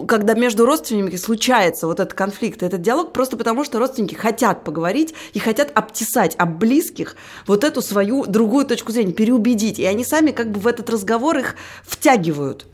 когда 0.06 0.32
между 0.32 0.64
родственниками 0.64 1.16
случается 1.16 1.86
вот 1.86 2.00
этот 2.00 2.14
конфликт, 2.14 2.62
этот 2.62 2.80
диалог, 2.80 3.12
просто 3.12 3.36
потому 3.36 3.62
что 3.62 3.78
родственники 3.78 4.14
хотят 4.14 4.64
поговорить 4.64 5.12
и 5.34 5.38
хотят 5.38 5.70
обтесать 5.74 6.34
об 6.38 6.56
близких 6.56 7.16
вот 7.46 7.64
эту 7.64 7.82
свою 7.82 8.24
другую 8.24 8.64
точку 8.64 8.92
зрения, 8.92 9.12
переубедить, 9.12 9.78
и 9.78 9.84
они 9.84 10.06
сами 10.06 10.30
как 10.30 10.52
бы 10.52 10.58
в 10.58 10.68
этот 10.68 10.88
разговор 10.88 11.36
их 11.36 11.54
втягивают. 11.86 12.64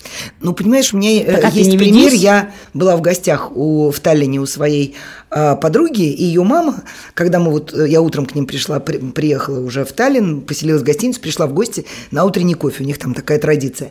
Ну, 0.41 0.53
понимаешь, 0.53 0.95
у 0.95 0.99
меня 0.99 1.21
э, 1.21 1.41
Так, 1.41 1.47
а 1.47 1.49
есть 1.49 1.76
пример. 1.76 2.12
Я 2.12 2.53
была 2.75 2.97
в 2.97 3.00
гостях 3.00 3.24
у, 3.54 3.90
в 3.90 4.00
Таллине 4.00 4.38
у 4.40 4.47
своей 4.47 4.95
а, 5.31 5.57
подруги, 5.57 6.02
и 6.12 6.25
ее 6.25 6.43
мама, 6.45 6.83
когда 7.14 7.38
мы 7.38 7.50
вот, 7.50 7.73
э, 7.75 7.88
я 7.88 8.00
утром 8.00 8.26
к 8.26 8.35
ним 8.35 8.47
пришла, 8.47 8.81
при- 8.81 8.99
приехала 8.99 9.61
уже 9.61 9.85
в 9.85 9.93
Таллин, 9.93 10.43
поселилась 10.43 10.83
в 10.83 10.85
гостиницу, 10.85 11.21
пришла 11.21 11.47
в 11.47 11.52
гости 11.54 11.87
на 12.11 12.25
утренний 12.25 12.54
кофе, 12.54 12.85
у 12.85 12.87
них 12.87 12.99
там 12.99 13.14
такая 13.14 13.38
традиция. 13.38 13.90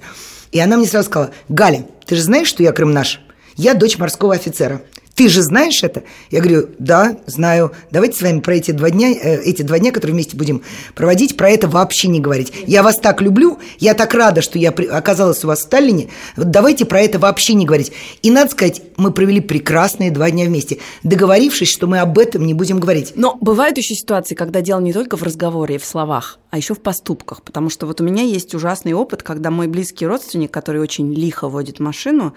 И 0.52 0.60
она 0.60 0.78
мне 0.78 0.88
сразу 0.88 1.10
сказала, 1.10 1.32
Галя, 1.50 1.86
ты 2.06 2.16
же 2.16 2.22
знаешь, 2.22 2.48
что 2.48 2.62
я 2.64 2.72
Крым 2.72 2.92
наш? 2.94 3.20
Я 3.56 3.74
дочь 3.74 3.98
морского 3.98 4.34
офицера. 4.34 4.82
Ты 5.16 5.30
же 5.30 5.44
знаешь 5.44 5.84
это? 5.84 6.04
Я 6.32 6.42
говорю, 6.42 6.70
да, 6.80 7.18
знаю. 7.28 7.72
Давайте 7.92 8.18
с 8.18 8.22
вами 8.24 8.40
про 8.40 8.56
эти 8.56 8.72
два 8.72 8.90
дня, 8.90 9.12
э, 9.12 9.44
эти 9.44 9.62
два 9.62 9.78
дня, 9.78 9.92
которые 9.92 10.16
вместе 10.16 10.36
будем 10.36 10.64
проводить, 10.96 11.38
про 11.38 11.52
это 11.52 11.68
вообще 11.68 12.08
не 12.08 12.20
говорить. 12.20 12.52
Я 12.66 12.82
вас 12.82 12.98
так 12.98 13.22
люблю, 13.22 13.60
я 13.78 13.94
так 13.94 14.16
рада, 14.16 14.42
что 14.42 14.58
я 14.58 14.70
оказалась 14.70 15.44
у 15.44 15.48
вас 15.48 15.62
в 15.62 15.70
Таллине. 15.70 16.10
Вот 16.36 16.50
давайте 16.50 16.86
про 16.86 17.00
это 17.02 17.20
вообще 17.20 17.54
не 17.54 17.68
говорить. 17.68 17.92
И 18.24 18.32
надо 18.32 18.50
сказать, 18.50 18.82
мы 18.98 19.12
провели 19.12 19.40
прекрасные 19.40 20.10
два 20.10 20.32
дня 20.32 20.46
вместе, 20.46 20.80
договорившись, 21.04 21.70
что 21.70 21.86
мы 21.86 22.00
об 22.00 22.18
этом 22.18 22.48
не 22.48 22.56
будем 22.56 22.80
говорить. 22.80 23.14
Но 23.16 23.38
бывают 23.40 23.78
еще 23.78 23.94
ситуации, 23.94 24.34
когда 24.34 24.62
дело 24.62 24.80
не 24.80 24.94
только 24.94 25.16
в 25.16 25.22
разговоре 25.22 25.76
и 25.76 25.78
в 25.78 25.86
словах, 25.86 26.40
а 26.50 26.58
еще 26.58 26.74
в 26.74 26.82
поступках. 26.82 27.44
Потому 27.44 27.70
что 27.70 27.86
вот 27.86 28.02
у 28.02 28.04
меня 28.04 28.24
есть 28.24 28.56
ужасный 28.56 28.94
опыт, 28.94 29.22
когда 29.22 29.52
мой 29.52 29.68
близкий 29.68 30.08
родственник, 30.08 30.50
который 30.50 30.82
очень 30.82 31.14
лихо 31.14 31.50
водит 31.50 31.80
машину, 31.80 32.34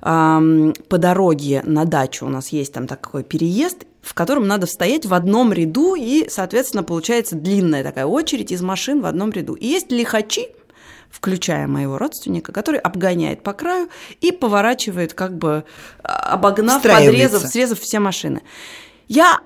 по 0.00 0.98
дороге 0.98 1.62
на 1.66 1.84
дачу 1.84 2.05
у 2.26 2.28
нас 2.28 2.48
есть 2.48 2.72
там 2.72 2.86
такой 2.86 3.24
переезд, 3.24 3.84
в 4.02 4.14
котором 4.14 4.46
надо 4.46 4.66
стоять 4.66 5.06
в 5.06 5.14
одном 5.14 5.52
ряду, 5.52 5.94
и, 5.94 6.28
соответственно, 6.28 6.82
получается 6.82 7.36
длинная 7.36 7.82
такая 7.82 8.06
очередь 8.06 8.52
из 8.52 8.62
машин 8.62 9.00
в 9.00 9.06
одном 9.06 9.32
ряду. 9.32 9.54
И 9.54 9.66
есть 9.66 9.90
лихачи, 9.90 10.48
включая 11.10 11.66
моего 11.66 11.98
родственника, 11.98 12.52
который 12.52 12.78
обгоняет 12.78 13.42
по 13.42 13.52
краю 13.52 13.88
и 14.20 14.32
поворачивает, 14.32 15.14
как 15.14 15.36
бы 15.36 15.64
а, 16.02 16.34
обогнав, 16.34 16.82
подрезав, 16.82 17.42
срезав 17.42 17.80
все 17.80 17.98
машины. 17.98 18.42
Я 19.08 19.40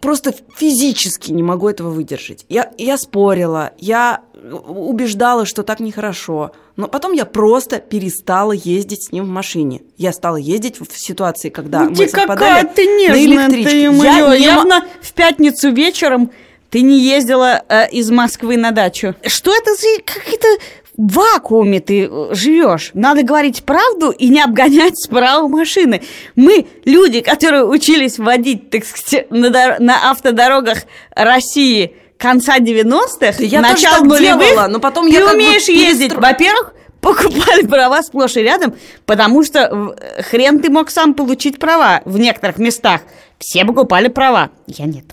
просто 0.00 0.34
физически 0.54 1.32
не 1.32 1.42
могу 1.42 1.68
этого 1.68 1.90
выдержать. 1.90 2.44
Я, 2.48 2.72
я 2.78 2.98
спорила, 2.98 3.72
я 3.78 4.22
убеждала, 4.52 5.46
что 5.46 5.62
так 5.62 5.80
нехорошо. 5.80 6.52
Но 6.76 6.88
потом 6.88 7.12
я 7.12 7.24
просто 7.24 7.78
перестала 7.78 8.52
ездить 8.52 9.04
с 9.04 9.12
ним 9.12 9.24
в 9.24 9.28
машине. 9.28 9.82
Я 9.96 10.12
стала 10.12 10.36
ездить 10.36 10.80
в 10.80 10.86
ситуации, 10.98 11.48
когда 11.48 11.84
Ну, 11.84 11.90
мы 11.90 11.96
ты 11.96 12.08
совпадали 12.08 12.62
какая 12.62 12.64
ты 12.64 12.84
на 12.86 13.24
электричке. 13.24 13.70
ты, 13.70 14.04
Я 14.04 14.36
не 14.36 14.44
Явно 14.44 14.84
в 15.00 15.12
пятницу 15.12 15.70
вечером 15.70 16.30
ты 16.70 16.82
не 16.82 16.98
ездила 16.98 17.62
э, 17.68 17.88
из 17.90 18.10
Москвы 18.10 18.56
на 18.56 18.72
дачу. 18.72 19.14
Что 19.24 19.54
это 19.54 19.74
за 19.74 20.02
какие-то 20.04 20.48
в 20.96 21.12
вакууме 21.12 21.78
ты 21.78 22.08
э, 22.10 22.34
живешь? 22.34 22.90
Надо 22.94 23.22
говорить 23.22 23.62
правду 23.62 24.10
и 24.10 24.28
не 24.28 24.42
обгонять 24.42 24.98
справа 24.98 25.46
машины. 25.46 26.02
Мы, 26.34 26.66
люди, 26.84 27.20
которые 27.20 27.64
учились 27.64 28.18
водить, 28.18 28.70
так 28.70 28.84
сказать, 28.84 29.30
на, 29.30 29.78
на 29.78 30.10
автодорогах 30.10 30.78
России 31.14 31.94
конца 32.18 32.58
90-х, 32.58 33.36
Да 33.40 33.68
так 33.98 34.02
нулевых, 34.04 34.48
делала, 34.48 34.68
но 34.68 34.80
потом 34.80 35.06
ты 35.08 35.14
я 35.14 35.32
умеешь 35.32 35.68
ездить. 35.68 36.12
перестро- 36.12 36.20
Во-первых, 36.20 36.74
покупали 37.00 37.66
права 37.66 38.02
сплошь 38.02 38.36
и 38.36 38.40
рядом, 38.40 38.74
потому 39.04 39.42
что 39.44 39.94
хрен 40.30 40.60
ты 40.60 40.70
мог 40.70 40.90
сам 40.90 41.14
получить 41.14 41.58
права 41.58 42.00
в 42.04 42.18
некоторых 42.18 42.58
местах. 42.58 43.02
Все 43.38 43.64
покупали 43.64 44.08
права, 44.08 44.50
я 44.66 44.86
нет. 44.86 45.04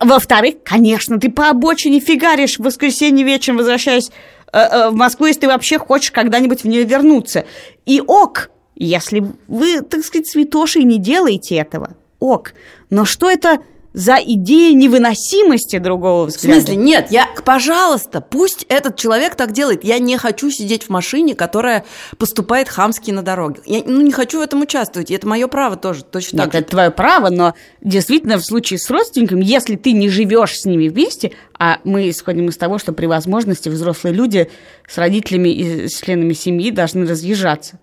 Во-вторых, 0.00 0.56
конечно, 0.64 1.18
ты 1.18 1.30
по 1.30 1.48
обочине 1.48 2.00
фигаришь 2.00 2.58
в 2.58 2.64
воскресенье 2.64 3.24
вечером, 3.24 3.56
возвращаясь 3.58 4.10
э, 4.52 4.58
э, 4.58 4.88
в 4.90 4.94
Москву, 4.94 5.26
если 5.26 5.42
ты 5.42 5.46
вообще 5.46 5.78
хочешь 5.78 6.10
когда-нибудь 6.10 6.62
в 6.64 6.68
нее 6.68 6.84
вернуться. 6.84 7.46
И 7.86 8.02
ок, 8.06 8.50
если 8.74 9.24
вы, 9.48 9.80
так 9.80 10.04
сказать, 10.04 10.28
святоши 10.28 10.82
не 10.82 10.98
делаете 10.98 11.56
этого, 11.56 11.94
ок. 12.18 12.52
Но 12.90 13.06
что 13.06 13.30
это 13.30 13.60
за 13.96 14.16
идея 14.16 14.74
невыносимости 14.74 15.78
другого 15.78 16.26
В 16.26 16.28
взгляда? 16.28 16.60
смысле, 16.60 16.76
нет, 16.76 17.06
я, 17.10 17.28
пожалуйста, 17.46 18.20
пусть 18.20 18.66
этот 18.68 18.96
человек 18.96 19.36
так 19.36 19.52
делает. 19.52 19.84
Я 19.84 19.98
не 19.98 20.18
хочу 20.18 20.50
сидеть 20.50 20.84
в 20.84 20.90
машине, 20.90 21.34
которая 21.34 21.82
поступает 22.18 22.68
хамски 22.68 23.10
на 23.10 23.22
дороге. 23.22 23.62
Я 23.64 23.82
ну, 23.86 24.02
не 24.02 24.12
хочу 24.12 24.40
в 24.40 24.42
этом 24.42 24.60
участвовать, 24.60 25.10
и 25.10 25.14
это 25.14 25.26
мое 25.26 25.48
право 25.48 25.76
тоже, 25.76 26.04
точно 26.04 26.36
Нет, 26.36 26.44
так 26.44 26.52
же. 26.52 26.58
это 26.58 26.70
твое 26.72 26.90
право, 26.90 27.30
но 27.30 27.54
действительно 27.80 28.36
в 28.36 28.44
случае 28.44 28.78
с 28.78 28.90
родственниками, 28.90 29.42
если 29.42 29.76
ты 29.76 29.92
не 29.92 30.10
живешь 30.10 30.58
с 30.58 30.66
ними 30.66 30.88
вместе, 30.88 31.32
а 31.58 31.78
мы 31.84 32.10
исходим 32.10 32.50
из 32.50 32.58
того, 32.58 32.76
что 32.76 32.92
при 32.92 33.06
возможности 33.06 33.70
взрослые 33.70 34.14
люди 34.14 34.50
с 34.86 34.98
родителями 34.98 35.48
и 35.48 35.88
с 35.88 36.02
членами 36.02 36.34
семьи 36.34 36.70
должны 36.70 37.06
разъезжаться, 37.06 37.78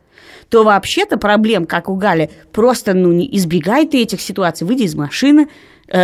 то 0.50 0.64
вообще-то 0.64 1.18
проблем, 1.18 1.66
как 1.66 1.90
у 1.90 1.96
Гали, 1.96 2.30
просто 2.52 2.94
ну, 2.94 3.12
не 3.12 3.28
избегай 3.38 3.88
ты 3.88 4.04
этих 4.04 4.22
ситуаций, 4.22 4.68
выйди 4.68 4.84
из 4.84 4.94
машины, 4.94 5.48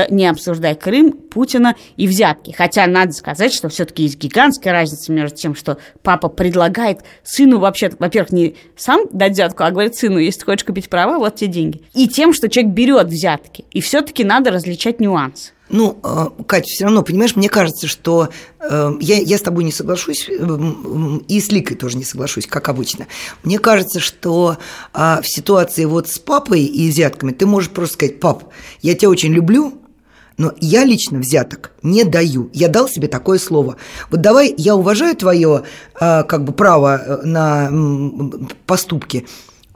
не 0.10 0.28
обсуждай 0.28 0.76
Крым, 0.76 1.14
Путина 1.14 1.76
и 1.96 2.08
взятки. 2.08 2.52
Хотя 2.52 2.86
надо 2.88 3.12
сказать, 3.14 3.54
что 3.54 3.70
все-таки 3.70 4.04
есть 4.04 4.18
гигантская 4.18 4.74
разница 4.74 5.12
между 5.12 5.38
тем, 5.38 5.56
что 5.56 5.78
папа 6.04 6.30
предлагает 6.30 7.00
сыну 7.24 7.60
вообще, 7.60 7.92
во-первых, 7.98 8.32
не 8.32 8.56
сам 8.76 9.02
дать 9.12 9.34
взятку, 9.34 9.64
а 9.64 9.72
говорит 9.72 9.96
сыну, 9.96 10.18
если 10.18 10.40
ты 10.40 10.46
хочешь 10.46 10.66
купить 10.66 10.90
права, 10.90 11.18
вот 11.18 11.36
тебе 11.36 11.52
деньги. 11.52 11.82
И 11.94 12.08
тем, 12.08 12.34
что 12.34 12.50
человек 12.50 12.74
берет 12.74 13.08
взятки. 13.08 13.66
И 13.72 13.82
все-таки 13.82 14.24
надо 14.24 14.52
различать 14.52 15.00
нюансы. 15.00 15.54
Ну, 15.70 16.00
э, 16.04 16.44
Катя, 16.48 16.68
все 16.68 16.86
равно, 16.86 17.04
понимаешь, 17.04 17.36
мне 17.36 17.48
кажется, 17.48 17.88
что 17.88 18.30
э, 18.60 18.92
я, 19.00 19.18
я 19.18 19.38
с 19.38 19.42
тобой 19.42 19.64
не 19.64 19.72
соглашусь, 19.72 20.28
э, 20.28 20.58
и 21.28 21.40
с 21.40 21.52
Ликой 21.52 21.78
тоже 21.78 21.98
не 21.98 22.04
соглашусь, 22.04 22.48
как 22.48 22.70
обычно. 22.70 23.08
Мне 23.44 23.60
кажется, 23.60 24.00
что 24.00 24.58
а, 24.94 25.22
в 25.22 25.28
ситуации 25.28 25.86
вот 25.86 26.08
с 26.08 26.18
папой 26.18 26.64
и 26.64 26.90
взятками 26.90 27.32
ты 27.32 27.46
можешь 27.46 27.70
просто 27.70 27.94
сказать, 27.94 28.20
пап, 28.20 28.46
я 28.82 28.96
тебя 28.96 29.10
очень 29.10 29.32
люблю, 29.32 29.80
но 30.38 30.54
я 30.60 30.86
лично 30.86 31.20
взяток 31.20 31.72
не 31.84 32.04
даю. 32.04 32.50
Я 32.54 32.68
дал 32.70 32.88
себе 32.88 33.08
такое 33.08 33.38
слово. 33.38 33.76
Вот 34.10 34.22
давай, 34.22 34.54
я 34.58 34.76
уважаю 34.76 35.16
твое 35.16 35.64
как 35.94 36.46
бы 36.46 36.54
право 36.54 37.20
на 37.24 37.70
поступки. 38.66 39.28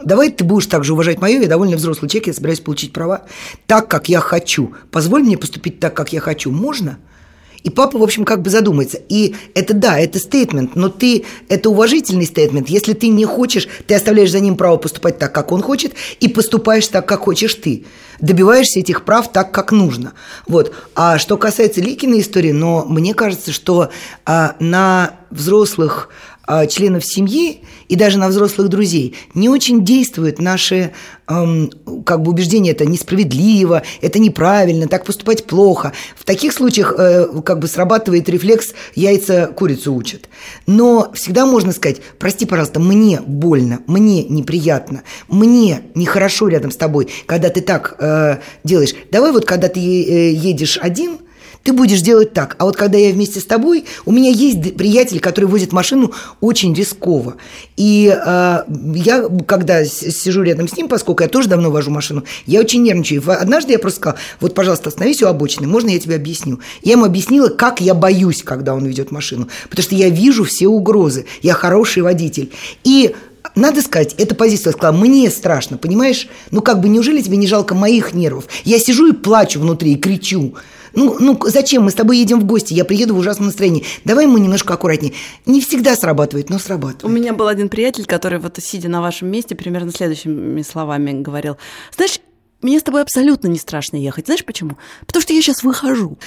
Давай 0.02 0.32
ты 0.32 0.44
будешь 0.44 0.66
также 0.68 0.94
уважать 0.94 1.22
мое, 1.22 1.42
я 1.42 1.48
довольно 1.48 1.78
взрослый 1.78 2.10
человек, 2.10 2.28
я 2.28 2.34
собираюсь 2.34 2.60
получить 2.60 2.94
права 2.94 3.24
так, 3.68 3.88
как 3.88 4.10
я 4.10 4.20
хочу. 4.20 4.74
Позволь 4.92 5.24
мне 5.24 5.38
поступить 5.38 5.80
так, 5.80 5.94
как 5.94 6.14
я 6.14 6.20
хочу. 6.20 6.52
Можно? 6.52 6.98
И 7.64 7.70
папа, 7.70 7.98
в 7.98 8.04
общем, 8.04 8.26
как 8.26 8.42
бы 8.42 8.50
задумается. 8.50 9.00
И 9.08 9.36
это 9.56 9.74
да, 9.74 9.98
это 9.98 10.20
стейтмент, 10.20 10.76
но 10.76 10.90
ты, 10.90 11.24
это 11.48 11.70
уважительный 11.70 12.26
стейтмент. 12.26 12.68
Если 12.70 12.94
ты 12.94 13.08
не 13.08 13.26
хочешь, 13.26 13.70
ты 13.88 13.96
оставляешь 13.96 14.32
за 14.32 14.42
ним 14.42 14.58
право 14.58 14.78
поступать 14.78 15.18
так, 15.18 15.34
как 15.34 15.52
он 15.52 15.62
хочет, 15.62 15.94
и 16.20 16.28
поступаешь 16.28 16.88
так, 16.88 17.08
как 17.08 17.22
хочешь 17.22 17.56
ты. 17.56 17.86
Добиваешься 18.20 18.80
этих 18.80 19.06
прав 19.06 19.32
так, 19.32 19.52
как 19.52 19.72
нужно. 19.72 20.14
Вот. 20.46 20.74
А 20.94 21.18
что 21.18 21.38
касается 21.38 21.82
Ликиной 21.82 22.20
истории, 22.20 22.52
но 22.52 22.86
мне 22.86 23.14
кажется, 23.14 23.54
что 23.54 23.90
а, 24.26 24.56
на 24.60 25.16
взрослых 25.30 26.10
членов 26.68 27.06
семьи 27.06 27.62
и 27.88 27.96
даже 27.96 28.18
на 28.18 28.28
взрослых 28.28 28.70
друзей 28.70 29.16
не 29.34 29.50
очень 29.50 29.86
действуют 29.86 30.40
наши 30.40 30.92
эм, 31.28 31.72
как 32.06 32.22
бы 32.22 32.32
убеждения 32.32 32.72
это 32.72 32.86
несправедливо, 32.86 33.84
это 34.02 34.20
неправильно, 34.20 34.88
так 34.88 35.06
поступать 35.06 35.46
плохо. 35.46 35.94
В 36.16 36.26
таких 36.26 36.54
случаях 36.54 36.94
э, 36.98 37.28
как 37.46 37.60
бы 37.60 37.68
срабатывает 37.68 38.28
рефлекс 38.28 38.74
яйца 38.96 39.48
курицу 39.48 39.94
учат. 39.94 40.28
Но 40.68 41.12
всегда 41.14 41.46
можно 41.46 41.72
сказать, 41.72 42.02
прости, 42.20 42.46
пожалуйста, 42.46 42.80
мне 42.80 43.22
больно, 43.26 43.80
мне 43.88 44.24
неприятно, 44.24 45.04
мне 45.28 45.84
нехорошо 45.96 46.48
рядом 46.48 46.72
с 46.72 46.76
тобой, 46.76 47.10
когда 47.26 47.50
ты 47.50 47.62
так 47.62 47.96
э, 48.00 48.38
делаешь. 48.64 48.96
Давай 49.12 49.32
вот, 49.32 49.46
когда 49.46 49.70
ты 49.70 49.80
э, 49.80 50.34
едешь 50.34 50.78
один– 50.82 51.20
ты 51.64 51.72
будешь 51.74 52.02
делать 52.02 52.34
так. 52.34 52.56
А 52.60 52.66
вот 52.66 52.76
когда 52.76 52.98
я 52.98 53.12
вместе 53.12 53.40
с 53.40 53.46
тобой, 53.46 53.86
у 54.06 54.12
меня 54.12 54.30
есть 54.30 54.76
приятель, 54.76 55.20
который 55.20 55.46
возит 55.46 55.72
машину 55.72 56.12
очень 56.42 56.74
рисково. 56.74 57.36
И 57.78 58.14
э, 58.14 58.64
я, 58.96 59.30
когда 59.48 59.86
сижу 59.86 60.44
рядом 60.44 60.68
с 60.68 60.76
ним, 60.76 60.88
поскольку 60.88 61.24
я 61.24 61.30
тоже 61.30 61.48
давно 61.48 61.72
вожу 61.72 61.90
машину, 61.90 62.24
я 62.46 62.60
очень 62.60 62.84
нервничаю. 62.84 63.24
Однажды 63.26 63.72
я 63.72 63.80
просто 63.80 64.00
сказала, 64.00 64.20
вот, 64.42 64.54
пожалуйста, 64.54 64.90
остановись 64.90 65.24
у 65.24 65.28
обочины, 65.28 65.68
можно 65.68 65.90
я 65.90 66.00
тебе 66.00 66.16
объясню? 66.16 66.60
Я 66.82 66.94
ему 66.94 67.06
объяснила, 67.06 67.48
как 67.48 67.80
я 67.80 67.94
боюсь, 67.94 68.44
когда 68.44 68.74
он 68.74 68.86
ведет 68.86 69.12
машину. 69.12 69.48
Потому 69.70 69.84
что 69.84 69.96
я 69.96 70.10
вижу 70.10 70.44
все 70.44 70.68
угрозы. 70.68 71.26
Я 71.42 71.54
хороший 71.54 72.04
водитель. 72.04 72.52
И 72.84 73.16
надо 73.56 73.82
сказать, 73.82 74.16
эта 74.18 74.36
позиция 74.36 74.74
сказала, 74.74 74.96
мне 74.96 75.30
страшно, 75.30 75.78
понимаешь? 75.78 76.28
Ну 76.52 76.62
как 76.62 76.82
бы, 76.82 76.90
неужели 76.90 77.22
тебе 77.22 77.38
не 77.38 77.48
жалко 77.48 77.76
моих 77.76 78.14
нервов? 78.14 78.46
Я 78.66 78.80
сижу 78.80 79.08
и 79.08 79.14
плачу 79.14 79.60
внутри, 79.60 79.94
и 79.94 79.98
кричу. 79.98 80.56
Ну, 80.94 81.18
ну 81.20 81.40
зачем? 81.46 81.84
Мы 81.84 81.92
с 81.92 81.96
тобой 81.96 82.18
едем 82.18 82.40
в 82.40 82.46
гости, 82.46 82.74
я 82.74 82.86
приеду 82.86 83.16
в 83.16 83.18
ужасном 83.18 83.48
настроении. 83.48 83.86
Давай 84.06 84.28
мы 84.28 84.40
немножко 84.40 84.74
аккуратнее. 84.74 85.14
Не 85.46 85.62
всегда 85.62 85.96
срабатывает, 85.96 86.50
но 86.50 86.60
срабатывает. 86.60 87.04
У 87.04 87.10
меня 87.10 87.34
был 87.34 87.48
один 87.48 87.70
приятель, 87.70 88.06
который 88.06 88.40
вот 88.40 88.58
сидя 88.62 88.90
на 88.90 89.02
вашем 89.02 89.30
месте 89.30 89.56
примерно 89.56 89.92
следующими 89.92 90.62
словами 90.62 91.12
говорил. 91.22 91.58
Знаешь, 91.96 92.20
мне 92.62 92.80
с 92.80 92.84
тобой 92.84 93.02
абсолютно 93.02 93.48
не 93.48 93.60
страшно 93.60 93.98
ехать. 93.98 94.28
Знаешь 94.28 94.46
почему? 94.46 94.78
Потому 95.06 95.22
что 95.22 95.34
я 95.34 95.42
сейчас 95.42 95.64
выхожу. 95.64 96.18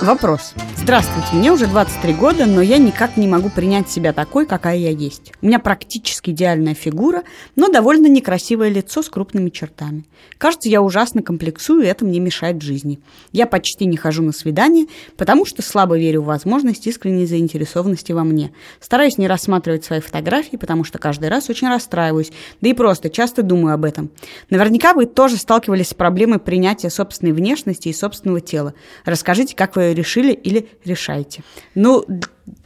Вопрос. 0.00 0.54
Здравствуйте, 0.86 1.34
мне 1.34 1.50
уже 1.50 1.66
23 1.66 2.14
года, 2.14 2.46
но 2.46 2.62
я 2.62 2.78
никак 2.78 3.16
не 3.16 3.26
могу 3.26 3.50
принять 3.50 3.90
себя 3.90 4.12
такой, 4.12 4.46
какая 4.46 4.76
я 4.76 4.90
есть. 4.90 5.32
У 5.42 5.46
меня 5.46 5.58
практически 5.58 6.30
идеальная 6.30 6.74
фигура, 6.74 7.24
но 7.56 7.66
довольно 7.66 8.06
некрасивое 8.06 8.68
лицо 8.68 9.02
с 9.02 9.08
крупными 9.08 9.50
чертами. 9.50 10.04
Кажется, 10.38 10.68
я 10.68 10.80
ужасно 10.82 11.24
комплексую, 11.24 11.82
и 11.82 11.86
это 11.86 12.04
мне 12.04 12.20
мешает 12.20 12.62
жизни. 12.62 13.00
Я 13.32 13.48
почти 13.48 13.84
не 13.84 13.96
хожу 13.96 14.22
на 14.22 14.30
свидания, 14.30 14.86
потому 15.16 15.44
что 15.44 15.60
слабо 15.60 15.98
верю 15.98 16.22
в 16.22 16.26
возможность 16.26 16.86
искренней 16.86 17.26
заинтересованности 17.26 18.12
во 18.12 18.22
мне. 18.22 18.52
Стараюсь 18.78 19.18
не 19.18 19.26
рассматривать 19.26 19.84
свои 19.84 19.98
фотографии, 19.98 20.54
потому 20.54 20.84
что 20.84 20.98
каждый 20.98 21.30
раз 21.30 21.50
очень 21.50 21.66
расстраиваюсь, 21.66 22.30
да 22.60 22.68
и 22.68 22.74
просто 22.74 23.10
часто 23.10 23.42
думаю 23.42 23.74
об 23.74 23.84
этом. 23.84 24.12
Наверняка 24.50 24.94
вы 24.94 25.06
тоже 25.06 25.36
сталкивались 25.36 25.88
с 25.88 25.94
проблемой 25.94 26.38
принятия 26.38 26.90
собственной 26.90 27.32
внешности 27.32 27.88
и 27.88 27.92
собственного 27.92 28.40
тела. 28.40 28.72
Расскажите, 29.04 29.56
как 29.56 29.74
вы 29.74 29.92
решили 29.92 30.32
или 30.32 30.68
решайте. 30.86 31.42
Ну, 31.74 32.04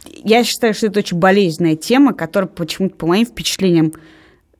я 0.06 0.44
считаю, 0.44 0.74
что 0.74 0.86
это 0.86 1.00
очень 1.00 1.18
болезненная 1.18 1.76
тема, 1.76 2.12
которая 2.14 2.48
почему-то, 2.48 2.96
по 2.96 3.06
моим 3.06 3.26
впечатлениям, 3.26 3.92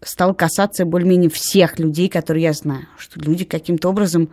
стала 0.03 0.33
касаться 0.33 0.85
более-менее 0.85 1.31
всех 1.31 1.79
людей, 1.79 2.09
которые 2.09 2.45
я 2.45 2.53
знаю. 2.53 2.87
Что 2.99 3.21
люди 3.21 3.45
каким-то 3.45 3.89
образом 3.91 4.31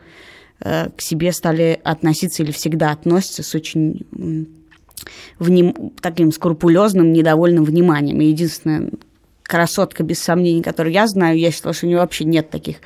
э, 0.62 0.90
к 0.90 1.02
себе 1.02 1.32
стали 1.34 1.80
относиться 1.84 2.44
или 2.44 2.52
всегда 2.52 2.92
относятся 2.92 3.44
с 3.44 3.54
очень 3.54 4.08
вним... 5.40 5.92
таким 6.02 6.32
скрупулезным, 6.32 7.12
недовольным 7.12 7.64
вниманием. 7.64 8.22
И 8.22 8.26
единственная 8.26 8.92
красотка, 9.44 10.04
без 10.04 10.20
сомнений, 10.20 10.62
которую 10.62 10.94
я 10.94 11.08
знаю, 11.08 11.38
я 11.38 11.52
считала, 11.52 11.74
что 11.74 11.86
у 11.86 11.90
нее 11.90 12.00
вообще 12.00 12.26
нет 12.26 12.50
таких 12.50 12.78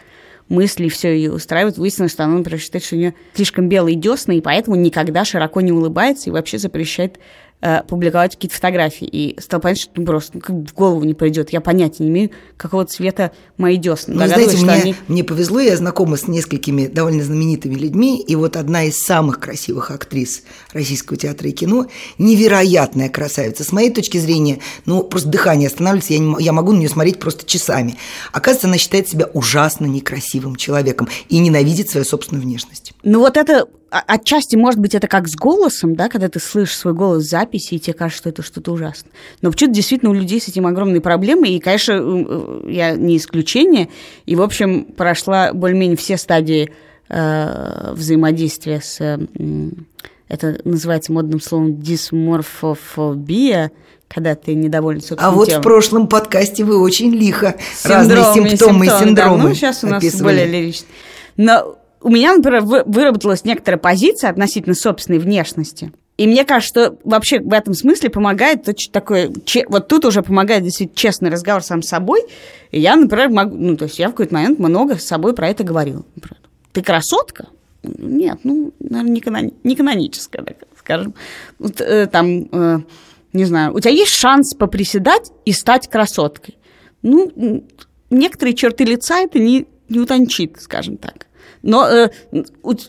мысли, 0.50 0.90
все 0.90 1.16
ее 1.16 1.32
устраивает. 1.32 1.78
Выяснилось, 1.78 2.12
что 2.12 2.24
она, 2.24 2.38
например, 2.38 2.60
считает, 2.60 2.84
что 2.84 2.96
у 2.96 3.00
нее 3.00 3.14
слишком 3.34 3.70
белые 3.70 3.96
десны, 3.96 4.38
и 4.38 4.42
поэтому 4.42 4.76
никогда 4.76 5.26
широко 5.26 5.62
не 5.62 5.72
улыбается 5.72 6.30
и 6.30 6.34
вообще 6.34 6.58
запрещает 6.58 7.20
э, 7.62 7.84
публиковать 7.88 8.36
какие-то 8.36 8.56
фотографии. 8.56 9.08
И 9.08 9.40
стал 9.40 9.60
понять, 9.60 9.82
что 9.82 9.92
ну, 9.96 10.06
просто 10.06 10.32
ну, 10.36 10.42
как 10.42 10.56
в 10.56 10.74
голову 10.74 11.04
не 11.04 11.14
придет. 11.14 11.52
Я 11.52 11.62
понятия 11.62 12.04
не 12.04 12.10
имею, 12.10 12.32
какого 12.58 12.86
цвета 12.86 13.32
мои 13.58 13.78
десны. 13.78 14.16
Ну, 14.16 14.28
знаете, 14.28 14.58
мне, 14.58 14.72
они... 14.72 14.96
мне 15.08 15.24
повезло, 15.24 15.60
я 15.60 15.78
знакома 15.78 16.18
с 16.18 16.28
несколькими 16.28 16.88
довольно 16.88 17.24
знаменитыми 17.24 17.76
людьми, 17.76 18.22
и 18.22 18.36
вот 18.36 18.58
одна 18.58 18.84
из 18.84 19.02
самых 19.02 19.40
красивых 19.40 19.92
актрис 19.92 20.44
российского 20.74 21.18
театра 21.18 21.50
и 21.50 21.52
кино, 21.52 21.88
невероятная 22.18 23.10
красавица. 23.10 23.64
С 23.64 23.72
моей 23.72 23.92
точки 23.92 24.18
зрения, 24.18 24.60
ну, 24.86 25.04
просто 25.04 25.30
дыхание 25.30 25.68
останавливается, 25.68 26.14
я, 26.14 26.20
не, 26.20 26.44
я 26.44 26.54
могу 26.54 26.72
на 26.72 26.80
нее 26.80 26.90
смотреть 26.90 27.20
просто 27.20 27.46
часами. 27.46 27.98
Оказывается, 28.32 28.68
она 28.68 28.78
считает 28.78 29.08
себя 29.08 29.30
ужасно 29.34 29.86
некрасивым 29.86 30.56
человеком 30.56 31.08
и 31.30 31.38
ненавидит 31.40 31.90
свою 31.90 32.06
собственную 32.06 32.44
внешность. 32.44 32.94
Ну, 33.04 33.20
вот 33.20 33.38
это 33.38 33.68
отчасти, 33.92 34.56
может 34.56 34.80
быть, 34.80 34.96
это 34.96 35.08
как 35.08 35.28
с 35.28 35.36
голосом, 35.36 35.96
да, 35.96 36.08
когда 36.08 36.30
ты 36.30 36.40
слышишь 36.40 36.78
свой 36.78 36.94
голос 36.94 37.26
в 37.26 37.30
записи, 37.30 37.76
и 37.76 37.80
тебе 37.80 37.94
кажется, 37.94 38.22
что 38.22 38.30
это 38.30 38.42
что-то 38.42 38.72
ужасное. 38.72 39.12
Но 39.42 39.52
почему-то 39.52 39.76
действительно 39.76 40.12
у 40.12 40.14
людей 40.14 40.40
с 40.40 40.48
этим 40.48 40.66
огромные 40.66 41.02
проблемы, 41.02 41.50
и, 41.50 41.60
конечно, 41.60 41.94
э, 41.94 42.64
я 42.70 42.92
не 42.92 43.18
исключение, 43.18 43.90
и, 44.26 44.36
в 44.36 44.42
общем, 44.42 44.86
прошла 44.86 45.52
более-менее 45.54 45.98
все 45.98 46.18
стадии 46.18 46.72
э, 47.10 47.94
взаимодействия 47.94 48.80
с... 48.82 49.02
Э, 49.02 49.20
это 50.30 50.62
называется 50.64 51.12
модным 51.12 51.42
словом 51.42 51.82
дисморфофобия, 51.82 53.72
когда 54.08 54.36
ты 54.36 54.56
недоволен 54.56 55.02
собственным 55.02 55.34
А 55.34 55.36
вот 55.36 55.48
телом. 55.50 55.62
в 55.62 55.64
прошлом 55.64 56.08
подкасте 56.08 56.64
вы 56.64 56.80
очень 56.80 57.12
лихо 57.12 57.56
Синдромы, 57.76 58.16
разные 58.16 58.24
симптомы, 58.24 58.50
симптомы 58.50 58.86
и 58.86 58.90
синдромы 58.90 59.38
да, 59.38 59.44
Ну, 59.50 59.54
сейчас 59.54 59.84
у 59.84 59.88
нас 59.88 59.98
описывали. 59.98 60.24
более 60.24 60.46
лирично. 60.46 60.88
Но 61.36 61.81
у 62.02 62.10
меня, 62.10 62.36
например, 62.36 62.62
вы- 62.62 62.84
выработалась 62.86 63.44
некоторая 63.46 63.80
позиция 63.80 64.30
относительно 64.30 64.76
собственной 64.76 65.20
внешности. 65.20 65.92
И 66.18 66.28
мне 66.28 66.46
кажется, 66.46 66.68
что 66.86 66.98
вообще 67.04 67.40
в 67.40 67.52
этом 67.54 67.74
смысле 67.74 68.10
помогает 68.10 68.68
очень 68.68 68.92
такой... 68.92 69.32
че- 69.46 69.66
Вот 69.70 69.88
тут 69.88 70.06
уже 70.06 70.22
помогает 70.22 70.64
действительно 70.64 70.96
честный 70.96 71.30
разговор 71.30 71.64
сам 71.64 71.82
с 71.82 71.88
собой. 71.88 72.22
И 72.72 72.80
я, 72.80 72.96
например, 72.96 73.30
могу... 73.30 73.56
Ну, 73.58 73.76
то 73.78 73.86
есть 73.86 73.98
я 73.98 74.08
в 74.10 74.12
какой-то 74.12 74.34
момент 74.36 74.60
много 74.60 74.98
с 74.98 75.06
собой 75.06 75.34
про 75.34 75.50
это 75.50 75.64
говорила. 75.64 76.04
Например, 76.16 76.38
Ты 76.74 76.84
красотка? 76.84 77.48
Нет, 77.84 78.40
ну, 78.44 78.72
наверное, 78.80 79.12
не, 79.14 79.22
канони- 79.22 79.54
не 79.64 79.76
каноническая, 79.76 80.44
так 80.44 80.58
скажем. 80.78 81.16
Вот, 81.58 81.82
э, 81.82 82.06
там, 82.06 82.48
э, 82.52 82.80
не 83.34 83.46
знаю, 83.46 83.74
у 83.76 83.80
тебя 83.80 83.92
есть 83.92 84.12
шанс 84.14 84.54
поприседать 84.54 85.32
и 85.46 85.52
стать 85.54 85.88
красоткой. 85.90 86.58
Ну, 87.02 87.64
некоторые 88.12 88.54
черты 88.54 88.84
лица 88.84 89.20
это 89.22 89.40
не, 89.40 89.66
не 89.90 90.00
утончит, 90.00 90.58
скажем 90.62 90.98
так. 90.98 91.26
Но 91.64 91.88
э, 91.88 92.10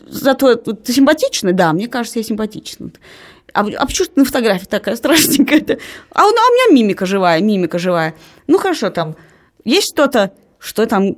зато 0.07 0.55
ты 0.55 0.93
симпатична, 0.93 1.53
да, 1.53 1.73
мне 1.73 1.87
кажется, 1.87 2.19
я 2.19 2.23
симпатична. 2.23 2.91
А, 3.53 3.61
а 3.61 3.85
почему 3.85 4.07
ты 4.07 4.19
на 4.19 4.25
фотографии 4.25 4.65
такая 4.65 4.95
страшненькая? 4.95 5.77
А, 6.11 6.25
у, 6.25 6.27
а 6.27 6.29
у 6.29 6.31
меня 6.31 6.75
мимика 6.75 7.05
живая, 7.05 7.39
мимика 7.41 7.77
живая. 7.77 8.15
Ну 8.47 8.57
хорошо, 8.57 8.89
там 8.89 9.15
есть 9.63 9.89
что-то, 9.89 10.31
что 10.57 10.85
там, 10.85 11.17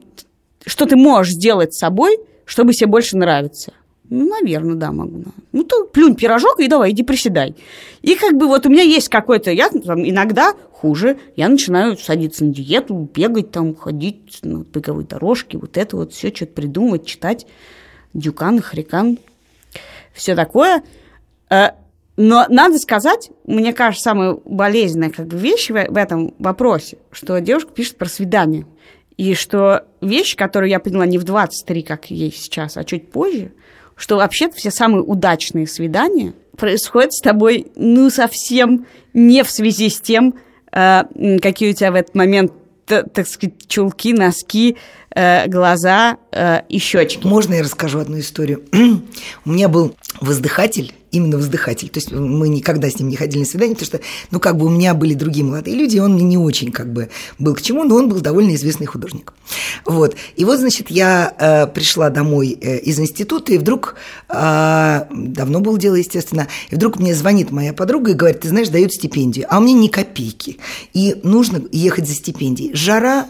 что 0.65 0.86
ты 0.86 0.96
можешь 0.96 1.34
сделать 1.34 1.74
с 1.74 1.80
собой, 1.80 2.20
чтобы 2.46 2.74
себе 2.74 2.88
больше 2.88 3.18
нравиться. 3.18 3.74
Ну, 4.10 4.28
наверное, 4.28 4.76
да, 4.76 4.91
могу. 4.91 5.24
Ну, 5.52 5.63
то 5.63 5.86
плюнь 5.86 6.15
пирожок 6.15 6.60
и 6.60 6.68
давай, 6.68 6.91
иди 6.91 7.04
приседай. 7.04 7.56
И 8.04 8.15
как 8.15 8.38
бы 8.38 8.48
вот 8.48 8.65
у 8.65 8.70
меня 8.70 8.84
есть 8.84 9.10
какой-то... 9.10 9.50
Я 9.52 9.70
там, 9.70 10.08
иногда 10.08 10.54
хуже. 10.76 11.18
Я 11.36 11.48
начинаю 11.50 11.98
садиться 11.98 12.44
на 12.44 12.54
диету, 12.54 13.10
бегать 13.14 13.52
там, 13.52 13.76
ходить 13.76 14.40
на 14.44 14.64
беговой 14.64 15.06
дорожке, 15.06 15.58
вот 15.58 15.78
это 15.78 15.96
вот 15.96 16.14
все 16.14 16.34
что-то 16.36 16.54
придумывать, 16.54 17.06
читать. 17.06 17.48
Дюкан, 18.14 18.62
Хрикан, 18.62 19.18
все 20.14 20.36
такое. 20.36 20.84
Э, 21.50 21.70
Но 22.18 22.46
надо 22.50 22.78
сказать, 22.80 23.30
мне 23.46 23.74
кажется, 23.74 24.04
самая 24.04 24.38
болезненная 24.46 25.10
как 25.10 25.28
бы, 25.28 25.38
вещь 25.38 25.70
в, 25.70 25.98
этом 25.98 26.34
вопросе, 26.40 26.98
что 27.12 27.40
девушка 27.40 27.72
пишет 27.72 27.98
про 27.98 28.08
свидание. 28.08 28.66
И 29.18 29.34
что 29.34 29.86
вещь, 30.02 30.36
которую 30.36 30.70
я 30.70 30.80
поняла 30.80 31.06
не 31.06 31.18
в 31.18 31.24
23, 31.24 31.84
как 31.84 32.12
ей 32.12 32.32
сейчас, 32.32 32.78
а 32.78 32.84
чуть 32.84 33.12
позже, 33.12 33.52
что 33.96 34.18
вообще-то 34.18 34.56
все 34.56 34.72
самые 34.72 35.04
удачные 35.04 35.68
свидания 35.68 36.34
происходят 36.58 37.14
с 37.14 37.22
тобой, 37.22 37.68
ну, 37.76 38.10
совсем 38.10 38.86
не 39.14 39.44
в 39.44 39.50
связи 39.50 39.90
с 39.90 40.00
тем, 40.00 40.36
какие 41.42 41.72
у 41.72 41.74
тебя 41.74 41.92
в 41.92 41.96
этот 41.96 42.16
момент, 42.16 42.52
так 42.86 43.28
сказать, 43.28 43.68
чулки, 43.68 44.14
носки, 44.14 44.78
э, 45.16 45.48
глаза 45.48 46.18
э, 46.32 46.62
и 46.70 46.78
щечки. 46.78 47.26
Можно 47.26 47.56
я 47.56 47.64
расскажу 47.64 48.00
одну 48.00 48.20
историю? 48.20 48.62
У 49.46 49.50
меня 49.50 49.70
был 49.70 49.96
воздыхатель 50.22 50.94
именно 51.15 51.38
вздыхатель. 51.38 51.89
То 51.89 51.99
есть 51.99 52.12
мы 52.12 52.49
никогда 52.49 52.89
с 52.89 52.99
ним 52.99 53.10
не 53.10 53.15
ходили 53.15 53.39
на 53.39 53.45
свидание, 53.45 53.75
потому 53.75 53.88
что, 53.88 53.99
ну, 54.32 54.39
как 54.39 54.58
бы 54.58 54.65
у 54.65 54.69
меня 54.69 54.93
были 54.93 55.13
другие 55.13 55.45
молодые 55.45 55.75
люди, 55.75 55.97
он 55.97 56.13
мне 56.13 56.23
не 56.23 56.38
очень 56.38 56.71
как 56.71 56.91
бы 56.91 57.10
был 57.39 57.56
к 57.56 57.62
чему, 57.62 57.84
но 57.84 57.95
он 57.95 58.10
был 58.10 58.19
довольно 58.19 58.56
известный 58.56 58.86
художник. 58.86 59.34
Вот. 59.86 60.15
И 60.36 60.45
вот, 60.45 60.60
значит, 60.60 60.91
я 60.91 61.34
э, 61.38 61.67
пришла 61.67 62.10
домой 62.10 62.58
э, 62.60 62.80
из 62.80 62.99
института, 62.99 63.54
и 63.54 63.58
вдруг, 63.58 63.95
э, 64.30 65.01
давно 65.12 65.60
было 65.60 65.78
дело, 65.80 65.95
естественно, 65.95 66.47
и 66.69 66.75
вдруг 66.75 66.99
мне 66.99 67.15
звонит 67.15 67.51
моя 67.51 67.73
подруга 67.73 68.12
и 68.12 68.13
говорит, 68.13 68.41
ты 68.41 68.49
знаешь, 68.49 68.69
дают 68.69 68.93
стипендию, 68.93 69.47
а 69.49 69.60
у 69.60 69.62
меня 69.62 69.80
ни 69.80 69.88
копейки, 69.88 70.60
и 70.93 71.19
нужно 71.23 71.62
ехать 71.71 72.08
за 72.08 72.15
стипендией. 72.15 72.73
Жара, 72.73 73.28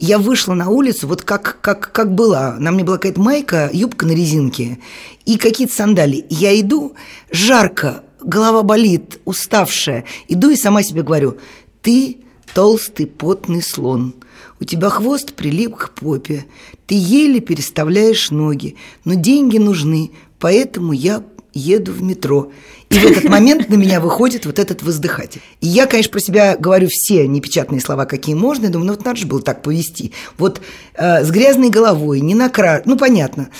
я 0.00 0.18
вышла 0.18 0.54
на 0.54 0.70
улицу, 0.70 1.06
вот 1.06 1.22
как, 1.22 1.58
как, 1.60 1.92
как 1.92 2.14
была. 2.14 2.56
На 2.58 2.72
мне 2.72 2.82
была 2.82 2.96
какая-то 2.96 3.20
майка, 3.20 3.68
юбка 3.70 4.06
на 4.06 4.12
резинке 4.12 4.78
и 5.26 5.36
какие-то 5.36 5.74
сандали. 5.74 6.24
Я 6.30 6.58
иду, 6.58 6.94
жарко, 7.30 8.02
голова 8.22 8.62
болит, 8.62 9.20
уставшая. 9.26 10.04
Иду 10.26 10.48
и 10.48 10.56
сама 10.56 10.82
себе 10.82 11.02
говорю, 11.02 11.36
ты 11.82 12.18
толстый 12.54 13.06
потный 13.06 13.62
слон. 13.62 14.14
У 14.58 14.64
тебя 14.64 14.88
хвост 14.88 15.34
прилип 15.34 15.76
к 15.76 15.90
попе. 15.90 16.46
Ты 16.86 16.94
еле 16.94 17.40
переставляешь 17.40 18.30
ноги, 18.30 18.76
но 19.04 19.14
деньги 19.14 19.58
нужны, 19.58 20.12
поэтому 20.38 20.92
я 20.92 21.22
еду 21.52 21.92
в 21.92 22.02
метро. 22.02 22.50
И 22.90 22.98
в 22.98 23.04
этот 23.04 23.24
момент 23.24 23.68
на 23.68 23.74
меня 23.74 24.00
выходит 24.00 24.46
вот 24.46 24.58
этот 24.58 24.82
воздыхатель. 24.82 25.40
И 25.60 25.68
я, 25.68 25.86
конечно, 25.86 26.10
про 26.10 26.20
себя 26.20 26.56
говорю 26.56 26.88
все 26.90 27.28
непечатные 27.28 27.80
слова, 27.80 28.04
какие 28.04 28.34
можно. 28.34 28.64
Я 28.64 28.70
думаю, 28.70 28.88
ну 28.88 28.94
вот 28.94 29.04
надо 29.04 29.20
же 29.20 29.26
было 29.26 29.40
так 29.40 29.62
повести. 29.62 30.12
Вот 30.38 30.60
э, 30.94 31.24
с 31.24 31.30
грязной 31.30 31.70
головой, 31.70 32.20
не 32.20 32.34
накра... 32.34 32.82
Ну, 32.86 32.98
понятно. 32.98 33.50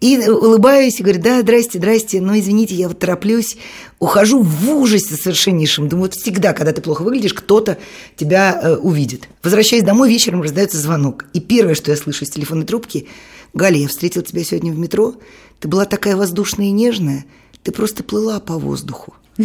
И 0.00 0.16
улыбаюсь 0.28 1.00
и 1.00 1.02
говорю, 1.02 1.20
да, 1.20 1.40
здрасте, 1.40 1.78
здрасте, 1.78 2.20
но 2.20 2.38
извините, 2.38 2.76
я 2.76 2.86
вот 2.86 3.00
тороплюсь, 3.00 3.56
ухожу 3.98 4.42
в 4.42 4.70
ужасе 4.70 5.16
совершеннейшем. 5.16 5.88
Думаю, 5.88 6.04
вот 6.04 6.14
всегда, 6.14 6.52
когда 6.52 6.72
ты 6.72 6.80
плохо 6.80 7.02
выглядишь, 7.02 7.34
кто-то 7.34 7.78
тебя 8.14 8.60
э, 8.62 8.76
увидит. 8.76 9.28
Возвращаясь 9.42 9.82
домой, 9.82 10.08
вечером 10.08 10.40
раздается 10.40 10.78
звонок. 10.78 11.24
И 11.32 11.40
первое, 11.40 11.74
что 11.74 11.90
я 11.90 11.96
слышу 11.96 12.24
из 12.24 12.30
телефонной 12.30 12.64
трубки, 12.64 13.08
Галя, 13.54 13.78
я 13.78 13.88
встретил 13.88 14.22
тебя 14.22 14.44
сегодня 14.44 14.70
в 14.70 14.78
метро, 14.78 15.16
ты 15.58 15.66
была 15.66 15.84
такая 15.84 16.14
воздушная 16.14 16.66
и 16.66 16.70
нежная, 16.70 17.24
ты 17.68 17.72
просто 17.72 18.02
плыла 18.02 18.40
по 18.40 18.56
воздуху. 18.56 19.14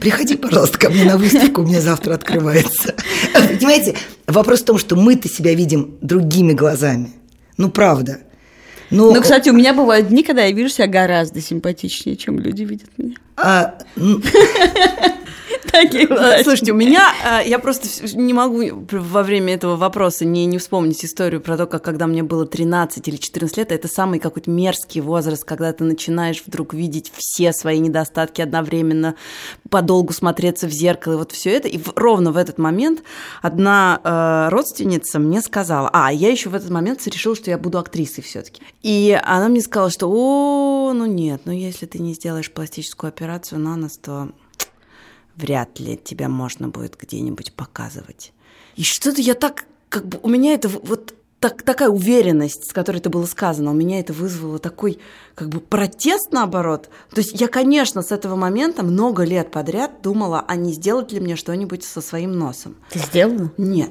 Приходи, 0.00 0.36
пожалуйста, 0.36 0.76
ко 0.76 0.90
мне 0.90 1.04
на 1.04 1.16
выставку, 1.16 1.62
у 1.62 1.64
меня 1.64 1.80
завтра 1.80 2.14
открывается. 2.14 2.96
Понимаете, 3.32 3.94
вопрос 4.26 4.62
в 4.62 4.64
том, 4.64 4.76
что 4.76 4.96
мы-то 4.96 5.28
себя 5.28 5.54
видим 5.54 5.96
другими 6.00 6.52
глазами. 6.52 7.12
Ну, 7.56 7.70
правда. 7.70 8.22
Но... 8.90 9.14
Ну, 9.14 9.22
кстати, 9.22 9.50
у 9.50 9.52
меня 9.52 9.72
бывают 9.72 10.08
дни, 10.08 10.24
когда 10.24 10.42
я 10.42 10.50
вижу 10.50 10.68
себя 10.68 10.88
гораздо 10.88 11.40
симпатичнее, 11.40 12.16
чем 12.16 12.40
люди 12.40 12.64
видят 12.64 12.90
меня. 12.98 13.14
А, 13.36 13.78
Слушайте, 16.42 16.72
у 16.72 16.76
меня, 16.76 17.12
э, 17.24 17.48
я 17.48 17.58
просто 17.58 17.88
не 18.16 18.32
могу 18.32 18.86
во 18.90 19.22
время 19.22 19.54
этого 19.54 19.76
вопроса 19.76 20.24
не, 20.24 20.46
не 20.46 20.58
вспомнить 20.58 21.04
историю 21.04 21.40
про 21.40 21.56
то, 21.56 21.66
как 21.66 21.84
когда 21.84 22.06
мне 22.06 22.22
было 22.22 22.46
13 22.46 23.06
или 23.08 23.16
14 23.16 23.56
лет, 23.58 23.72
это 23.72 23.88
самый 23.88 24.18
какой-то 24.18 24.50
мерзкий 24.50 25.00
возраст, 25.00 25.44
когда 25.44 25.72
ты 25.72 25.84
начинаешь 25.84 26.42
вдруг 26.46 26.74
видеть 26.74 27.12
все 27.14 27.52
свои 27.52 27.78
недостатки 27.78 28.40
одновременно, 28.40 29.16
подолгу 29.68 30.12
смотреться 30.12 30.66
в 30.66 30.70
зеркало, 30.70 31.14
и 31.14 31.16
вот 31.16 31.32
все 31.32 31.50
это. 31.50 31.68
И 31.68 31.80
ровно 31.94 32.32
в 32.32 32.36
этот 32.36 32.58
момент 32.58 33.02
одна 33.42 34.00
э, 34.02 34.48
родственница 34.50 35.18
мне 35.18 35.40
сказала, 35.40 35.90
а, 35.92 36.12
я 36.12 36.30
еще 36.30 36.48
в 36.48 36.54
этот 36.54 36.70
момент 36.70 37.06
решила, 37.06 37.36
что 37.36 37.50
я 37.50 37.58
буду 37.58 37.78
актрисой 37.78 38.24
все-таки. 38.24 38.62
И 38.82 39.18
она 39.24 39.48
мне 39.48 39.60
сказала, 39.60 39.90
что, 39.90 40.08
о, 40.10 40.92
ну 40.94 41.06
нет, 41.06 41.42
ну 41.44 41.52
если 41.52 41.86
ты 41.86 41.98
не 41.98 42.14
сделаешь 42.14 42.50
пластическую 42.50 43.08
операцию 43.08 43.60
на 43.60 43.76
нос, 43.76 43.98
то 43.98 44.30
вряд 45.36 45.80
ли 45.80 45.96
тебя 45.96 46.28
можно 46.28 46.68
будет 46.68 46.96
где-нибудь 46.98 47.52
показывать. 47.52 48.32
И 48.76 48.82
что-то 48.82 49.20
я 49.20 49.34
так, 49.34 49.64
как 49.88 50.06
бы, 50.06 50.18
у 50.22 50.28
меня 50.28 50.54
это 50.54 50.68
вот 50.68 51.14
так, 51.44 51.62
такая 51.62 51.90
уверенность, 51.90 52.70
с 52.70 52.72
которой 52.72 52.98
это 52.98 53.10
было 53.10 53.26
сказано, 53.26 53.70
у 53.70 53.74
меня 53.74 54.00
это 54.00 54.14
вызвало 54.14 54.58
такой 54.58 54.98
как 55.34 55.50
бы 55.50 55.60
протест 55.60 56.32
наоборот. 56.32 56.88
То 57.10 57.20
есть 57.20 57.38
я, 57.38 57.48
конечно, 57.48 58.00
с 58.00 58.12
этого 58.12 58.34
момента 58.34 58.82
много 58.82 59.24
лет 59.24 59.50
подряд 59.50 60.00
думала, 60.02 60.42
а 60.48 60.56
не 60.56 60.72
сделать 60.72 61.12
ли 61.12 61.20
мне 61.20 61.36
что-нибудь 61.36 61.84
со 61.84 62.00
своим 62.00 62.32
носом. 62.38 62.76
Ты 62.90 62.98
сделала? 63.00 63.52
Нет. 63.58 63.90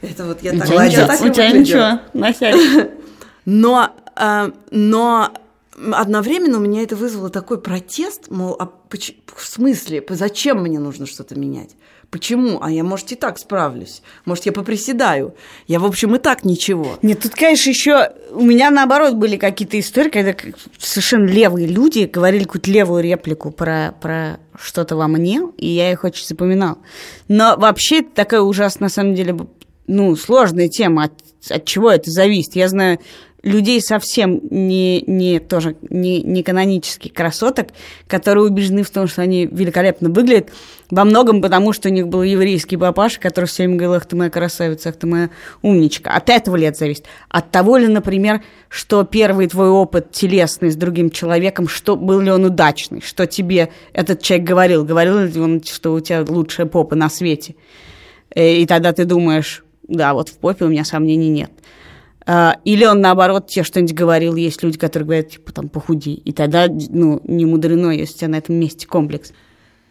Это 0.00 0.24
вот 0.26 0.42
я 0.42 0.52
так... 0.52 0.68
У 0.68 1.28
тебя 1.28 1.50
ничего, 1.50 2.00
носясь. 2.12 2.90
Но, 3.44 3.90
э, 4.14 4.52
но 4.70 5.32
одновременно 5.74 6.58
у 6.58 6.60
меня 6.60 6.82
это 6.82 6.96
вызвало 6.96 7.30
такой 7.30 7.60
протест, 7.60 8.30
мол, 8.30 8.56
а 8.58 8.70
в 9.34 9.46
смысле, 9.46 10.04
зачем 10.10 10.62
мне 10.62 10.78
нужно 10.78 11.06
что-то 11.06 11.38
менять? 11.38 11.70
Почему? 12.10 12.58
А 12.60 12.70
я, 12.70 12.84
может, 12.84 13.10
и 13.12 13.14
так 13.14 13.38
справлюсь. 13.38 14.02
Может, 14.26 14.44
я 14.44 14.52
поприседаю. 14.52 15.34
Я, 15.66 15.80
в 15.80 15.86
общем, 15.86 16.14
и 16.14 16.18
так 16.18 16.44
ничего. 16.44 16.98
Нет, 17.00 17.20
тут, 17.20 17.34
конечно, 17.34 17.70
еще 17.70 18.12
у 18.32 18.42
меня, 18.42 18.70
наоборот, 18.70 19.14
были 19.14 19.38
какие-то 19.38 19.80
истории, 19.80 20.10
когда 20.10 20.34
совершенно 20.78 21.24
левые 21.24 21.66
люди 21.66 22.00
говорили 22.04 22.44
какую-то 22.44 22.70
левую 22.70 23.02
реплику 23.02 23.50
про, 23.50 23.94
про 23.98 24.38
что-то 24.60 24.94
во 24.94 25.08
мне, 25.08 25.40
и 25.56 25.66
я 25.68 25.90
их 25.90 26.04
очень 26.04 26.26
запоминал. 26.26 26.76
Но 27.28 27.56
вообще 27.56 28.00
это 28.00 28.10
такая 28.10 28.42
ужасная, 28.42 28.88
на 28.88 28.90
самом 28.90 29.14
деле, 29.14 29.34
ну, 29.86 30.14
сложная 30.14 30.68
тема, 30.68 31.04
от, 31.04 31.12
от 31.50 31.64
чего 31.64 31.90
это 31.90 32.10
зависит. 32.10 32.56
Я 32.56 32.68
знаю 32.68 32.98
людей 33.42 33.80
совсем 33.80 34.40
не, 34.50 35.02
не 35.02 35.40
тоже 35.40 35.76
не, 35.90 36.22
не 36.22 36.42
канонических 36.42 37.12
красоток, 37.12 37.68
которые 38.06 38.44
убеждены 38.44 38.82
в 38.82 38.90
том, 38.90 39.06
что 39.08 39.22
они 39.22 39.46
великолепно 39.46 40.08
выглядят, 40.10 40.50
во 40.90 41.04
многом 41.04 41.40
потому, 41.40 41.72
что 41.72 41.88
у 41.88 41.92
них 41.92 42.08
был 42.08 42.22
еврейский 42.22 42.76
папаша, 42.76 43.18
который 43.18 43.46
все 43.46 43.64
время 43.64 43.76
говорил, 43.76 43.94
ах 43.94 44.06
ты 44.06 44.14
моя 44.14 44.30
красавица, 44.30 44.90
ах 44.90 44.96
ты 44.96 45.06
моя 45.06 45.30
умничка. 45.62 46.10
От 46.10 46.28
этого 46.28 46.56
ли 46.56 46.66
это 46.66 46.78
зависит? 46.78 47.06
От 47.28 47.50
того 47.50 47.78
ли, 47.78 47.88
например, 47.88 48.42
что 48.68 49.02
первый 49.04 49.48
твой 49.48 49.70
опыт 49.70 50.12
телесный 50.12 50.70
с 50.70 50.76
другим 50.76 51.10
человеком, 51.10 51.66
что 51.66 51.96
был 51.96 52.20
ли 52.20 52.30
он 52.30 52.44
удачный, 52.44 53.00
что 53.00 53.26
тебе 53.26 53.70
этот 53.92 54.22
человек 54.22 54.46
говорил, 54.46 54.84
говорил 54.84 55.18
ли 55.18 55.40
он, 55.40 55.62
что 55.64 55.94
у 55.94 56.00
тебя 56.00 56.24
лучшая 56.28 56.66
попа 56.66 56.94
на 56.94 57.08
свете. 57.08 57.56
Э, 58.34 58.56
и 58.56 58.66
тогда 58.66 58.92
ты 58.92 59.04
думаешь, 59.04 59.64
да, 59.88 60.14
вот 60.14 60.28
в 60.28 60.38
попе 60.38 60.66
у 60.66 60.68
меня 60.68 60.84
сомнений 60.84 61.28
нет. 61.28 61.50
А, 62.26 62.56
или 62.64 62.84
он, 62.84 63.00
наоборот, 63.00 63.48
тебе 63.48 63.64
что-нибудь 63.64 63.94
говорил, 63.94 64.36
есть 64.36 64.62
люди, 64.62 64.78
которые 64.78 65.06
говорят, 65.06 65.28
типа, 65.30 65.52
там, 65.52 65.68
похуди. 65.68 66.14
И 66.14 66.32
тогда, 66.32 66.66
ну, 66.68 67.20
не 67.24 67.46
мудрено, 67.46 67.90
если 67.90 68.14
у 68.14 68.18
тебя 68.18 68.28
на 68.28 68.36
этом 68.36 68.56
месте 68.56 68.86
комплекс. 68.86 69.32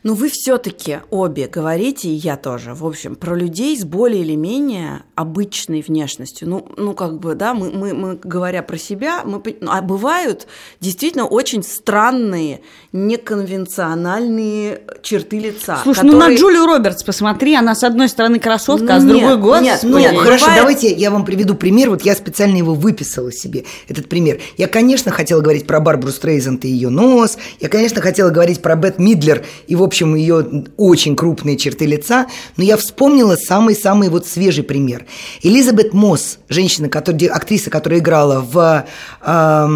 Ну, 0.03 0.15
вы 0.15 0.29
все-таки 0.29 0.99
обе 1.11 1.47
говорите, 1.47 2.09
и 2.09 2.13
я 2.13 2.35
тоже, 2.35 2.73
в 2.73 2.83
общем, 2.85 3.15
про 3.15 3.35
людей 3.35 3.77
с 3.77 3.85
более 3.85 4.21
или 4.21 4.35
менее 4.35 5.03
обычной 5.15 5.83
внешностью. 5.87 6.49
Ну, 6.49 6.67
ну 6.75 6.95
как 6.95 7.19
бы, 7.19 7.35
да, 7.35 7.53
мы, 7.53 7.69
мы, 7.69 7.93
мы 7.93 8.15
говоря 8.15 8.63
про 8.63 8.77
себя, 8.77 9.21
мы, 9.23 9.41
а 9.67 9.81
бывают 9.83 10.47
действительно 10.79 11.25
очень 11.25 11.61
странные, 11.61 12.61
неконвенциональные 12.93 14.81
черты 15.03 15.37
лица. 15.37 15.79
Слушай, 15.83 15.99
которые... 15.99 16.19
ну 16.19 16.27
на 16.27 16.35
Джулию 16.35 16.65
Робертс 16.65 17.03
посмотри, 17.03 17.53
она 17.53 17.75
с 17.75 17.83
одной 17.83 18.09
стороны 18.09 18.39
красотка, 18.39 18.85
ну, 18.85 18.93
а 18.93 18.99
с 18.99 19.03
нет, 19.03 19.17
другой 19.17 19.37
год. 19.37 19.61
Нет, 19.61 19.79
ну, 19.83 19.99
нет, 19.99 20.17
хорошо, 20.17 20.45
бывает... 20.45 20.61
давайте 20.61 20.93
я 20.93 21.11
вам 21.11 21.25
приведу 21.25 21.53
пример. 21.53 21.91
Вот 21.91 22.01
я 22.01 22.15
специально 22.15 22.57
его 22.57 22.73
выписала 22.73 23.31
себе, 23.31 23.65
этот 23.87 24.09
пример. 24.09 24.39
Я, 24.57 24.67
конечно, 24.67 25.11
хотела 25.11 25.41
говорить 25.41 25.67
про 25.67 25.79
Барбару 25.79 26.11
Стрейзенд 26.11 26.65
и 26.65 26.69
ее 26.69 26.89
нос. 26.89 27.37
Я, 27.59 27.69
конечно, 27.69 28.01
хотела 28.01 28.31
говорить 28.31 28.63
про 28.63 28.75
Бет 28.75 28.97
Мидлер 28.97 29.45
и, 29.67 29.75
в 29.75 29.83
общем, 29.91 30.15
ее 30.15 30.65
очень 30.77 31.15
крупные 31.15 31.57
черты 31.57 31.85
лица, 31.85 32.27
но 32.55 32.63
я 32.63 32.77
вспомнила 32.77 33.35
самый-самый 33.35 34.09
вот 34.09 34.25
свежий 34.25 34.63
пример. 34.63 35.05
Элизабет 35.43 35.93
Мосс, 35.93 36.39
женщина, 36.47 36.87
которая, 36.87 37.29
актриса, 37.29 37.69
которая 37.69 37.99
играла 37.99 38.39
в 38.39 38.85
э, 39.21 39.67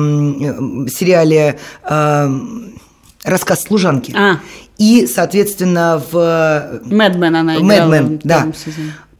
сериале 0.89 1.59
э, 1.83 2.29
«Рассказ 3.23 3.63
служанки». 3.63 4.13
А. 4.15 4.39
И, 4.77 5.05
соответственно, 5.07 6.01
в... 6.11 6.81
Мэдмен 6.85 7.35
она 7.35 7.57
играла. 7.57 7.89
Мэдмен, 7.89 8.21
да. 8.23 8.47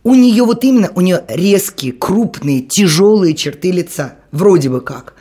У 0.04 0.16
нее 0.16 0.44
вот 0.44 0.64
именно, 0.64 0.92
у 0.96 1.02
нее 1.02 1.24
резкие, 1.28 1.92
крупные, 1.92 2.62
тяжелые 2.62 3.34
черты 3.34 3.72
лица. 3.72 4.16
Вроде 4.32 4.70
бы 4.70 4.80
как. 4.80 5.14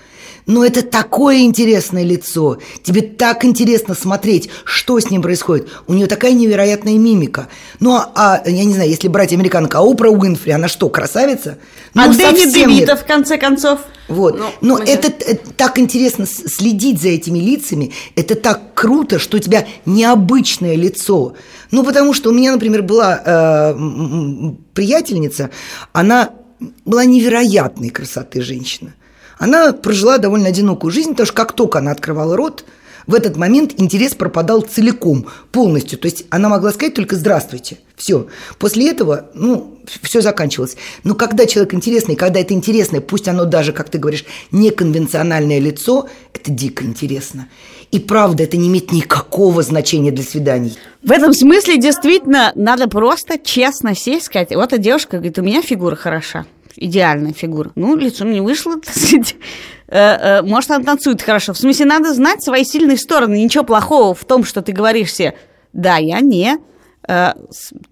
Но 0.46 0.64
это 0.64 0.82
такое 0.82 1.40
интересное 1.40 2.02
лицо. 2.02 2.58
Тебе 2.82 3.00
так 3.00 3.44
интересно 3.44 3.94
смотреть, 3.94 4.50
что 4.64 5.00
с 5.00 5.10
ним 5.10 5.22
происходит. 5.22 5.68
У 5.86 5.94
нее 5.94 6.06
такая 6.06 6.32
невероятная 6.32 6.98
мимика. 6.98 7.48
Ну, 7.80 7.94
а, 7.94 8.10
а 8.14 8.42
я 8.48 8.64
не 8.64 8.74
знаю, 8.74 8.90
если 8.90 9.08
брать 9.08 9.32
американка, 9.32 9.78
Опра 9.78 10.10
Уинфри, 10.10 10.52
она 10.52 10.68
что, 10.68 10.90
красавица? 10.90 11.58
Ну, 11.94 12.02
а 12.02 12.08
Дэнни 12.08 12.50
Девита, 12.52 12.96
в 12.96 13.06
конце 13.06 13.38
концов? 13.38 13.80
Вот. 14.08 14.38
Ну, 14.38 14.46
Но 14.60 14.78
это, 14.78 15.08
это 15.08 15.50
так 15.52 15.78
интересно 15.78 16.26
следить 16.26 17.00
за 17.00 17.08
этими 17.08 17.38
лицами. 17.38 17.92
Это 18.14 18.34
так 18.34 18.74
круто, 18.74 19.18
что 19.18 19.38
у 19.38 19.40
тебя 19.40 19.66
необычное 19.86 20.76
лицо. 20.76 21.34
Ну, 21.70 21.84
потому 21.84 22.12
что 22.12 22.30
у 22.30 22.32
меня, 22.34 22.52
например, 22.52 22.82
была 22.82 23.22
э, 23.24 23.74
приятельница, 24.74 25.50
она 25.92 26.30
была 26.84 27.06
невероятной 27.06 27.88
красоты 27.88 28.42
женщина. 28.42 28.92
Она 29.38 29.72
прожила 29.72 30.18
довольно 30.18 30.48
одинокую 30.48 30.90
жизнь, 30.90 31.10
потому 31.10 31.26
что 31.26 31.34
как 31.34 31.52
только 31.52 31.78
она 31.78 31.90
открывала 31.90 32.36
рот, 32.36 32.64
В 33.06 33.14
этот 33.14 33.36
момент 33.36 33.74
интерес 33.76 34.14
пропадал 34.14 34.62
целиком, 34.62 35.26
полностью. 35.52 35.98
То 35.98 36.06
есть 36.06 36.24
она 36.30 36.48
могла 36.48 36.72
сказать 36.72 36.94
только 36.94 37.16
«здравствуйте». 37.16 37.78
Все. 37.96 38.26
После 38.58 38.90
этого, 38.90 39.30
ну, 39.34 39.78
все 40.02 40.20
заканчивалось. 40.20 40.76
Но 41.04 41.14
когда 41.14 41.46
человек 41.46 41.74
интересный, 41.74 42.16
когда 42.16 42.40
это 42.40 42.52
интересное, 42.54 43.00
пусть 43.00 43.28
оно 43.28 43.44
даже, 43.44 43.72
как 43.72 43.88
ты 43.88 43.98
говоришь, 43.98 44.24
неконвенциональное 44.50 45.60
лицо, 45.60 46.08
это 46.32 46.50
дико 46.50 46.84
интересно. 46.84 47.48
И 47.92 48.00
правда, 48.00 48.42
это 48.42 48.56
не 48.56 48.68
имеет 48.68 48.90
никакого 48.90 49.62
значения 49.62 50.10
для 50.10 50.24
свиданий. 50.24 50.76
В 51.02 51.12
этом 51.12 51.32
смысле 51.32 51.76
действительно 51.78 52.52
надо 52.56 52.88
просто 52.88 53.38
честно 53.38 53.94
сесть 53.94 54.26
сказать, 54.26 54.54
вот 54.54 54.72
эта 54.72 54.78
девушка 54.78 55.18
говорит, 55.18 55.38
у 55.38 55.42
меня 55.42 55.62
фигура 55.62 55.94
хороша, 55.94 56.46
идеальная 56.76 57.32
фигура. 57.32 57.72
Ну, 57.74 57.96
лицо 57.96 58.24
мне 58.24 58.42
вышло, 58.42 58.76
э, 59.88 59.98
э, 59.98 60.42
может, 60.42 60.70
она 60.70 60.84
танцует 60.84 61.22
хорошо. 61.22 61.52
В 61.52 61.58
смысле, 61.58 61.86
надо 61.86 62.14
знать 62.14 62.42
свои 62.42 62.64
сильные 62.64 62.96
стороны. 62.96 63.42
Ничего 63.42 63.64
плохого 63.64 64.14
в 64.14 64.24
том, 64.24 64.44
что 64.44 64.62
ты 64.62 64.72
говоришь 64.72 65.12
себе, 65.12 65.34
да, 65.72 65.96
я 65.96 66.20
не, 66.20 66.58
э, 67.08 67.32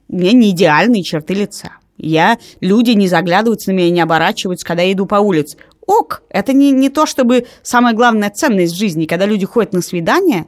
у 0.08 0.16
меня 0.16 0.32
не 0.32 0.50
идеальные 0.50 1.02
черты 1.02 1.34
лица. 1.34 1.72
Я, 1.98 2.38
люди 2.60 2.90
не 2.90 3.08
заглядываются 3.08 3.70
на 3.70 3.76
меня, 3.76 3.90
не 3.90 4.00
оборачиваются, 4.00 4.66
когда 4.66 4.82
я 4.82 4.92
иду 4.92 5.06
по 5.06 5.16
улице. 5.16 5.56
Ок, 5.86 6.22
это 6.30 6.52
не, 6.52 6.70
не 6.70 6.88
то, 6.88 7.06
чтобы 7.06 7.46
самая 7.62 7.94
главная 7.94 8.30
ценность 8.30 8.74
в 8.74 8.78
жизни. 8.78 9.06
Когда 9.06 9.26
люди 9.26 9.46
ходят 9.46 9.72
на 9.72 9.82
свидание, 9.82 10.46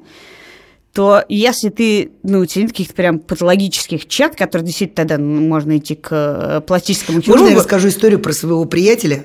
то 0.95 1.25
если 1.29 1.71
ты, 1.71 2.13
ну, 2.23 2.39
у 2.39 2.47
тебя 2.47 2.63
нет 2.63 2.71
каких-то 2.71 2.95
прям 2.95 3.19
патологических 3.19 4.07
черт, 4.07 4.37
которые 4.37 4.65
действительно 4.65 4.95
тогда 4.95 5.19
можно 5.19 5.77
идти 5.77 5.97
к 5.97 6.09
э, 6.13 6.61
пластическому 6.65 7.21
хирургу. 7.21 7.41
Можно 7.43 7.53
я 7.53 7.59
расскажу 7.59 7.89
историю 7.89 8.21
про 8.21 8.33
своего 8.33 8.65
приятеля? 8.65 9.25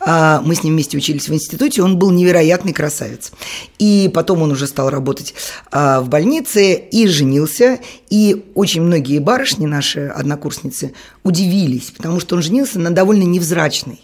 А, 0.00 0.42
мы 0.44 0.56
с 0.56 0.64
ним 0.64 0.74
вместе 0.74 0.96
учились 0.96 1.28
в 1.28 1.32
институте, 1.32 1.84
он 1.84 2.00
был 2.00 2.10
невероятный 2.10 2.72
красавец. 2.72 3.30
И 3.78 4.10
потом 4.12 4.42
он 4.42 4.50
уже 4.50 4.66
стал 4.66 4.90
работать 4.90 5.34
а, 5.70 6.00
в 6.00 6.08
больнице 6.08 6.74
и 6.74 7.06
женился. 7.06 7.78
И 8.10 8.46
очень 8.56 8.82
многие 8.82 9.20
барышни, 9.20 9.66
наши 9.66 10.08
однокурсницы, 10.08 10.94
удивились, 11.22 11.92
потому 11.96 12.18
что 12.18 12.34
он 12.34 12.42
женился 12.42 12.80
на 12.80 12.90
довольно 12.90 13.22
невзрачной 13.22 14.00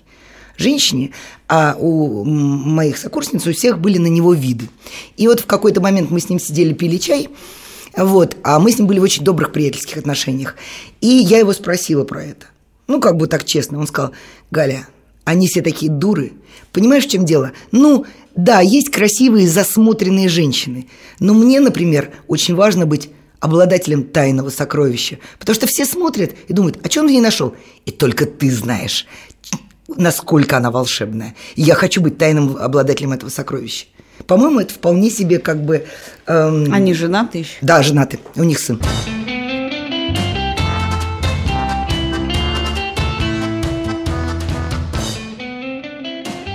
женщине, 0.60 1.10
а 1.48 1.76
у 1.78 2.24
моих 2.24 2.98
сокурсниц 2.98 3.46
у 3.46 3.52
всех 3.52 3.78
были 3.78 3.98
на 3.98 4.06
него 4.06 4.34
виды. 4.34 4.68
И 5.16 5.26
вот 5.26 5.40
в 5.40 5.46
какой-то 5.46 5.80
момент 5.80 6.10
мы 6.10 6.20
с 6.20 6.28
ним 6.28 6.38
сидели, 6.38 6.72
пили 6.72 6.98
чай, 6.98 7.28
вот, 7.96 8.36
а 8.44 8.58
мы 8.60 8.70
с 8.70 8.78
ним 8.78 8.86
были 8.86 8.98
в 8.98 9.02
очень 9.02 9.24
добрых 9.24 9.52
приятельских 9.52 9.96
отношениях. 9.96 10.56
И 11.00 11.08
я 11.08 11.38
его 11.38 11.52
спросила 11.52 12.04
про 12.04 12.24
это. 12.24 12.46
Ну, 12.86 13.00
как 13.00 13.16
бы 13.16 13.26
так 13.26 13.44
честно. 13.44 13.78
Он 13.78 13.86
сказал, 13.86 14.12
Галя, 14.50 14.86
они 15.24 15.48
все 15.48 15.62
такие 15.62 15.90
дуры. 15.90 16.32
Понимаешь, 16.72 17.06
в 17.06 17.10
чем 17.10 17.24
дело? 17.24 17.52
Ну, 17.72 18.04
да, 18.36 18.60
есть 18.60 18.90
красивые, 18.90 19.48
засмотренные 19.48 20.28
женщины. 20.28 20.88
Но 21.18 21.34
мне, 21.34 21.60
например, 21.60 22.10
очень 22.26 22.54
важно 22.54 22.86
быть 22.86 23.10
обладателем 23.40 24.04
тайного 24.04 24.50
сокровища. 24.50 25.18
Потому 25.38 25.54
что 25.54 25.66
все 25.66 25.84
смотрят 25.84 26.34
и 26.48 26.52
думают, 26.52 26.78
а 26.84 26.90
что 26.90 27.00
он 27.00 27.08
в 27.08 27.10
ней 27.10 27.20
нашел? 27.20 27.54
И 27.86 27.90
только 27.90 28.26
ты 28.26 28.52
знаешь 28.52 29.06
насколько 29.96 30.56
она 30.56 30.70
волшебная. 30.70 31.34
И 31.56 31.62
я 31.62 31.74
хочу 31.74 32.00
быть 32.00 32.18
тайным 32.18 32.56
обладателем 32.56 33.12
этого 33.12 33.30
сокровища. 33.30 33.86
По-моему, 34.26 34.60
это 34.60 34.74
вполне 34.74 35.10
себе 35.10 35.38
как 35.38 35.64
бы... 35.64 35.86
Эм... 36.26 36.72
Они 36.72 36.94
женаты 36.94 37.38
еще? 37.38 37.56
Да, 37.62 37.82
женаты. 37.82 38.20
У 38.36 38.44
них 38.44 38.58
сын. 38.58 38.80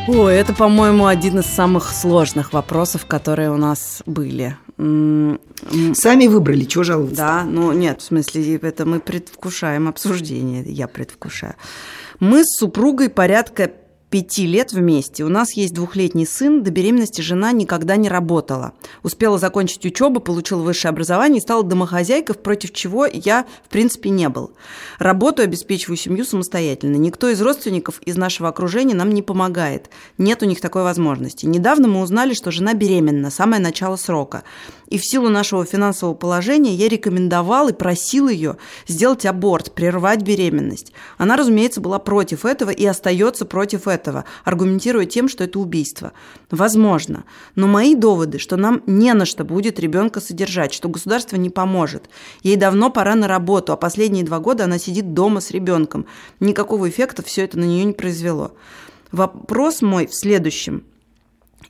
О, 0.07 0.27
это, 0.27 0.53
по-моему, 0.53 1.07
один 1.07 1.39
из 1.39 1.47
самых 1.47 1.91
сложных 1.91 2.53
вопросов, 2.53 3.07
которые 3.07 3.49
у 3.49 3.57
нас 3.57 4.03
были. 4.05 4.55
Сами 4.77 6.27
выбрали, 6.27 6.65
чего 6.65 6.83
жаловаться? 6.83 7.15
Да, 7.15 7.43
ну 7.43 7.71
нет, 7.71 8.01
в 8.01 8.03
смысле, 8.03 8.57
это 8.57 8.85
мы 8.85 8.99
предвкушаем 8.99 9.87
обсуждение, 9.87 10.63
я 10.63 10.87
предвкушаю. 10.87 11.55
Мы 12.19 12.43
с 12.43 12.57
супругой 12.57 13.09
порядка 13.09 13.71
пяти 14.09 14.45
лет 14.45 14.71
вместе. 14.71 15.23
У 15.23 15.29
нас 15.29 15.53
есть 15.53 15.73
двухлетний 15.73 16.25
сын. 16.25 16.63
До 16.63 16.71
беременности 16.71 17.21
жена 17.21 17.51
никогда 17.51 17.95
не 17.95 18.07
работала. 18.07 18.73
Успела 19.03 19.37
закончить 19.37 19.85
учебу, 19.85 20.19
получила 20.19 20.61
высшее 20.61 20.89
образование 20.89 21.39
и 21.39 21.41
стала 21.41 21.63
домохозяйкой, 21.63 22.35
против 22.35 22.71
чего 22.71 23.05
я, 23.05 23.45
в 23.65 23.69
принципе, 23.69 24.09
не 24.09 24.29
был. 24.29 24.51
Работаю, 24.99 25.45
обеспечиваю 25.45 25.97
семью 25.97 26.23
самостоятельно. 26.25 26.95
Никто 26.95 27.29
из 27.29 27.41
родственников 27.41 28.01
из 28.03 28.15
нашего 28.15 28.49
окружения 28.49 28.95
нам 28.95 29.09
не 29.11 29.21
помогает. 29.21 29.89
Нет 30.17 30.41
у 30.43 30.45
них 30.45 30.61
такой 30.61 30.83
возможности. 30.83 31.45
Недавно 31.45 31.87
мы 31.87 32.01
узнали, 32.01 32.33
что 32.33 32.51
жена 32.51 32.73
беременна, 32.73 33.31
самое 33.31 33.61
начало 33.61 33.95
срока. 33.95 34.43
И 34.87 34.97
в 34.97 35.05
силу 35.05 35.29
нашего 35.29 35.65
финансового 35.65 36.13
положения 36.13 36.73
я 36.73 36.87
рекомендовал 36.87 37.69
и 37.69 37.73
просил 37.73 38.29
ее 38.29 38.57
сделать 38.87 39.25
аборт, 39.25 39.73
прервать 39.73 40.21
беременность. 40.21 40.93
Она, 41.17 41.35
разумеется, 41.35 41.81
была 41.81 41.97
против 41.97 42.45
этого 42.45 42.69
и 42.69 42.85
остается 42.85 43.45
против 43.45 43.87
этого, 43.87 44.04
аргументируя 44.43 45.05
тем, 45.05 45.27
что 45.27 45.43
это 45.43 45.59
убийство. 45.59 46.13
Возможно. 46.51 47.23
Но 47.55 47.67
мои 47.67 47.95
доводы, 47.95 48.39
что 48.39 48.57
нам 48.57 48.83
не 48.85 49.13
на 49.13 49.25
что 49.25 49.43
будет 49.43 49.79
ребенка 49.79 50.19
содержать, 50.21 50.73
что 50.73 50.89
государство 50.89 51.35
не 51.35 51.49
поможет. 51.49 52.09
Ей 52.43 52.55
давно 52.55 52.89
пора 52.89 53.15
на 53.15 53.27
работу, 53.27 53.73
а 53.73 53.77
последние 53.77 54.23
два 54.23 54.39
года 54.39 54.65
она 54.65 54.77
сидит 54.77 55.13
дома 55.13 55.41
с 55.41 55.51
ребенком. 55.51 56.05
Никакого 56.39 56.89
эффекта 56.89 57.23
все 57.23 57.43
это 57.43 57.57
на 57.57 57.65
нее 57.65 57.85
не 57.85 57.93
произвело. 57.93 58.55
Вопрос 59.11 59.81
мой 59.81 60.07
в 60.07 60.13
следующем– 60.13 60.83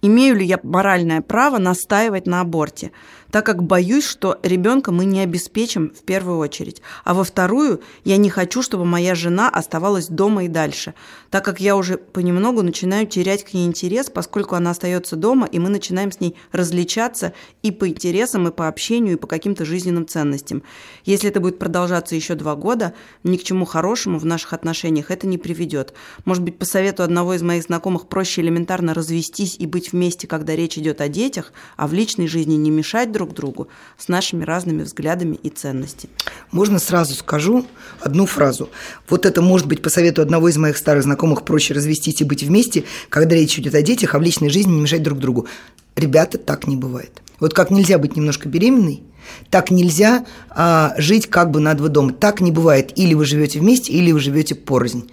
Имею 0.01 0.35
ли 0.35 0.45
я 0.45 0.59
моральное 0.61 1.21
право 1.21 1.57
настаивать 1.57 2.27
на 2.27 2.41
аборте? 2.41 2.91
Так 3.35 3.45
как 3.45 3.63
боюсь, 3.63 4.05
что 4.05 4.39
ребенка 4.43 4.93
мы 4.93 5.03
не 5.03 5.19
обеспечим 5.19 5.91
в 5.93 6.03
первую 6.03 6.37
очередь. 6.37 6.81
А 7.03 7.13
во 7.13 7.25
вторую, 7.25 7.81
я 8.05 8.15
не 8.15 8.29
хочу, 8.29 8.61
чтобы 8.61 8.85
моя 8.85 9.13
жена 9.13 9.49
оставалась 9.49 10.07
дома 10.07 10.45
и 10.45 10.47
дальше, 10.47 10.93
так 11.31 11.43
как 11.43 11.59
я 11.59 11.75
уже 11.75 11.97
понемногу 11.97 12.61
начинаю 12.61 13.07
терять 13.07 13.43
к 13.43 13.53
ней 13.53 13.65
интерес, 13.65 14.09
поскольку 14.09 14.55
она 14.55 14.71
остается 14.71 15.17
дома, 15.17 15.47
и 15.47 15.59
мы 15.59 15.67
начинаем 15.67 16.13
с 16.13 16.21
ней 16.21 16.37
различаться 16.53 17.33
и 17.61 17.71
по 17.71 17.89
интересам, 17.89 18.47
и 18.47 18.51
по 18.51 18.69
общению, 18.69 19.15
и 19.15 19.19
по 19.19 19.27
каким-то 19.27 19.65
жизненным 19.65 20.07
ценностям. 20.07 20.63
Если 21.03 21.27
это 21.27 21.41
будет 21.41 21.59
продолжаться 21.59 22.15
еще 22.15 22.35
два 22.35 22.55
года, 22.55 22.93
ни 23.25 23.35
к 23.35 23.43
чему 23.43 23.65
хорошему 23.65 24.17
в 24.17 24.25
наших 24.25 24.53
отношениях 24.53 25.11
это 25.11 25.27
не 25.27 25.37
приведет. 25.37 25.93
Может 26.23 26.41
быть, 26.41 26.57
по 26.57 26.63
совету 26.63 27.03
одного 27.03 27.33
из 27.33 27.41
моих 27.41 27.63
знакомых 27.63 28.07
проще 28.07 28.39
элементарно 28.39 28.93
развестись 28.93 29.57
и 29.59 29.65
быть 29.65 29.91
вместе, 29.91 30.25
когда 30.25 30.55
речь 30.55 30.77
идет 30.77 31.01
о 31.01 31.09
детях, 31.09 31.51
а 31.75 31.85
в 31.89 31.93
личной 31.93 32.27
жизни 32.27 32.55
не 32.55 32.71
мешать 32.71 33.11
друг 33.11 33.24
друг 33.25 33.35
другу 33.35 33.67
с 33.97 34.07
нашими 34.07 34.43
разными 34.43 34.83
взглядами 34.83 35.35
и 35.41 35.49
ценностями. 35.49 36.13
Можно 36.51 36.79
сразу 36.79 37.15
скажу 37.15 37.65
одну 38.01 38.25
фразу. 38.25 38.69
Вот 39.09 39.25
это 39.25 39.41
может 39.41 39.67
быть 39.67 39.81
по 39.81 39.89
совету 39.89 40.21
одного 40.21 40.49
из 40.49 40.57
моих 40.57 40.77
старых 40.77 41.03
знакомых 41.03 41.43
проще 41.43 41.73
развестись 41.73 42.21
и 42.21 42.25
быть 42.25 42.43
вместе, 42.43 42.83
когда 43.09 43.35
речь 43.35 43.57
идет 43.57 43.75
о 43.75 43.81
детях, 43.81 44.15
а 44.15 44.19
в 44.19 44.21
личной 44.21 44.49
жизни 44.49 44.71
не 44.71 44.81
мешать 44.81 45.03
друг 45.03 45.19
другу. 45.19 45.47
Ребята, 45.95 46.37
так 46.37 46.67
не 46.67 46.75
бывает. 46.75 47.21
Вот 47.39 47.53
как 47.53 47.71
нельзя 47.71 47.97
быть 47.97 48.15
немножко 48.15 48.47
беременной, 48.47 49.03
так 49.49 49.71
нельзя 49.71 50.25
а, 50.49 50.93
жить 50.97 51.27
как 51.27 51.51
бы 51.51 51.59
на 51.59 51.73
два 51.73 51.89
дома. 51.89 52.13
Так 52.13 52.41
не 52.41 52.51
бывает. 52.51 52.91
Или 52.97 53.13
вы 53.13 53.25
живете 53.25 53.59
вместе, 53.59 53.93
или 53.93 54.11
вы 54.11 54.19
живете 54.19 54.55
порознь. 54.55 55.09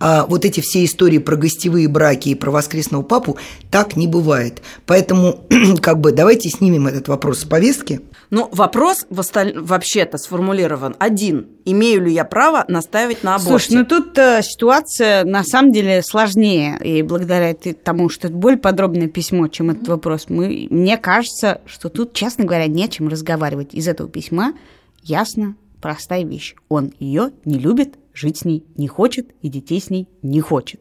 А 0.00 0.26
вот 0.26 0.44
эти 0.44 0.60
все 0.60 0.84
истории 0.84 1.18
про 1.18 1.36
гостевые 1.36 1.88
браки 1.88 2.30
и 2.30 2.34
про 2.34 2.50
воскресного 2.50 3.02
папу, 3.02 3.36
так 3.70 3.96
не 3.96 4.06
бывает. 4.06 4.62
Поэтому, 4.86 5.46
как 5.80 6.00
бы, 6.00 6.12
давайте 6.12 6.48
снимем 6.48 6.86
этот 6.86 7.08
вопрос 7.08 7.40
с 7.40 7.44
повестки. 7.44 8.00
Ну, 8.32 8.48
вопрос 8.50 9.04
вообще-то 9.10 10.16
сформулирован 10.16 10.96
один. 10.98 11.48
Имею 11.66 12.06
ли 12.06 12.14
я 12.14 12.24
право 12.24 12.64
настаивать 12.66 13.22
на 13.22 13.34
аборте? 13.34 13.50
Слушай, 13.50 13.76
ну 13.76 13.84
тут 13.84 14.16
э, 14.16 14.40
ситуация 14.42 15.22
на 15.24 15.44
самом 15.44 15.70
деле 15.70 16.02
сложнее. 16.02 16.78
И 16.82 17.02
благодаря 17.02 17.54
тому, 17.54 18.08
что 18.08 18.28
это 18.28 18.36
более 18.36 18.58
подробное 18.58 19.08
письмо, 19.08 19.48
чем 19.48 19.68
этот 19.68 19.86
вопрос, 19.86 20.30
мы, 20.30 20.66
мне 20.70 20.96
кажется, 20.96 21.60
что 21.66 21.90
тут, 21.90 22.14
честно 22.14 22.46
говоря, 22.46 22.66
не 22.68 22.86
о 22.86 22.88
чем 22.88 23.08
разговаривать. 23.08 23.74
Из 23.74 23.86
этого 23.86 24.08
письма 24.08 24.54
ясно 25.02 25.54
простая 25.82 26.24
вещь. 26.24 26.54
Он 26.70 26.94
ее 26.98 27.32
не 27.44 27.58
любит, 27.58 27.98
жить 28.14 28.38
с 28.38 28.44
ней 28.46 28.64
не 28.76 28.88
хочет 28.88 29.28
и 29.42 29.50
детей 29.50 29.78
с 29.78 29.90
ней 29.90 30.08
не 30.22 30.40
хочет. 30.40 30.80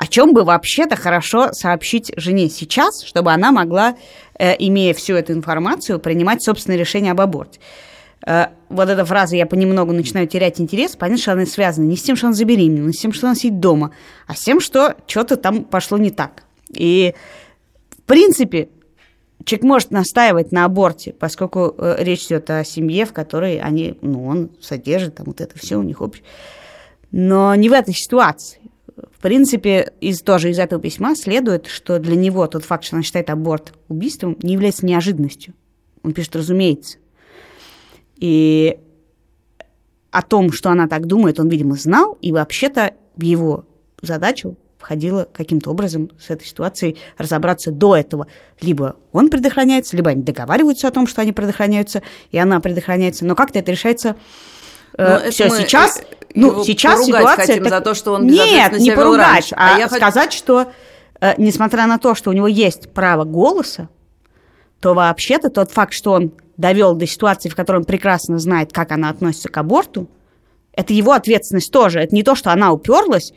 О 0.00 0.06
чем 0.06 0.32
бы 0.32 0.44
вообще-то 0.44 0.96
хорошо 0.96 1.52
сообщить 1.52 2.10
жене 2.16 2.48
сейчас, 2.48 3.02
чтобы 3.02 3.32
она 3.32 3.52
могла, 3.52 3.96
э, 4.38 4.56
имея 4.58 4.94
всю 4.94 5.12
эту 5.12 5.34
информацию, 5.34 5.98
принимать 5.98 6.42
собственное 6.42 6.78
решение 6.78 7.12
об 7.12 7.20
аборте. 7.20 7.60
Э, 8.26 8.46
вот 8.70 8.88
эта 8.88 9.04
фраза 9.04 9.36
«я 9.36 9.44
понемногу 9.44 9.92
начинаю 9.92 10.26
терять 10.26 10.58
интерес», 10.58 10.96
понятно, 10.96 11.20
что 11.20 11.32
она 11.32 11.44
связана 11.44 11.84
не 11.84 11.98
с 11.98 12.02
тем, 12.02 12.16
что 12.16 12.28
она 12.28 12.34
забеременела, 12.34 12.86
не 12.86 12.94
с 12.94 12.98
тем, 12.98 13.12
что 13.12 13.26
она 13.26 13.36
сидит 13.36 13.60
дома, 13.60 13.90
а 14.26 14.34
с 14.34 14.40
тем, 14.40 14.60
что 14.60 14.96
что-то 15.06 15.36
там 15.36 15.64
пошло 15.64 15.98
не 15.98 16.10
так. 16.10 16.44
И, 16.74 17.14
в 17.90 18.02
принципе, 18.04 18.70
человек 19.44 19.64
может 19.64 19.90
настаивать 19.90 20.50
на 20.50 20.64
аборте, 20.64 21.12
поскольку 21.12 21.74
э, 21.76 21.96
речь 21.98 22.24
идет 22.24 22.48
о 22.48 22.64
семье, 22.64 23.04
в 23.04 23.12
которой 23.12 23.60
они, 23.60 23.98
ну, 24.00 24.26
он 24.26 24.50
содержит 24.62 25.16
там 25.16 25.26
вот 25.26 25.42
это 25.42 25.58
все 25.58 25.76
у 25.76 25.82
них 25.82 26.00
общее. 26.00 26.24
Но 27.12 27.54
не 27.54 27.68
в 27.68 27.72
этой 27.74 27.92
ситуации. 27.92 28.59
В 29.12 29.20
принципе, 29.20 29.92
из, 30.00 30.20
тоже 30.20 30.50
из 30.50 30.58
этого 30.58 30.80
письма 30.80 31.14
следует, 31.14 31.66
что 31.66 31.98
для 31.98 32.16
него 32.16 32.46
тот 32.46 32.64
факт, 32.64 32.84
что 32.84 32.96
она 32.96 33.02
считает 33.02 33.30
аборт 33.30 33.72
убийством, 33.88 34.36
не 34.42 34.54
является 34.54 34.86
неожиданностью. 34.86 35.54
Он 36.02 36.12
пишет, 36.12 36.36
разумеется. 36.36 36.98
И 38.16 38.78
о 40.10 40.22
том, 40.22 40.52
что 40.52 40.70
она 40.70 40.88
так 40.88 41.06
думает, 41.06 41.38
он, 41.38 41.48
видимо, 41.48 41.74
знал, 41.74 42.18
и 42.20 42.32
вообще-то 42.32 42.94
в 43.16 43.22
его 43.22 43.66
задачу 44.02 44.56
входило 44.78 45.28
каким-то 45.32 45.70
образом 45.70 46.10
с 46.18 46.30
этой 46.30 46.46
ситуацией 46.46 46.96
разобраться 47.18 47.70
до 47.70 47.96
этого. 47.96 48.26
Либо 48.60 48.96
он 49.12 49.28
предохраняется, 49.28 49.96
либо 49.96 50.10
они 50.10 50.22
договариваются 50.22 50.88
о 50.88 50.90
том, 50.90 51.06
что 51.06 51.20
они 51.20 51.32
предохраняются, 51.32 52.02
и 52.30 52.38
она 52.38 52.60
предохраняется. 52.60 53.26
Но 53.26 53.34
как-то 53.34 53.58
это 53.58 53.70
решается 53.70 54.16
Ну, 54.98 55.30
все 55.30 55.44
это 55.44 55.54
мы, 55.54 55.60
сейчас. 55.60 55.98
э, 55.98 56.02
Ну, 56.34 56.64
сейчас 56.64 57.04
ситуация 57.04 57.46
хотим 57.46 57.64
так- 57.64 57.72
за 57.72 57.80
то, 57.80 57.94
что 57.94 58.12
он 58.14 58.26
Нет, 58.26 58.72
не 58.78 58.90
поругать, 58.92 59.26
раньше. 59.26 59.54
а, 59.56 59.76
А 59.76 59.78
я 59.78 59.86
хот- 59.86 59.96
сказать, 59.96 60.32
что 60.32 60.72
э, 61.20 61.34
несмотря 61.38 61.86
на 61.86 61.98
то, 61.98 62.14
что 62.14 62.30
у 62.30 62.32
него 62.32 62.46
есть 62.46 62.92
право 62.92 63.24
голоса, 63.24 63.88
то 64.80 64.94
вообще-то 64.94 65.50
тот 65.50 65.70
факт, 65.70 65.92
что 65.92 66.12
он 66.12 66.32
довел 66.56 66.94
до 66.94 67.06
ситуации, 67.06 67.48
в 67.48 67.54
которой 67.56 67.78
он 67.78 67.84
прекрасно 67.84 68.38
знает, 68.38 68.72
как 68.72 68.92
она 68.92 69.08
относится 69.10 69.48
к 69.48 69.56
аборту, 69.56 70.08
это 70.72 70.92
его 70.94 71.12
ответственность 71.12 71.72
тоже. 71.72 72.00
Это 72.00 72.14
не 72.14 72.22
то, 72.22 72.34
что 72.34 72.52
она 72.52 72.72
уперлась, 72.72 73.32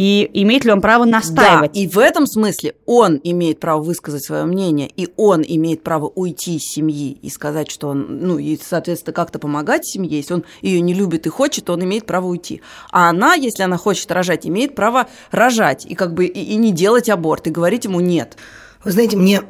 и 0.00 0.30
имеет 0.32 0.64
ли 0.64 0.72
он 0.72 0.80
право 0.80 1.04
Да, 1.04 1.10
настаивать. 1.10 1.76
и 1.76 1.86
в 1.86 1.98
этом 1.98 2.26
смысле 2.26 2.74
он 2.86 3.20
имеет 3.22 3.60
право 3.60 3.82
высказать 3.82 4.24
свое 4.24 4.44
мнение, 4.44 4.88
и 4.96 5.10
он 5.18 5.44
имеет 5.46 5.82
право 5.82 6.06
уйти 6.06 6.56
из 6.56 6.62
семьи 6.62 7.18
и 7.20 7.28
сказать, 7.28 7.70
что 7.70 7.88
он, 7.88 8.18
ну, 8.22 8.38
и, 8.38 8.56
соответственно, 8.56 9.12
как-то 9.12 9.38
помогать 9.38 9.84
семье. 9.84 10.16
Если 10.16 10.32
он 10.32 10.44
ее 10.62 10.80
не 10.80 10.94
любит 10.94 11.26
и 11.26 11.28
хочет, 11.28 11.66
то 11.66 11.74
он 11.74 11.84
имеет 11.84 12.06
право 12.06 12.28
уйти. 12.28 12.62
А 12.90 13.10
она, 13.10 13.34
если 13.34 13.62
она 13.62 13.76
хочет 13.76 14.10
рожать, 14.10 14.46
имеет 14.46 14.74
право 14.74 15.06
рожать 15.32 15.84
и 15.84 15.94
как 15.94 16.14
бы 16.14 16.24
и, 16.24 16.54
и 16.54 16.56
не 16.56 16.72
делать 16.72 17.10
аборт, 17.10 17.48
и 17.48 17.50
говорить 17.50 17.84
ему 17.84 18.00
нет. 18.00 18.38
Вы 18.82 18.92
знаете, 18.92 19.18
мне, 19.18 19.42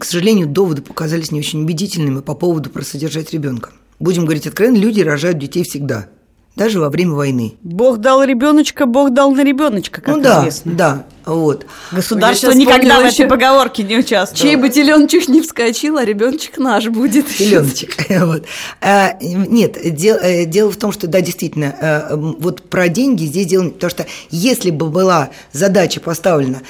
к 0.00 0.04
сожалению, 0.04 0.48
доводы 0.48 0.82
показались 0.82 1.30
не 1.30 1.38
очень 1.38 1.62
убедительными 1.62 2.20
по 2.20 2.34
поводу 2.34 2.68
про 2.68 2.82
содержать 2.82 3.32
ребенка. 3.32 3.70
Будем 4.00 4.24
говорить 4.24 4.48
откровенно, 4.48 4.78
люди 4.78 5.02
рожают 5.02 5.38
детей 5.38 5.62
всегда, 5.62 6.08
даже 6.56 6.80
во 6.80 6.90
время 6.90 7.12
войны. 7.12 7.54
Бог 7.62 7.98
дал 7.98 8.24
ребеночка, 8.24 8.86
Бог 8.86 9.12
дал 9.12 9.30
на 9.32 9.44
ребеночка, 9.44 10.00
как 10.00 10.16
ну 10.16 10.22
да, 10.22 10.40
известно. 10.40 10.72
да, 10.74 11.06
вот. 11.26 11.66
Государство 11.90 12.52
никогда 12.52 12.98
в 12.98 13.00
этой 13.00 13.12
ещё- 13.12 13.28
поговорке 13.28 13.82
не 13.82 13.98
участвовало. 13.98 14.42
Чей 14.42 14.54
бы 14.56 14.68
теленочек 14.68 15.28
не 15.28 15.42
вскочил, 15.42 15.98
а 15.98 16.04
ребеночек 16.04 16.56
наш 16.58 16.86
будет. 16.86 17.26
Теленочек. 17.26 17.96
Вот. 18.26 18.44
А, 18.80 19.14
Нет, 19.20 19.76
дел- 19.94 20.18
э, 20.22 20.44
дело 20.44 20.70
в 20.70 20.76
том, 20.76 20.92
что, 20.92 21.06
да, 21.06 21.20
действительно, 21.20 21.74
э, 21.80 22.14
вот 22.16 22.62
про 22.62 22.88
деньги 22.88 23.24
здесь 23.24 23.46
дело... 23.46 23.70
Потому 23.70 23.90
что 23.90 24.06
если 24.30 24.70
бы 24.70 24.86
была 24.88 25.30
задача 25.52 26.00
поставлена 26.00 26.62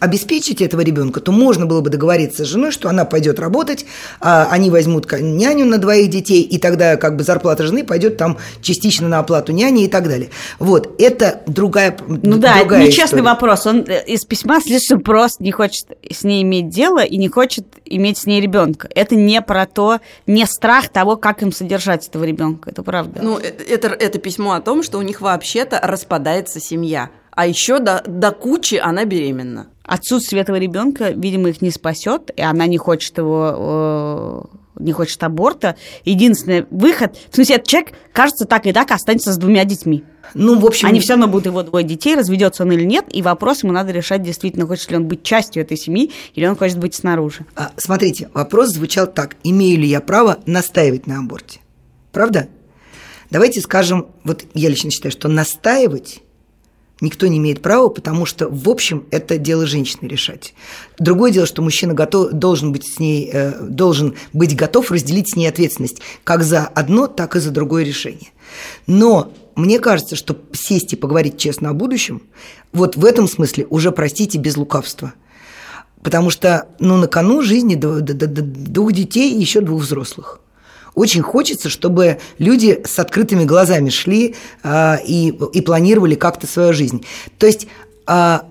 обеспечить 0.00 0.62
этого 0.62 0.80
ребенка, 0.80 1.20
то 1.20 1.32
можно 1.32 1.66
было 1.66 1.82
бы 1.82 1.90
договориться 1.90 2.44
с 2.44 2.48
женой, 2.48 2.70
что 2.70 2.88
она 2.88 3.04
пойдет 3.04 3.38
работать, 3.38 3.84
а 4.20 4.48
они 4.50 4.70
возьмут 4.70 5.10
няню 5.12 5.66
на 5.66 5.76
двоих 5.76 6.08
детей, 6.08 6.40
и 6.40 6.56
тогда 6.58 6.96
как 6.96 7.16
бы 7.16 7.24
зарплата 7.24 7.66
жены 7.66 7.84
пойдет 7.84 8.16
там 8.16 8.38
частично 8.62 9.08
на 9.08 9.18
оплату 9.18 9.52
няни 9.52 9.84
и 9.84 9.88
так 9.88 10.08
далее. 10.08 10.30
Вот, 10.58 10.94
это 10.98 11.42
другая 11.46 11.94
Ну 12.08 12.38
да, 12.38 12.58
другая 12.60 12.86
нечестный 12.86 13.04
история. 13.04 13.22
Вопрос. 13.32 13.66
Он 13.66 13.84
э, 13.86 14.04
из 14.06 14.24
письма 14.24 14.60
слишком 14.60 15.00
просто 15.00 15.42
не 15.42 15.52
хочет 15.52 15.86
с 16.10 16.24
ней 16.24 16.42
иметь 16.42 16.68
дело 16.68 17.04
и 17.04 17.16
не 17.16 17.28
хочет 17.28 17.66
иметь 17.84 18.18
с 18.18 18.26
ней 18.26 18.40
ребенка. 18.40 18.88
Это 18.94 19.14
не 19.14 19.40
про 19.42 19.66
то, 19.66 20.00
не 20.26 20.46
страх 20.46 20.88
того, 20.88 21.16
как 21.16 21.42
им 21.42 21.52
содержать 21.52 22.08
этого 22.08 22.24
ребенка. 22.24 22.70
Это 22.70 22.82
правда. 22.82 23.20
Ну, 23.22 23.38
э- 23.38 23.52
это, 23.68 23.88
это 23.88 24.18
письмо 24.18 24.52
о 24.52 24.60
том, 24.60 24.82
что 24.82 24.98
у 24.98 25.02
них 25.02 25.20
вообще-то 25.20 25.80
распадается 25.82 26.60
семья. 26.60 27.10
А 27.30 27.46
еще 27.46 27.78
до, 27.78 28.02
до 28.06 28.30
кучи 28.30 28.74
она 28.74 29.04
беременна. 29.04 29.68
Отсутствие 29.84 30.42
этого 30.42 30.56
ребенка, 30.56 31.10
видимо, 31.10 31.48
их 31.48 31.60
не 31.62 31.70
спасет, 31.70 32.30
и 32.36 32.42
она 32.42 32.66
не 32.66 32.78
хочет 32.78 33.18
его, 33.18 34.46
э, 34.52 34.56
не 34.82 34.92
хочет 34.92 35.22
аборта. 35.22 35.76
Единственный 36.04 36.66
выход, 36.70 37.16
в 37.30 37.34
смысле, 37.34 37.56
этот 37.56 37.68
человек, 37.68 37.92
кажется, 38.12 38.44
так 38.44 38.66
и 38.66 38.72
так 38.72 38.90
останется 38.90 39.32
с 39.32 39.36
двумя 39.36 39.64
детьми. 39.64 40.04
Ну, 40.34 40.58
в 40.58 40.66
общем... 40.66 40.88
Они 40.88 41.00
все 41.00 41.14
равно 41.14 41.28
будут 41.28 41.46
его 41.46 41.62
двое 41.62 41.84
детей, 41.84 42.14
разведется 42.14 42.62
он 42.62 42.72
или 42.72 42.84
нет, 42.84 43.06
и 43.10 43.22
вопрос 43.22 43.62
ему 43.62 43.72
надо 43.72 43.92
решать 43.92 44.22
действительно, 44.22 44.66
хочет 44.66 44.90
ли 44.90 44.96
он 44.96 45.06
быть 45.06 45.22
частью 45.22 45.62
этой 45.62 45.76
семьи, 45.76 46.10
или 46.34 46.46
он 46.46 46.56
хочет 46.56 46.78
быть 46.78 46.94
снаружи. 46.94 47.44
А, 47.56 47.72
Смотрите, 47.76 48.30
вопрос 48.34 48.70
звучал 48.70 49.06
так. 49.06 49.36
Имею 49.44 49.80
ли 49.80 49.86
я 49.86 50.00
право 50.00 50.38
настаивать 50.46 51.06
на 51.06 51.18
аборте? 51.18 51.60
Правда? 52.12 52.48
Давайте 53.30 53.60
скажем, 53.60 54.08
вот 54.24 54.44
я 54.54 54.68
лично 54.68 54.90
считаю, 54.90 55.12
что 55.12 55.28
настаивать 55.28 56.22
никто 57.02 57.26
не 57.26 57.38
имеет 57.38 57.60
права, 57.60 57.88
потому 57.88 58.24
что, 58.24 58.48
в 58.48 58.68
общем, 58.68 59.04
это 59.10 59.36
дело 59.36 59.66
женщины 59.66 60.08
решать. 60.08 60.54
Другое 60.98 61.32
дело, 61.32 61.46
что 61.46 61.60
мужчина 61.60 61.92
готов, 61.92 62.32
должен, 62.32 62.72
быть 62.72 62.86
с 62.86 62.98
ней, 62.98 63.28
э, 63.30 63.60
должен 63.60 64.14
быть 64.32 64.56
готов 64.56 64.90
разделить 64.90 65.32
с 65.32 65.36
ней 65.36 65.46
ответственность 65.46 66.00
как 66.24 66.42
за 66.42 66.66
одно, 66.66 67.08
так 67.08 67.36
и 67.36 67.40
за 67.40 67.50
другое 67.50 67.84
решение. 67.84 68.30
Но 68.86 69.32
мне 69.56 69.78
кажется, 69.80 70.16
что 70.16 70.38
сесть 70.52 70.92
и 70.92 70.96
поговорить 70.96 71.36
честно 71.36 71.70
о 71.70 71.74
будущем, 71.74 72.22
вот 72.72 72.96
в 72.96 73.04
этом 73.04 73.28
смысле 73.28 73.66
уже, 73.68 73.90
простите, 73.90 74.38
без 74.38 74.56
лукавства. 74.56 75.12
Потому 76.02 76.30
что, 76.30 76.68
ну, 76.78 76.96
на 76.96 77.06
кону 77.06 77.42
жизни 77.42 77.74
двух 77.74 78.92
детей 78.92 79.34
и 79.34 79.40
еще 79.40 79.60
двух 79.60 79.82
взрослых. 79.82 80.40
Очень 80.94 81.22
хочется, 81.22 81.68
чтобы 81.68 82.18
люди 82.38 82.82
с 82.84 82.98
открытыми 82.98 83.44
глазами 83.44 83.88
шли 83.88 84.34
а, 84.62 84.98
и, 85.04 85.28
и 85.28 85.60
планировали 85.62 86.14
как-то 86.14 86.46
свою 86.46 86.72
жизнь. 86.72 87.04
То 87.38 87.46
есть, 87.46 87.66
а, 88.06 88.46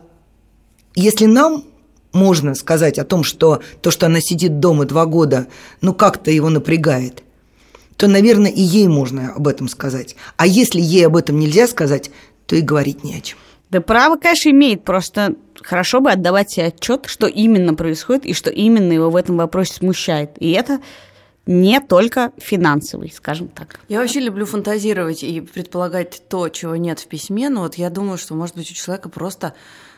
если 0.96 1.26
нам 1.26 1.64
можно 2.14 2.56
сказать 2.56 2.98
о 3.00 3.06
том, 3.06 3.24
что 3.24 3.62
то, 3.82 3.92
что 3.92 4.08
она 4.08 4.22
сидит 4.22 4.60
дома 4.60 4.86
два 4.86 5.06
года, 5.06 5.48
ну 5.82 5.94
как-то 5.94 6.32
его 6.32 6.50
напрягает, 6.50 7.24
то, 7.96 8.08
наверное, 8.08 8.52
и 8.52 8.62
ей 8.62 8.88
можно 8.88 9.34
об 9.34 9.48
этом 9.48 9.68
сказать. 9.68 10.16
А 10.36 10.48
если 10.48 10.82
ей 10.82 11.06
об 11.06 11.16
этом 11.16 11.40
нельзя 11.40 11.68
сказать, 11.68 12.10
то 12.48 12.56
и 12.56 12.62
говорить 12.62 13.04
не 13.04 13.16
о 13.16 13.22
чем. 13.22 13.38
Да 13.70 13.80
право, 13.80 14.18
конечно, 14.18 14.50
имеет, 14.50 14.84
просто 14.84 15.36
хорошо 15.62 16.02
бы 16.02 16.12
отдавать 16.12 16.52
себе 16.52 16.66
отчет, 16.66 17.06
что 17.06 17.28
именно 17.28 17.74
происходит 17.74 18.26
и 18.26 18.34
что 18.34 18.50
именно 18.50 18.92
его 18.92 19.10
в 19.10 19.16
этом 19.16 19.38
вопросе 19.38 19.76
смущает. 19.76 20.32
И 20.40 20.52
это 20.52 20.82
не 21.52 21.80
только 21.80 22.32
финансовый, 22.38 23.12
скажем 23.12 23.48
так. 23.50 23.80
Я 23.90 24.00
вообще 24.00 24.20
люблю 24.20 24.46
фантазировать 24.46 25.24
и 25.24 25.42
предполагать 25.42 26.24
то, 26.30 26.50
чего 26.50 26.76
нет 26.76 27.00
в 27.00 27.08
письме, 27.08 27.50
но 27.50 27.62
вот 27.62 27.76
я 27.76 27.90
думаю, 27.90 28.18
что, 28.18 28.34
может 28.36 28.56
быть, 28.56 28.72
у 28.72 28.74
человека 28.74 29.10
просто 29.10 29.54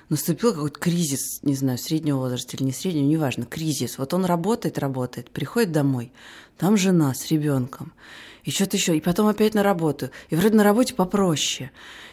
наступил 0.10 0.54
какой-то 0.54 0.80
кризис, 0.80 1.40
не 1.44 1.56
знаю, 1.56 1.78
среднего 1.78 2.18
возраста 2.18 2.58
или 2.58 2.64
не 2.64 2.72
среднего, 2.72 3.06
неважно, 3.06 3.46
кризис. 3.46 3.98
Вот 3.98 4.14
он 4.14 4.26
работает, 4.26 4.78
работает, 4.78 5.30
приходит 5.30 5.72
домой, 5.72 6.12
там 6.58 6.78
жена 6.78 7.14
с 7.14 7.30
ребенком, 7.32 7.94
и 8.44 8.52
что-то 8.52 8.78
еще, 8.78 8.96
и 8.98 9.02
потом 9.02 9.28
опять 9.28 9.54
на 9.54 9.64
работу. 9.64 10.10
И 10.30 10.36
вроде 10.36 10.56
на 10.56 10.64
работе 10.64 10.94
попроще. 10.94 11.72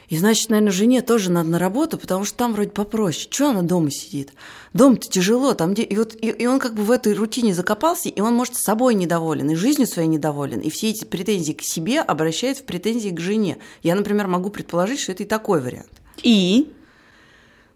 И 0.09 0.17
значит, 0.17 0.51
наверное, 0.51 0.73
жене 0.73 1.03
тоже 1.03 1.31
надо 1.31 1.51
на 1.51 1.59
работу, 1.61 1.97
потому 1.97 2.25
что 2.25 2.37
там 2.37 2.53
вроде 2.53 2.71
попроще. 2.71 3.29
Чего 3.31 3.51
она 3.51 3.63
дома 3.63 3.93
сидит? 3.93 4.33
Дом-то 4.73 5.09
тяжело, 5.09 5.55
там 5.55 5.73
где... 5.73 5.83
И, 5.83 5.97
вот, 5.97 6.15
и, 6.15 6.31
и 6.31 6.47
он 6.47 6.59
как 6.59 6.75
бы 6.75 6.83
в 6.83 6.91
этой 6.91 7.15
рутине 7.15 7.55
закопался, 7.55 8.09
и 8.09 8.21
он, 8.21 8.35
может, 8.35 8.57
собой 8.57 8.95
недоволен, 8.95 9.51
и 9.51 9.55
жизнью 9.55 9.87
своей 9.87 10.09
недоволен, 10.09 10.59
и 10.59 10.69
все 10.69 10.91
эти 10.91 11.05
претензии 11.05 11.53
к 11.53 11.63
себе 11.63 12.01
обращает 12.01 12.59
в 12.59 12.65
претензии 12.65 13.11
к 13.11 13.21
жене. 13.21 13.59
Я, 13.85 13.95
например, 13.95 14.27
могу 14.27 14.51
предположить, 14.51 14.99
что 14.99 15.13
это 15.13 15.23
и 15.23 15.27
такой 15.27 15.61
вариант. 15.61 15.91
И 16.25 16.73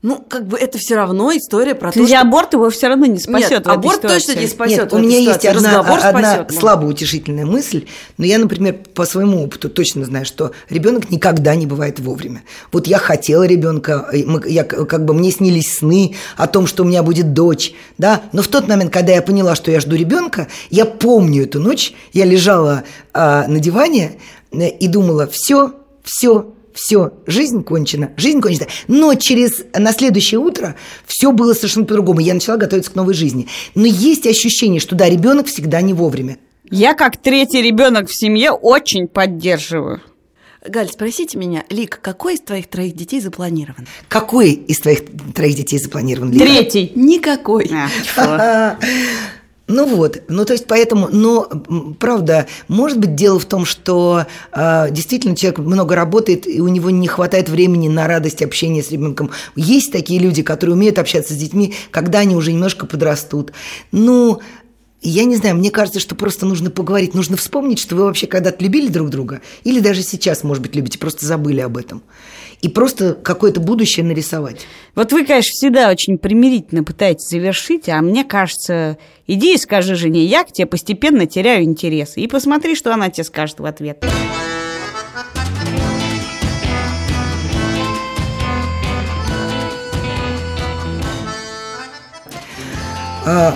Ну, 0.04 0.22
как 0.28 0.46
бы 0.46 0.58
это 0.58 0.76
все 0.76 0.96
равно 0.96 1.34
история 1.34 1.74
про 1.74 1.90
то, 1.90 1.98
Кстати, 1.98 2.14
что... 2.14 2.20
аборт 2.20 2.52
его 2.52 2.68
все 2.68 2.88
равно 2.88 3.06
не 3.06 3.18
спасет. 3.18 3.50
Нет, 3.50 3.66
аборт 3.66 4.02
точно 4.02 4.20
ситуации. 4.20 4.40
не 4.42 4.46
спасет. 4.48 4.78
Нет, 4.78 4.92
у 4.92 4.98
меня 4.98 5.16
есть 5.18 5.40
ситуации. 5.40 5.56
одна, 5.56 5.78
Разговор 5.78 6.00
одна 6.02 6.34
спасет, 6.34 6.60
слабо 6.60 6.84
утешительная 6.84 7.46
мысль, 7.46 7.86
но 8.18 8.26
я, 8.26 8.36
например, 8.36 8.74
по 8.92 9.06
своему 9.06 9.42
опыту 9.42 9.70
точно 9.70 10.04
знаю, 10.04 10.26
что 10.26 10.52
ребенок 10.68 11.10
никогда 11.10 11.54
не 11.54 11.64
бывает 11.64 12.00
вовремя. 12.00 12.42
Вот 12.70 12.86
я 12.86 12.98
хотела 12.98 13.44
ребенка, 13.44 14.10
я, 14.12 14.64
как 14.64 15.06
бы 15.06 15.14
мне 15.14 15.30
снились 15.30 15.78
сны 15.78 16.14
о 16.36 16.48
том, 16.48 16.66
что 16.66 16.82
у 16.82 16.86
меня 16.86 17.02
будет 17.02 17.32
дочь, 17.32 17.72
да, 17.96 18.20
но 18.32 18.42
в 18.42 18.48
тот 18.48 18.68
момент, 18.68 18.92
когда 18.92 19.14
я 19.14 19.22
поняла, 19.22 19.54
что 19.54 19.70
я 19.70 19.80
жду 19.80 19.96
ребенка, 19.96 20.48
я 20.68 20.84
помню 20.84 21.44
эту 21.44 21.60
ночь, 21.60 21.94
я 22.12 22.26
лежала 22.26 22.84
а, 23.14 23.48
на 23.48 23.58
диване 23.58 24.18
э, 24.52 24.68
и 24.68 24.86
думала, 24.86 25.26
все, 25.26 25.72
все, 26.02 26.53
все, 26.74 27.12
жизнь 27.26 27.62
кончена, 27.62 28.12
жизнь 28.16 28.40
кончена. 28.40 28.66
Но 28.88 29.14
через 29.14 29.64
на 29.72 29.92
следующее 29.92 30.40
утро 30.40 30.74
все 31.06 31.32
было 31.32 31.54
совершенно 31.54 31.86
по-другому. 31.86 32.20
Я 32.20 32.34
начала 32.34 32.56
готовиться 32.56 32.90
к 32.90 32.94
новой 32.96 33.14
жизни. 33.14 33.48
Но 33.74 33.86
есть 33.86 34.26
ощущение, 34.26 34.80
что 34.80 34.96
да, 34.96 35.08
ребенок 35.08 35.46
всегда 35.46 35.80
не 35.80 35.94
вовремя. 35.94 36.38
Я, 36.70 36.94
как 36.94 37.16
третий 37.16 37.62
ребенок 37.62 38.08
в 38.08 38.16
семье, 38.16 38.50
очень 38.50 39.06
поддерживаю. 39.06 40.02
Галь, 40.66 40.88
спросите 40.88 41.36
меня, 41.36 41.64
Лик, 41.68 42.00
какой 42.00 42.34
из 42.34 42.40
твоих 42.40 42.68
троих 42.68 42.96
детей 42.96 43.20
запланирован? 43.20 43.86
Какой 44.08 44.52
из 44.52 44.80
твоих 44.80 45.00
троих 45.34 45.56
детей 45.56 45.78
запланирован? 45.78 46.32
Лера? 46.32 46.46
Третий. 46.46 46.90
Никакой. 46.94 47.70
А? 48.16 48.78
Ну 49.66 49.86
вот, 49.86 50.22
ну 50.28 50.44
то 50.44 50.52
есть 50.52 50.66
поэтому, 50.66 51.08
но 51.10 51.48
правда, 51.98 52.46
может 52.68 52.98
быть 52.98 53.14
дело 53.14 53.38
в 53.38 53.46
том, 53.46 53.64
что 53.64 54.26
э, 54.52 54.88
действительно 54.90 55.34
человек 55.34 55.58
много 55.60 55.94
работает 55.94 56.46
и 56.46 56.60
у 56.60 56.68
него 56.68 56.90
не 56.90 57.08
хватает 57.08 57.48
времени 57.48 57.88
на 57.88 58.06
радость 58.06 58.42
общения 58.42 58.82
с 58.82 58.90
ребенком. 58.90 59.30
Есть 59.56 59.90
такие 59.90 60.20
люди, 60.20 60.42
которые 60.42 60.74
умеют 60.76 60.98
общаться 60.98 61.32
с 61.32 61.36
детьми, 61.36 61.72
когда 61.90 62.18
они 62.18 62.36
уже 62.36 62.52
немножко 62.52 62.84
подрастут. 62.84 63.52
Ну, 63.90 64.42
я 65.10 65.24
не 65.24 65.36
знаю, 65.36 65.56
мне 65.56 65.70
кажется, 65.70 66.00
что 66.00 66.14
просто 66.14 66.46
нужно 66.46 66.70
поговорить, 66.70 67.14
нужно 67.14 67.36
вспомнить, 67.36 67.78
что 67.78 67.96
вы 67.96 68.04
вообще 68.04 68.26
когда-то 68.26 68.62
любили 68.64 68.88
друг 68.88 69.10
друга, 69.10 69.40
или 69.62 69.80
даже 69.80 70.02
сейчас, 70.02 70.42
может 70.42 70.62
быть, 70.62 70.74
любите, 70.74 70.98
просто 70.98 71.26
забыли 71.26 71.60
об 71.60 71.76
этом 71.76 72.02
и 72.64 72.68
просто 72.68 73.12
какое-то 73.12 73.60
будущее 73.60 74.06
нарисовать. 74.06 74.66
Вот 74.94 75.12
вы, 75.12 75.26
конечно, 75.26 75.50
всегда 75.52 75.90
очень 75.90 76.16
примирительно 76.16 76.82
пытаетесь 76.82 77.28
завершить, 77.28 77.90
а 77.90 78.00
мне 78.00 78.24
кажется, 78.24 78.96
иди 79.26 79.54
и 79.54 79.58
скажи 79.58 79.94
жене, 79.96 80.24
я 80.24 80.44
к 80.44 80.52
тебе 80.52 80.66
постепенно 80.66 81.26
теряю 81.26 81.64
интерес, 81.64 82.16
и 82.16 82.26
посмотри, 82.26 82.74
что 82.74 82.94
она 82.94 83.10
тебе 83.10 83.24
скажет 83.24 83.60
в 83.60 83.66
ответ. 83.66 84.02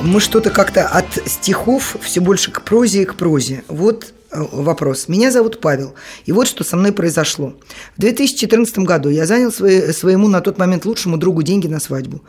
Мы 0.03 0.21
что-то 0.21 0.51
как-то 0.51 0.87
от 0.87 1.07
стихов 1.27 1.97
все 2.01 2.21
больше 2.21 2.51
к 2.51 2.63
прозе 2.63 3.03
и 3.03 3.05
к 3.05 3.15
прозе. 3.15 3.65
Вот 3.69 4.13
Э, 4.31 4.45
вопрос. 4.53 5.09
Меня 5.09 5.31
зовут 5.31 5.61
Павел, 5.61 5.95
и 6.27 6.33
вот 6.33 6.47
что 6.47 6.63
со 6.63 6.77
мной 6.77 6.93
произошло. 6.93 7.55
В 7.97 8.01
2014 8.01 8.79
году 8.81 9.09
я 9.09 9.25
занял 9.25 9.51
своему 9.51 10.29
на 10.29 10.41
тот 10.41 10.59
момент 10.59 10.85
лучшему 10.85 11.17
другу 11.17 11.43
деньги 11.43 11.67
на 11.67 11.81
свадьбу. 11.81 12.23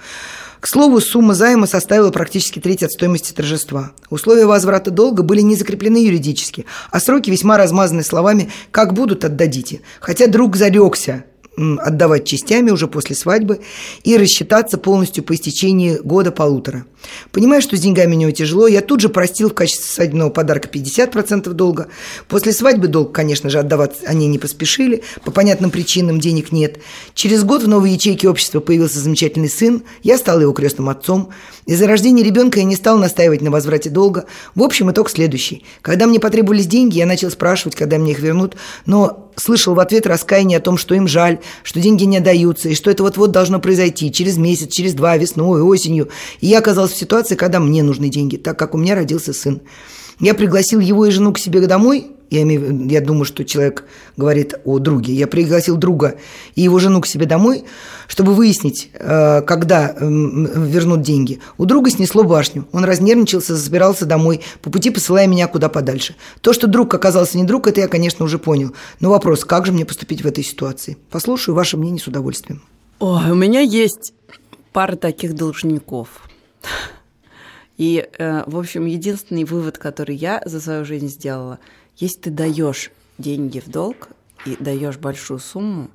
К 0.62 0.68
слову, 0.68 1.00
сумма 1.00 1.34
займа 1.36 1.68
составила 1.68 2.12
практически 2.12 2.60
треть 2.60 2.84
от 2.84 2.92
стоимости 2.92 3.34
торжества. 3.34 3.92
Условия 4.10 4.46
возврата 4.46 4.92
долга 4.92 5.24
были 5.24 5.42
не 5.42 5.56
закреплены 5.56 5.98
юридически, 5.98 6.66
а 6.92 7.00
сроки 7.00 7.30
весьма 7.30 7.58
размазаны 7.58 8.04
словами 8.04 8.50
«как 8.72 8.94
будут, 8.94 9.24
отдадите». 9.24 9.82
Хотя 10.02 10.28
друг 10.28 10.56
зарекся 10.58 11.26
отдавать 11.80 12.26
частями 12.26 12.72
уже 12.72 12.88
после 12.88 13.16
свадьбы 13.16 13.60
и 14.04 14.18
рассчитаться 14.18 14.78
полностью 14.78 15.24
по 15.24 15.36
истечении 15.36 15.98
года-полутора. 15.98 16.86
Понимая, 17.32 17.62
что 17.62 17.78
с 17.78 17.80
деньгами 17.80 18.16
у 18.16 18.18
него 18.18 18.32
тяжело, 18.32 18.68
я 18.68 18.82
тут 18.82 19.00
же 19.00 19.10
простил 19.10 19.50
в 19.50 19.54
качестве 19.54 19.86
свадебного 19.86 20.30
подарка 20.30 20.68
50% 20.68 21.50
долга. 21.54 21.88
После 22.28 22.52
свадьбы 22.54 22.88
долг, 22.88 23.14
конечно 23.14 23.50
же, 23.50 23.60
отдавать 23.60 23.98
они 24.06 24.28
не 24.28 24.38
поспешили, 24.38 25.04
по 25.24 25.32
понятным 25.32 25.72
причинам 25.72 26.20
денег 26.20 26.52
нет. 26.52 26.80
Через 27.14 27.44
год 27.44 27.64
в 27.64 27.68
новой 27.68 27.92
ячейке 27.92 28.30
общества 28.30 28.60
появился 28.60 29.00
замечательный 29.00 29.50
сын, 29.50 29.84
я 30.04 30.18
стал 30.18 30.42
его 30.42 30.52
крестным 30.52 30.90
отцом. 30.90 31.30
Из-за 31.66 31.88
рождения 31.88 32.24
ребенка 32.24 32.60
я 32.60 32.66
не 32.66 32.76
стал 32.76 32.98
настаивать 32.98 33.42
на 33.42 33.52
возврате 33.52 33.90
долга. 33.90 34.26
В 34.56 34.64
общем, 34.64 34.92
итог 34.92 35.10
следующий. 35.10 35.64
Когда 35.82 36.08
мне 36.08 36.20
потребовались 36.20 36.68
деньги, 36.68 36.98
я 36.98 37.06
начал 37.06 37.30
спрашивать, 37.30 37.76
когда 37.76 37.98
мне 37.98 38.12
их 38.12 38.20
вернут, 38.20 38.56
но 38.86 39.29
слышал 39.40 39.74
в 39.74 39.80
ответ 39.80 40.06
раскаяние 40.06 40.58
о 40.58 40.62
том, 40.62 40.78
что 40.78 40.96
им 40.96 41.08
жаль, 41.08 41.40
что 41.64 41.80
деньги 41.80 42.04
не 42.04 42.18
отдаются, 42.18 42.70
и 42.70 42.76
что 42.76 42.92
это 42.92 43.04
вот-вот 43.04 43.32
должно 43.32 43.60
произойти 43.60 44.12
через 44.12 44.38
месяц, 44.38 44.72
через 44.72 44.94
два, 44.94 45.18
весной, 45.18 45.62
осенью. 45.62 46.10
И 46.42 46.48
я 46.48 46.60
оказался 46.60 46.96
в 46.96 47.00
ситуации, 47.00 47.36
когда 47.36 47.60
мне 47.60 47.84
нужны 47.84 48.10
деньги, 48.10 48.38
так 48.38 48.58
как 48.58 48.76
у 48.76 48.78
меня 48.78 48.96
родился 48.96 49.34
сын. 49.34 49.62
Я 50.20 50.34
пригласил 50.34 50.80
его 50.80 51.06
и 51.06 51.12
жену 51.12 51.32
к 51.34 51.40
себе 51.40 51.66
домой, 51.66 52.08
я, 52.30 52.44
имею, 52.44 52.88
я 52.88 53.02
думаю, 53.02 53.26
что 53.26 53.44
человек 53.44 53.86
говорит 54.18 54.54
о 54.66 54.80
друге. 54.80 55.14
Я 55.14 55.28
пригласил 55.28 55.78
друга 55.78 56.18
и 56.56 56.62
его 56.62 56.80
жену 56.80 57.02
к 57.02 57.08
себе 57.08 57.26
домой, 57.26 57.64
чтобы 58.08 58.34
выяснить, 58.34 58.90
э, 58.94 59.42
когда 59.42 59.96
вернут 60.00 61.02
деньги. 61.02 61.40
У 61.58 61.66
друга 61.66 61.90
снесло 61.90 62.24
башню. 62.24 62.68
Он 62.72 62.84
разнервничался, 62.84 63.56
забирался 63.56 64.06
домой, 64.06 64.42
по 64.62 64.70
пути 64.70 64.90
посылая 64.90 65.28
меня 65.28 65.48
куда 65.48 65.70
подальше. 65.70 66.16
То, 66.42 66.54
что 66.54 66.68
друг 66.68 66.94
оказался 66.94 67.38
не 67.38 67.44
друг, 67.44 67.68
это 67.68 67.82
я, 67.82 67.88
конечно, 67.88 68.26
уже 68.26 68.38
понял. 68.38 68.74
Но 69.00 69.10
вопрос, 69.10 69.46
как 69.46 69.66
же 69.66 69.72
мне 69.72 69.86
поступить 69.86 70.24
в 70.24 70.28
этой 70.28 70.44
ситуации? 70.44 70.98
Послушаю 71.10 71.56
ваше 71.56 71.78
мнение 71.78 72.00
с 72.00 72.08
удовольствием. 72.08 72.62
Ой, 73.00 73.32
у 73.32 73.36
меня 73.36 73.62
есть 73.62 74.14
пара 74.74 74.96
таких 74.96 75.34
должников. 75.34 76.10
И, 77.78 78.06
э, 78.18 78.44
в 78.46 78.58
общем, 78.58 78.86
единственный 78.86 79.46
вывод, 79.46 79.78
который 79.78 80.16
я 80.16 80.42
за 80.46 80.60
свою 80.60 80.84
жизнь 80.84 81.08
сделала, 81.08 81.60
если 82.00 82.20
ты 82.20 82.30
даешь 82.32 82.92
деньги 83.18 83.60
в 83.60 83.70
долг 83.70 84.10
и 84.46 84.56
даешь 84.60 84.98
большую 84.98 85.40
сумму, 85.40 85.90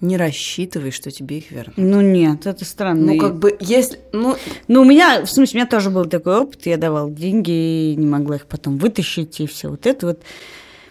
не 0.00 0.16
рассчитывай, 0.16 0.92
что 0.92 1.10
тебе 1.10 1.38
их 1.38 1.50
вернут. 1.50 1.76
Ну 1.76 2.00
нет, 2.00 2.46
это 2.46 2.64
странно. 2.64 3.14
Ну 3.14 3.18
как 3.18 3.38
бы 3.38 3.56
если, 3.58 3.98
ну, 4.12 4.36
ну 4.68 4.82
у 4.82 4.84
меня, 4.84 5.24
в 5.24 5.30
смысле, 5.30 5.58
у 5.58 5.60
меня 5.62 5.70
тоже 5.70 5.90
был 5.90 6.04
такой 6.04 6.38
опыт, 6.38 6.66
я 6.66 6.76
давал 6.76 7.10
деньги, 7.10 7.50
и 7.50 7.96
не 7.96 8.06
могла 8.06 8.36
их 8.36 8.46
потом 8.46 8.78
вытащить 8.78 9.40
и 9.40 9.46
все 9.46 9.68
вот 9.68 9.86
это 9.86 10.06
вот. 10.06 10.22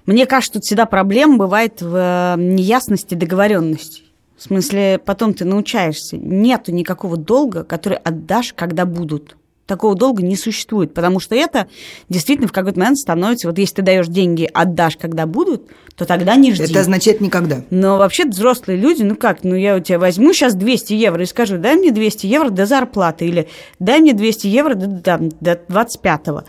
Мне 0.05 0.25
кажется, 0.25 0.53
тут 0.53 0.63
всегда 0.63 0.85
проблема 0.85 1.37
бывает 1.37 1.81
в 1.81 1.95
э, 1.95 2.41
неясности 2.41 3.13
договоренности. 3.13 4.03
В 4.37 4.43
смысле, 4.43 5.01
потом 5.03 5.33
ты 5.33 5.43
научаешься. 5.43 6.15
Нету 6.15 6.71
никакого 6.71 7.17
долга, 7.17 7.63
который 7.63 7.97
отдашь, 7.97 8.53
когда 8.53 8.85
будут 8.85 9.35
такого 9.67 9.95
долга 9.95 10.23
не 10.23 10.35
существует, 10.35 10.93
потому 10.93 11.19
что 11.19 11.35
это 11.35 11.67
действительно 12.09 12.47
в 12.47 12.51
какой-то 12.51 12.79
момент 12.79 12.97
становится, 12.97 13.47
вот 13.47 13.59
если 13.59 13.75
ты 13.75 13.81
даешь 13.83 14.07
деньги, 14.07 14.49
отдашь, 14.51 14.97
когда 14.97 15.27
будут, 15.27 15.69
то 15.95 16.05
тогда 16.05 16.35
не 16.35 16.53
жди. 16.53 16.63
Это 16.63 16.79
означает 16.79 17.21
никогда. 17.21 17.61
Но 17.69 17.97
вообще 17.97 18.25
взрослые 18.25 18.79
люди, 18.79 19.03
ну 19.03 19.15
как, 19.15 19.43
ну 19.43 19.55
я 19.55 19.75
у 19.75 19.79
тебя 19.79 19.99
возьму 19.99 20.33
сейчас 20.33 20.55
200 20.55 20.93
евро 20.93 21.21
и 21.21 21.25
скажу, 21.25 21.57
дай 21.57 21.75
мне 21.75 21.91
200 21.91 22.25
евро 22.25 22.49
до 22.49 22.65
зарплаты, 22.65 23.27
или 23.27 23.47
дай 23.79 23.99
мне 23.99 24.13
200 24.13 24.47
евро 24.47 24.73
до, 24.73 24.99
там, 25.01 25.29
до 25.41 25.59
25-го. 25.67 26.43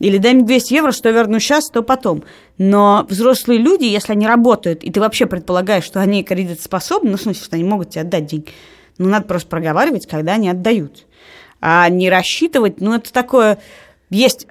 Или 0.00 0.18
дай 0.18 0.34
мне 0.34 0.44
200 0.44 0.74
евро, 0.74 0.92
что 0.92 1.10
верну 1.10 1.38
сейчас, 1.38 1.70
то 1.70 1.82
потом. 1.82 2.24
Но 2.58 3.06
взрослые 3.08 3.60
люди, 3.60 3.84
если 3.84 4.12
они 4.12 4.26
работают, 4.26 4.82
и 4.82 4.90
ты 4.90 5.00
вообще 5.00 5.26
предполагаешь, 5.26 5.84
что 5.84 6.00
они 6.00 6.24
кредитоспособны, 6.24 7.12
ну, 7.12 7.16
в 7.16 7.20
смысле, 7.20 7.44
что 7.44 7.56
они 7.56 7.64
могут 7.64 7.90
тебе 7.90 8.02
отдать 8.02 8.26
деньги, 8.26 8.48
ну, 8.98 9.08
надо 9.08 9.26
просто 9.26 9.48
проговаривать, 9.48 10.06
когда 10.06 10.34
они 10.34 10.48
отдают 10.48 11.06
а 11.66 11.88
не 11.88 12.10
рассчитывать, 12.10 12.82
ну, 12.82 12.92
это 12.92 13.10
такое, 13.10 13.58
есть 14.10 14.46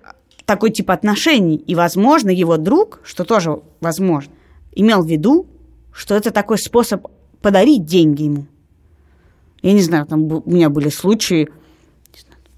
такой 0.45 0.71
тип 0.71 0.89
отношений, 0.89 1.57
и, 1.57 1.75
возможно, 1.75 2.31
его 2.31 2.57
друг, 2.57 3.01
что 3.03 3.23
тоже 3.23 3.61
возможно, 3.81 4.33
имел 4.71 5.03
в 5.03 5.07
виду, 5.07 5.45
что 5.91 6.15
это 6.15 6.31
такой 6.31 6.57
способ 6.57 7.05
подарить 7.39 7.85
деньги 7.85 8.23
ему. 8.23 8.47
Я 9.61 9.73
не 9.73 9.83
знаю, 9.83 10.07
там 10.07 10.23
у 10.23 10.41
меня 10.49 10.71
были 10.71 10.89
случаи, 10.89 11.49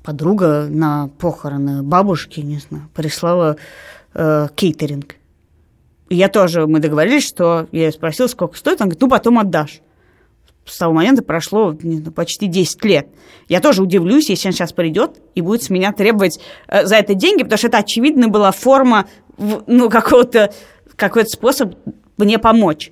подруга 0.05 0.67
на 0.69 1.09
похороны 1.19 1.83
бабушки, 1.83 2.39
не 2.39 2.59
знаю, 2.59 2.89
прислала 2.93 3.57
э, 4.13 4.47
кейтеринг. 4.55 5.15
Я 6.09 6.29
тоже, 6.29 6.65
мы 6.65 6.79
договорились, 6.79 7.27
что 7.27 7.67
я 7.73 7.91
спросила, 7.91 8.27
сколько 8.27 8.57
стоит, 8.57 8.79
он 8.79 8.87
говорит, 8.87 9.01
ну, 9.01 9.09
потом 9.09 9.37
отдашь 9.37 9.81
с 10.65 10.77
того 10.77 10.93
момента 10.93 11.23
прошло 11.23 11.75
знаю, 11.79 12.11
почти 12.11 12.47
10 12.47 12.83
лет. 12.85 13.07
Я 13.47 13.59
тоже 13.59 13.83
удивлюсь, 13.83 14.29
если 14.29 14.47
он 14.47 14.53
сейчас 14.53 14.73
придет 14.73 15.21
и 15.35 15.41
будет 15.41 15.63
с 15.63 15.69
меня 15.69 15.91
требовать 15.91 16.39
э, 16.67 16.85
за 16.85 16.95
это 16.95 17.13
деньги, 17.13 17.43
потому 17.43 17.57
что 17.57 17.67
это, 17.67 17.77
очевидно, 17.77 18.27
была 18.27 18.51
форма, 18.51 19.07
ну, 19.37 19.89
какого-то, 19.89 20.53
какой-то 20.95 21.29
способ 21.29 21.75
мне 22.17 22.39
помочь. 22.39 22.91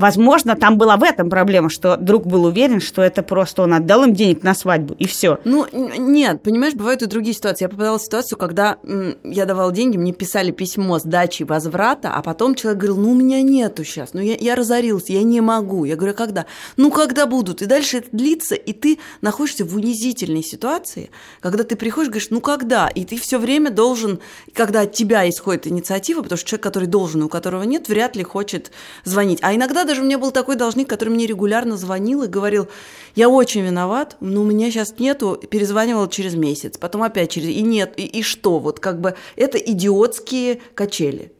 Возможно, 0.00 0.56
там 0.56 0.78
была 0.78 0.96
в 0.96 1.02
этом 1.02 1.28
проблема, 1.28 1.68
что 1.68 1.98
друг 1.98 2.26
был 2.26 2.44
уверен, 2.44 2.80
что 2.80 3.02
это 3.02 3.22
просто 3.22 3.62
он 3.62 3.74
отдал 3.74 4.04
им 4.04 4.14
денег 4.14 4.42
на 4.42 4.54
свадьбу, 4.54 4.94
и 4.98 5.06
все. 5.06 5.38
Ну, 5.44 5.66
нет, 5.72 6.42
понимаешь, 6.42 6.72
бывают 6.72 7.02
и 7.02 7.06
другие 7.06 7.34
ситуации. 7.34 7.64
Я 7.64 7.68
попадала 7.68 7.98
в 7.98 8.02
ситуацию, 8.02 8.38
когда 8.38 8.78
я 9.22 9.44
давала 9.44 9.72
деньги, 9.72 9.98
мне 9.98 10.14
писали 10.14 10.52
письмо 10.52 10.98
с 10.98 11.02
дачей 11.02 11.44
возврата, 11.44 12.14
а 12.14 12.22
потом 12.22 12.54
человек 12.54 12.80
говорил, 12.80 12.96
ну, 12.96 13.10
у 13.10 13.14
меня 13.14 13.42
нету 13.42 13.84
сейчас, 13.84 14.14
ну, 14.14 14.22
я, 14.22 14.36
я 14.36 14.54
разорился, 14.54 15.12
я 15.12 15.22
не 15.22 15.42
могу. 15.42 15.84
Я 15.84 15.96
говорю, 15.96 16.14
а 16.14 16.16
когда? 16.16 16.46
Ну, 16.78 16.90
когда 16.90 17.26
будут? 17.26 17.60
И 17.60 17.66
дальше 17.66 17.98
это 17.98 18.08
длится, 18.12 18.54
и 18.54 18.72
ты 18.72 18.98
находишься 19.20 19.66
в 19.66 19.76
унизительной 19.76 20.42
ситуации, 20.42 21.10
когда 21.40 21.62
ты 21.62 21.76
приходишь, 21.76 22.08
говоришь, 22.08 22.30
ну, 22.30 22.40
когда? 22.40 22.88
И 22.88 23.04
ты 23.04 23.18
все 23.18 23.38
время 23.38 23.70
должен, 23.70 24.20
когда 24.54 24.80
от 24.80 24.92
тебя 24.92 25.28
исходит 25.28 25.66
инициатива, 25.66 26.22
потому 26.22 26.38
что 26.38 26.48
человек, 26.48 26.62
который 26.62 26.88
должен, 26.88 27.22
у 27.22 27.28
которого 27.28 27.64
нет, 27.64 27.88
вряд 27.88 28.16
ли 28.16 28.22
хочет 28.22 28.70
звонить. 29.04 29.40
А 29.42 29.54
иногда 29.54 29.84
даже 29.90 30.02
у 30.02 30.04
меня 30.04 30.18
был 30.18 30.30
такой 30.30 30.54
должник, 30.54 30.88
который 30.88 31.08
мне 31.08 31.26
регулярно 31.26 31.76
звонил 31.76 32.22
и 32.22 32.28
говорил, 32.28 32.68
я 33.16 33.28
очень 33.28 33.62
виноват, 33.62 34.16
но 34.20 34.42
у 34.42 34.44
меня 34.44 34.70
сейчас 34.70 34.96
нету, 35.00 35.36
перезванивал 35.50 36.08
через 36.08 36.34
месяц, 36.34 36.78
потом 36.78 37.02
опять 37.02 37.32
через, 37.32 37.48
и 37.48 37.60
нет, 37.60 37.94
и, 37.96 38.04
и 38.04 38.22
что, 38.22 38.60
вот 38.60 38.78
как 38.78 39.00
бы 39.00 39.16
это 39.34 39.58
идиотские 39.58 40.60
качели. 40.74 41.32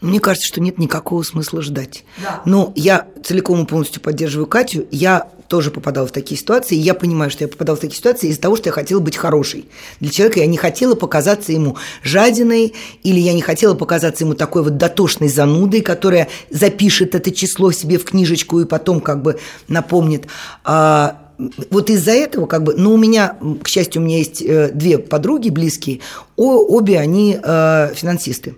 Мне 0.00 0.20
кажется, 0.20 0.46
что 0.46 0.60
нет 0.60 0.78
никакого 0.78 1.24
смысла 1.24 1.60
ждать. 1.60 2.04
Да. 2.22 2.42
Но 2.44 2.72
я 2.76 3.08
целиком 3.24 3.64
и 3.64 3.66
полностью 3.66 4.00
поддерживаю 4.00 4.46
Катю. 4.46 4.86
Я 4.92 5.28
тоже 5.48 5.70
попадала 5.70 6.06
в 6.06 6.12
такие 6.12 6.38
ситуации. 6.38 6.76
И 6.76 6.80
я 6.80 6.94
понимаю, 6.94 7.30
что 7.30 7.44
я 7.44 7.48
попадала 7.48 7.76
в 7.76 7.80
такие 7.80 7.96
ситуации 7.96 8.28
из-за 8.28 8.40
того, 8.40 8.56
что 8.56 8.68
я 8.68 8.72
хотела 8.72 9.00
быть 9.00 9.16
хорошей. 9.16 9.66
Для 10.00 10.10
человека 10.10 10.40
я 10.40 10.46
не 10.46 10.56
хотела 10.56 10.94
показаться 10.94 11.52
ему 11.52 11.76
жадиной, 12.02 12.74
или 13.02 13.18
я 13.18 13.32
не 13.32 13.42
хотела 13.42 13.74
показаться 13.74 14.24
ему 14.24 14.34
такой 14.34 14.62
вот 14.62 14.76
дотошной 14.76 15.28
занудой, 15.28 15.80
которая 15.80 16.28
запишет 16.50 17.14
это 17.14 17.30
число 17.30 17.72
себе 17.72 17.98
в 17.98 18.04
книжечку 18.04 18.60
и 18.60 18.64
потом 18.64 19.00
как 19.00 19.22
бы 19.22 19.38
напомнит. 19.66 20.26
А 20.64 21.22
вот 21.70 21.88
из-за 21.88 22.12
этого, 22.12 22.46
как 22.46 22.64
бы, 22.64 22.74
ну, 22.74 22.94
у 22.94 22.96
меня, 22.96 23.36
к 23.62 23.68
счастью, 23.68 24.02
у 24.02 24.04
меня 24.04 24.18
есть 24.18 24.42
э, 24.42 24.70
две 24.74 24.98
подруги 24.98 25.50
близкие, 25.50 26.00
о, 26.36 26.58
обе 26.58 26.98
они 26.98 27.38
э, 27.40 27.92
финансисты. 27.94 28.56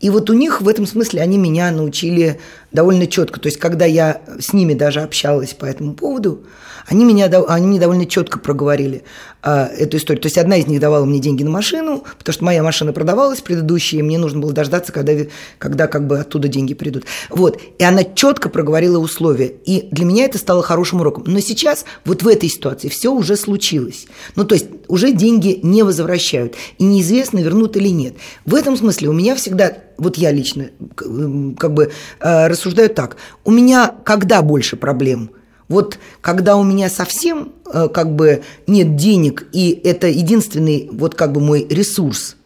И 0.00 0.10
вот 0.10 0.30
у 0.30 0.32
них 0.32 0.60
в 0.60 0.68
этом 0.68 0.86
смысле 0.86 1.20
они 1.20 1.38
меня 1.38 1.70
научили 1.70 2.40
довольно 2.72 3.06
четко. 3.06 3.40
То 3.40 3.46
есть, 3.46 3.58
когда 3.58 3.84
я 3.84 4.22
с 4.38 4.52
ними 4.52 4.74
даже 4.74 5.00
общалась 5.00 5.54
по 5.54 5.64
этому 5.64 5.94
поводу, 5.94 6.44
они, 6.86 7.04
меня, 7.04 7.26
они 7.26 7.66
мне 7.66 7.78
довольно 7.78 8.06
четко 8.06 8.38
проговорили 8.38 9.04
а, 9.42 9.66
эту 9.66 9.96
историю. 9.96 10.20
То 10.20 10.26
есть 10.26 10.38
одна 10.38 10.56
из 10.56 10.66
них 10.66 10.80
давала 10.80 11.04
мне 11.04 11.20
деньги 11.20 11.42
на 11.42 11.50
машину, 11.50 12.04
потому 12.18 12.32
что 12.32 12.44
моя 12.44 12.62
машина 12.62 12.92
продавалась 12.92 13.40
предыдущая, 13.40 14.00
и 14.00 14.02
мне 14.02 14.18
нужно 14.18 14.40
было 14.40 14.52
дождаться, 14.52 14.92
когда, 14.92 15.12
когда 15.58 15.86
как 15.86 16.06
бы 16.06 16.18
оттуда 16.18 16.48
деньги 16.48 16.74
придут. 16.74 17.04
Вот. 17.30 17.60
И 17.78 17.84
она 17.84 18.04
четко 18.04 18.48
проговорила 18.48 18.98
условия. 18.98 19.46
И 19.64 19.88
для 19.90 20.04
меня 20.04 20.24
это 20.24 20.38
стало 20.38 20.62
хорошим 20.62 21.00
уроком. 21.00 21.24
Но 21.26 21.40
сейчас 21.40 21.84
вот 22.04 22.22
в 22.22 22.28
этой 22.28 22.48
ситуации 22.48 22.88
все 22.88 23.12
уже 23.12 23.36
случилось. 23.36 24.06
Ну, 24.36 24.44
то 24.44 24.54
есть 24.54 24.66
уже 24.88 25.12
деньги 25.12 25.60
не 25.62 25.82
возвращают. 25.82 26.54
И 26.78 26.84
неизвестно, 26.84 27.38
вернут 27.38 27.76
или 27.76 27.88
нет. 27.88 28.14
В 28.44 28.54
этом 28.54 28.76
смысле 28.76 29.08
у 29.08 29.12
меня 29.12 29.34
всегда 29.34 29.76
вот 29.98 30.16
я 30.16 30.32
лично 30.32 30.70
как 30.96 31.74
бы 31.74 31.92
э, 32.20 32.48
рассуждаю 32.62 32.90
так. 32.90 33.16
У 33.44 33.50
меня 33.50 33.94
когда 34.04 34.42
больше 34.42 34.76
проблем– 34.76 35.30
вот 35.72 35.98
когда 36.20 36.56
у 36.56 36.64
меня 36.64 36.90
совсем 36.90 37.52
э, 37.72 37.88
как 37.88 38.14
бы 38.14 38.42
нет 38.66 38.94
денег, 38.94 39.46
и 39.52 39.70
это 39.84 40.06
единственный 40.06 40.90
вот 40.92 41.14
как 41.14 41.32
бы 41.32 41.40
мой 41.40 41.66
ресурс, 41.68 42.36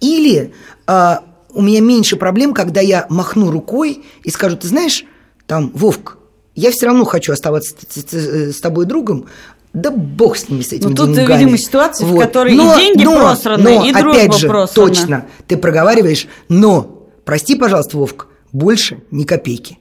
или 0.00 0.54
э, 0.86 1.16
у 1.52 1.60
меня 1.60 1.82
меньше 1.82 2.16
проблем, 2.16 2.54
когда 2.54 2.80
я 2.80 3.04
махну 3.10 3.50
рукой 3.50 4.02
и 4.22 4.30
скажу, 4.30 4.56
ты 4.56 4.66
знаешь, 4.66 5.04
там, 5.46 5.70
Вовк, 5.74 6.16
я 6.54 6.70
все 6.70 6.86
равно 6.86 7.04
хочу 7.04 7.34
оставаться 7.34 7.74
с 7.86 8.60
тобой 8.60 8.86
другом, 8.86 9.26
да 9.74 9.90
бог 9.90 10.38
с 10.38 10.48
ними, 10.48 10.62
с 10.62 10.72
этими 10.72 10.88
ну, 10.88 10.96
тут, 10.96 11.14
деньгами. 11.14 11.40
видимо, 11.40 11.58
ситуация, 11.58 12.06
вот. 12.06 12.16
в 12.16 12.18
которой 12.18 12.54
но, 12.54 12.74
и 12.74 12.80
деньги 12.80 13.04
но, 13.04 13.14
просраны, 13.14 13.62
но, 13.62 13.84
и 13.84 13.92
дружба 13.92 14.10
опять 14.10 14.38
же, 14.38 14.48
просрана. 14.48 14.88
точно, 14.88 15.26
ты 15.46 15.58
проговариваешь, 15.58 16.26
но, 16.48 17.10
прости, 17.26 17.56
пожалуйста, 17.56 17.98
Вовк, 17.98 18.28
больше 18.58 19.02
ни 19.10 19.24
копейки. 19.24 19.78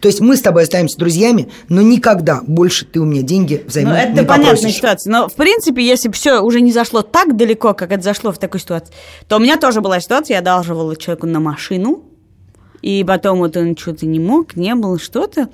То 0.00 0.08
есть 0.08 0.20
мы 0.20 0.36
с 0.36 0.40
тобой 0.40 0.64
останемся 0.64 0.98
друзьями, 0.98 1.50
но 1.68 1.80
никогда 1.80 2.40
больше 2.46 2.84
ты 2.84 3.00
у 3.00 3.04
меня 3.04 3.22
деньги 3.22 3.64
взаймы 3.66 3.92
ну, 3.92 3.96
это 3.96 4.08
не 4.10 4.16
понятная 4.26 4.54
попросишь. 4.56 4.76
ситуация. 4.76 5.10
Но, 5.10 5.28
в 5.28 5.34
принципе, 5.34 5.86
если 5.86 6.08
бы 6.08 6.14
все 6.14 6.40
уже 6.40 6.60
не 6.60 6.72
зашло 6.72 7.02
так 7.02 7.36
далеко, 7.36 7.74
как 7.74 7.92
это 7.92 8.02
зашло 8.02 8.32
в 8.32 8.38
такой 8.38 8.60
ситуации, 8.60 8.92
то 9.28 9.36
у 9.36 9.38
меня 9.38 9.56
тоже 9.56 9.80
была 9.80 10.00
ситуация, 10.00 10.34
я 10.34 10.40
одалживала 10.40 10.96
человеку 10.96 11.26
на 11.26 11.40
машину, 11.40 12.04
и 12.82 13.04
потом 13.06 13.38
вот 13.38 13.56
он 13.56 13.76
что-то 13.76 14.06
не 14.06 14.18
мог, 14.18 14.56
не 14.56 14.74
было 14.74 14.98
что-то. 14.98 15.48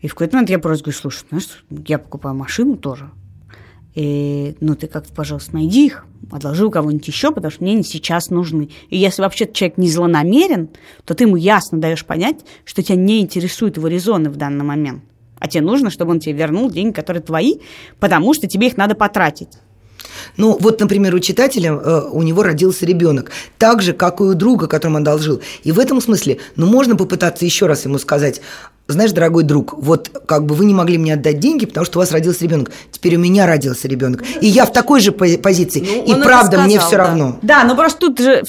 И 0.00 0.08
в 0.08 0.14
какой-то 0.14 0.36
момент 0.36 0.50
я 0.50 0.58
просто 0.58 0.84
говорю, 0.84 0.98
слушай, 0.98 1.24
знаешь, 1.30 1.64
я 1.86 1.98
покупаю 1.98 2.34
машину 2.34 2.76
тоже. 2.76 3.10
И, 3.94 4.56
ну, 4.60 4.74
ты 4.74 4.86
как-то, 4.86 5.12
пожалуйста, 5.12 5.54
найди 5.54 5.86
их 5.86 6.06
одолжи 6.30 6.64
у 6.64 6.70
кого-нибудь 6.70 7.06
еще, 7.06 7.30
потому 7.30 7.50
что 7.50 7.62
мне 7.62 7.72
они 7.72 7.82
сейчас 7.82 8.30
нужны. 8.30 8.70
И 8.88 8.96
если 8.96 9.22
вообще 9.22 9.50
человек 9.52 9.76
не 9.76 9.90
злонамерен, 9.90 10.70
то 11.04 11.14
ты 11.14 11.24
ему 11.24 11.36
ясно 11.36 11.78
даешь 11.78 12.04
понять, 12.04 12.36
что 12.64 12.82
тебя 12.82 12.96
не 12.96 13.20
интересуют 13.20 13.76
его 13.76 13.88
резоны 13.88 14.30
в 14.30 14.36
данный 14.36 14.64
момент. 14.64 15.04
А 15.38 15.48
тебе 15.48 15.62
нужно, 15.62 15.90
чтобы 15.90 16.12
он 16.12 16.20
тебе 16.20 16.34
вернул 16.34 16.70
деньги, 16.70 16.94
которые 16.94 17.22
твои, 17.22 17.56
потому 17.98 18.32
что 18.32 18.46
тебе 18.46 18.68
их 18.68 18.76
надо 18.76 18.94
потратить. 18.94 19.48
Ну, 20.36 20.56
вот, 20.58 20.80
например, 20.80 21.14
у 21.14 21.18
читателя 21.18 21.72
э, 21.72 22.08
у 22.10 22.22
него 22.22 22.42
родился 22.42 22.86
ребенок, 22.86 23.30
так 23.58 23.82
же, 23.82 23.92
как 23.92 24.20
и 24.20 24.24
у 24.24 24.34
друга, 24.34 24.66
которому 24.66 24.96
он 24.98 25.02
одолжил. 25.02 25.40
И 25.64 25.72
в 25.72 25.78
этом 25.78 26.00
смысле, 26.00 26.38
ну, 26.56 26.66
можно 26.66 26.96
попытаться 26.96 27.44
еще 27.44 27.66
раз 27.66 27.84
ему 27.84 27.98
сказать, 27.98 28.40
знаешь, 28.92 29.12
дорогой 29.12 29.44
друг, 29.44 29.74
вот 29.74 30.22
как 30.26 30.46
бы 30.46 30.54
вы 30.54 30.64
не 30.64 30.74
могли 30.74 30.98
мне 30.98 31.14
отдать 31.14 31.38
деньги, 31.38 31.66
потому 31.66 31.84
что 31.84 31.98
у 31.98 32.00
вас 32.00 32.12
родился 32.12 32.44
ребенок. 32.44 32.70
Теперь 32.90 33.16
у 33.16 33.18
меня 33.18 33.46
родился 33.46 33.88
ребенок. 33.88 34.22
И 34.40 34.46
я 34.46 34.64
в 34.64 34.72
такой 34.72 35.00
же 35.00 35.12
позиции. 35.12 35.80
Ну, 36.06 36.18
и 36.18 36.22
правда, 36.22 36.46
сказал, 36.46 36.66
мне 36.66 36.78
все 36.78 36.96
да. 36.96 36.98
равно. 36.98 37.38
Да, 37.42 37.64
но 37.64 37.74
просто 37.76 37.98
тут 38.00 38.18
же 38.18 38.42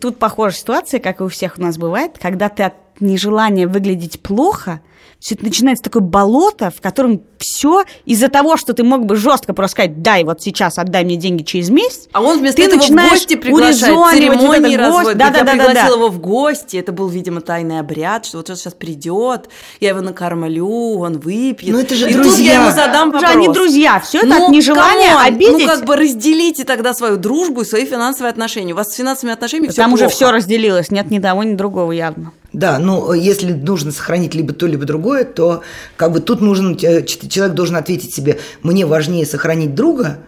тут 0.00 0.18
похожая 0.18 0.58
ситуация, 0.58 1.00
как 1.00 1.20
и 1.20 1.24
у 1.24 1.28
всех 1.28 1.58
у 1.58 1.62
нас 1.62 1.78
бывает, 1.78 2.12
когда 2.20 2.48
ты 2.48 2.64
от 2.64 2.74
нежелания 3.00 3.66
выглядеть 3.68 4.20
плохо– 4.20 4.80
все 5.20 5.34
это 5.34 5.44
начинается 5.44 5.84
такое 5.84 6.02
болото, 6.02 6.70
в 6.70 6.80
котором 6.80 7.22
все 7.38 7.84
из-за 8.06 8.28
того, 8.28 8.56
что 8.56 8.72
ты 8.72 8.82
мог 8.82 9.04
бы 9.04 9.16
жестко 9.16 9.52
просто 9.52 9.72
сказать, 9.72 10.02
дай 10.02 10.24
вот 10.24 10.40
сейчас, 10.40 10.78
отдай 10.78 11.04
мне 11.04 11.16
деньги 11.16 11.42
через 11.42 11.68
месяц. 11.68 12.08
А 12.12 12.22
он 12.22 12.38
вместо 12.38 12.62
этого 12.62 12.80
в 12.80 12.90
гости 12.90 13.36
приглашает, 13.36 14.12
церемонии 14.12 14.76
вот 14.76 14.86
развода. 14.86 15.14
Да, 15.14 15.30
да, 15.30 15.44
да, 15.44 15.52
пригласил 15.52 15.74
да, 15.74 15.88
да. 15.88 15.94
его 15.94 16.08
в 16.08 16.20
гости, 16.20 16.78
это 16.78 16.92
был, 16.92 17.08
видимо, 17.08 17.42
тайный 17.42 17.80
обряд, 17.80 18.24
что 18.24 18.38
вот 18.38 18.48
он 18.48 18.56
сейчас 18.56 18.72
придет, 18.72 19.50
я 19.78 19.90
его 19.90 20.00
накормлю, 20.00 20.98
он 21.00 21.18
выпьет. 21.18 21.70
Ну 21.70 21.80
это 21.80 21.94
же 21.94 22.08
и 22.08 22.14
друзья. 22.14 22.30
тут 22.30 22.40
я 22.40 22.54
ему 22.62 22.70
задам 22.70 23.10
вопрос. 23.10 23.30
Они 23.30 23.48
друзья, 23.48 24.00
все 24.00 24.18
это 24.18 24.28
ну, 24.28 24.46
от 24.46 24.50
нежелания 24.50 25.10
come 25.10 25.19
on, 25.19 25.26
обидеть. 25.26 25.58
Ну 25.58 25.66
как 25.66 25.84
бы 25.84 25.96
разделите 25.96 26.64
тогда 26.64 26.94
свою 26.94 27.18
дружбу 27.18 27.60
и 27.60 27.64
свои 27.66 27.84
финансовые 27.84 28.30
отношения. 28.30 28.72
У 28.72 28.76
вас 28.76 28.88
с 28.88 28.94
финансовыми 28.94 29.34
отношениями 29.34 29.70
все 29.70 29.82
Там 29.82 29.90
плохо. 29.90 30.04
уже 30.04 30.10
все 30.10 30.30
разделилось, 30.30 30.90
нет 30.90 31.10
ни 31.10 31.18
того, 31.18 31.42
ни 31.42 31.54
другого 31.54 31.92
явно. 31.92 32.32
Да, 32.52 32.78
ну 32.78 33.12
если 33.12 33.52
нужно 33.52 33.92
сохранить 33.92 34.34
либо 34.34 34.52
то, 34.52 34.66
либо 34.66 34.84
другое, 34.84 35.24
то 35.24 35.62
как 35.96 36.12
бы 36.12 36.20
тут 36.20 36.40
нужен 36.40 36.76
э, 36.82 37.04
человек 37.04 37.54
должен 37.54 37.76
ответить 37.76 38.12
себе, 38.12 38.38
мне 38.62 38.86
важнее 38.86 39.24
сохранить 39.24 39.74
друга, 39.74 40.18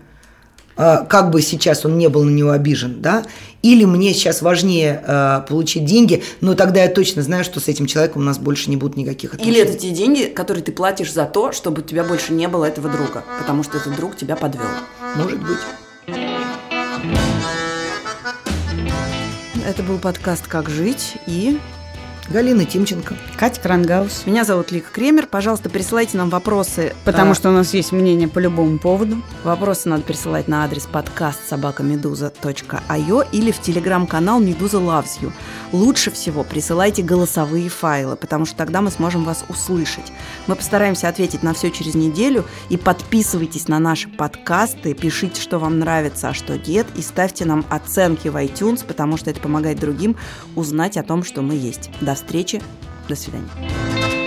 а, 0.75 1.05
как 1.05 1.31
бы 1.31 1.43
сейчас 1.43 1.85
он 1.85 1.99
не 1.99 2.09
был 2.09 2.23
на 2.23 2.31
него 2.31 2.51
обижен, 2.51 3.03
да, 3.03 3.25
или 3.63 3.85
мне 3.85 4.15
сейчас 4.15 4.41
важнее 4.41 5.03
э, 5.07 5.43
получить 5.49 5.85
деньги, 5.85 6.23
но 6.41 6.55
тогда 6.55 6.83
я 6.83 6.89
точно 6.89 7.23
знаю, 7.23 7.45
что 7.45 7.61
с 7.61 7.69
этим 7.69 7.87
человеком 7.87 8.23
у 8.23 8.25
нас 8.25 8.39
больше 8.39 8.71
не 8.71 8.77
будет 8.77 8.97
никаких 8.97 9.35
отношений. 9.35 9.59
Или 9.59 9.69
это 9.69 9.79
те 9.79 9.91
деньги, 9.91 10.25
которые 10.25 10.65
ты 10.65 10.73
платишь 10.73 11.13
за 11.13 11.27
то, 11.27 11.53
чтобы 11.53 11.83
у 11.83 11.85
тебя 11.85 12.05
больше 12.05 12.33
не 12.33 12.49
было 12.49 12.65
этого 12.65 12.89
друга, 12.89 13.25
потому 13.39 13.63
что 13.65 13.77
этот 13.77 13.97
друг 13.97 14.17
тебя 14.17 14.37
подвел. 14.37 14.65
Может 15.17 15.41
быть. 15.41 15.59
Это 19.65 19.83
был 19.83 19.99
подкаст 19.99 20.47
«Как 20.49 20.69
жить» 20.69 21.15
и 21.27 21.59
Галина 22.33 22.65
Тимченко. 22.65 23.15
Катя 23.37 23.61
Крангаус. 23.61 24.23
Меня 24.25 24.45
зовут 24.45 24.73
Лика 24.73 24.91
Кремер. 24.91 25.27
Пожалуйста, 25.27 25.69
присылайте 25.69 26.17
нам 26.17 26.31
вопросы. 26.31 26.95
Потому 27.05 27.33
а... 27.33 27.35
что 27.35 27.51
у 27.51 27.53
нас 27.53 27.75
есть 27.75 27.93
мнение 27.93 28.27
по 28.27 28.39
любому 28.39 28.79
поводу. 28.79 29.21
Вопросы 29.45 29.91
надо 29.91 30.03
присылать 30.03 30.49
на 30.49 30.65
адрес 30.65 30.87
подкаст 30.87 31.47
собакамедуза.io 31.47 33.27
или 33.33 33.51
в 33.51 33.61
телеграм-канал 33.61 34.41
Медуза 34.41 34.79
Loves 34.79 35.21
You. 35.21 35.31
Лучше 35.73 36.11
всего 36.11 36.43
присылайте 36.43 37.03
голосовые 37.03 37.69
файлы, 37.69 38.17
потому 38.17 38.47
что 38.47 38.57
тогда 38.57 38.81
мы 38.81 38.91
сможем 38.91 39.25
вас 39.25 39.45
услышать. 39.51 40.11
Мы 40.47 40.57
постараемся 40.57 41.09
ответить 41.09 41.43
на 41.43 41.53
все 41.53 41.71
через 41.71 41.95
неделю. 41.95 42.47
И 42.71 42.79
подписывайтесь 42.79 43.69
на 43.69 43.79
наши 43.79 44.09
подкасты, 44.09 44.95
пишите, 44.95 45.39
что 45.39 45.59
вам 45.59 45.79
нравится, 45.79 46.31
а 46.31 46.35
что 46.35 46.57
нет, 46.57 46.87
и 46.97 47.03
ставьте 47.03 47.45
нам 47.45 47.67
оценки 47.69 48.29
в 48.29 48.37
iTunes, 48.37 48.87
потому 48.87 49.19
что 49.19 49.29
это 49.29 49.41
помогает 49.41 49.79
другим 49.79 50.17
узнать 50.57 50.97
о 50.97 51.03
том, 51.03 51.25
что 51.25 51.43
мы 51.43 51.55
есть. 51.55 51.91
До 52.01 52.22
встречи. 52.23 52.63
До 53.09 53.17
свидания. 53.17 54.22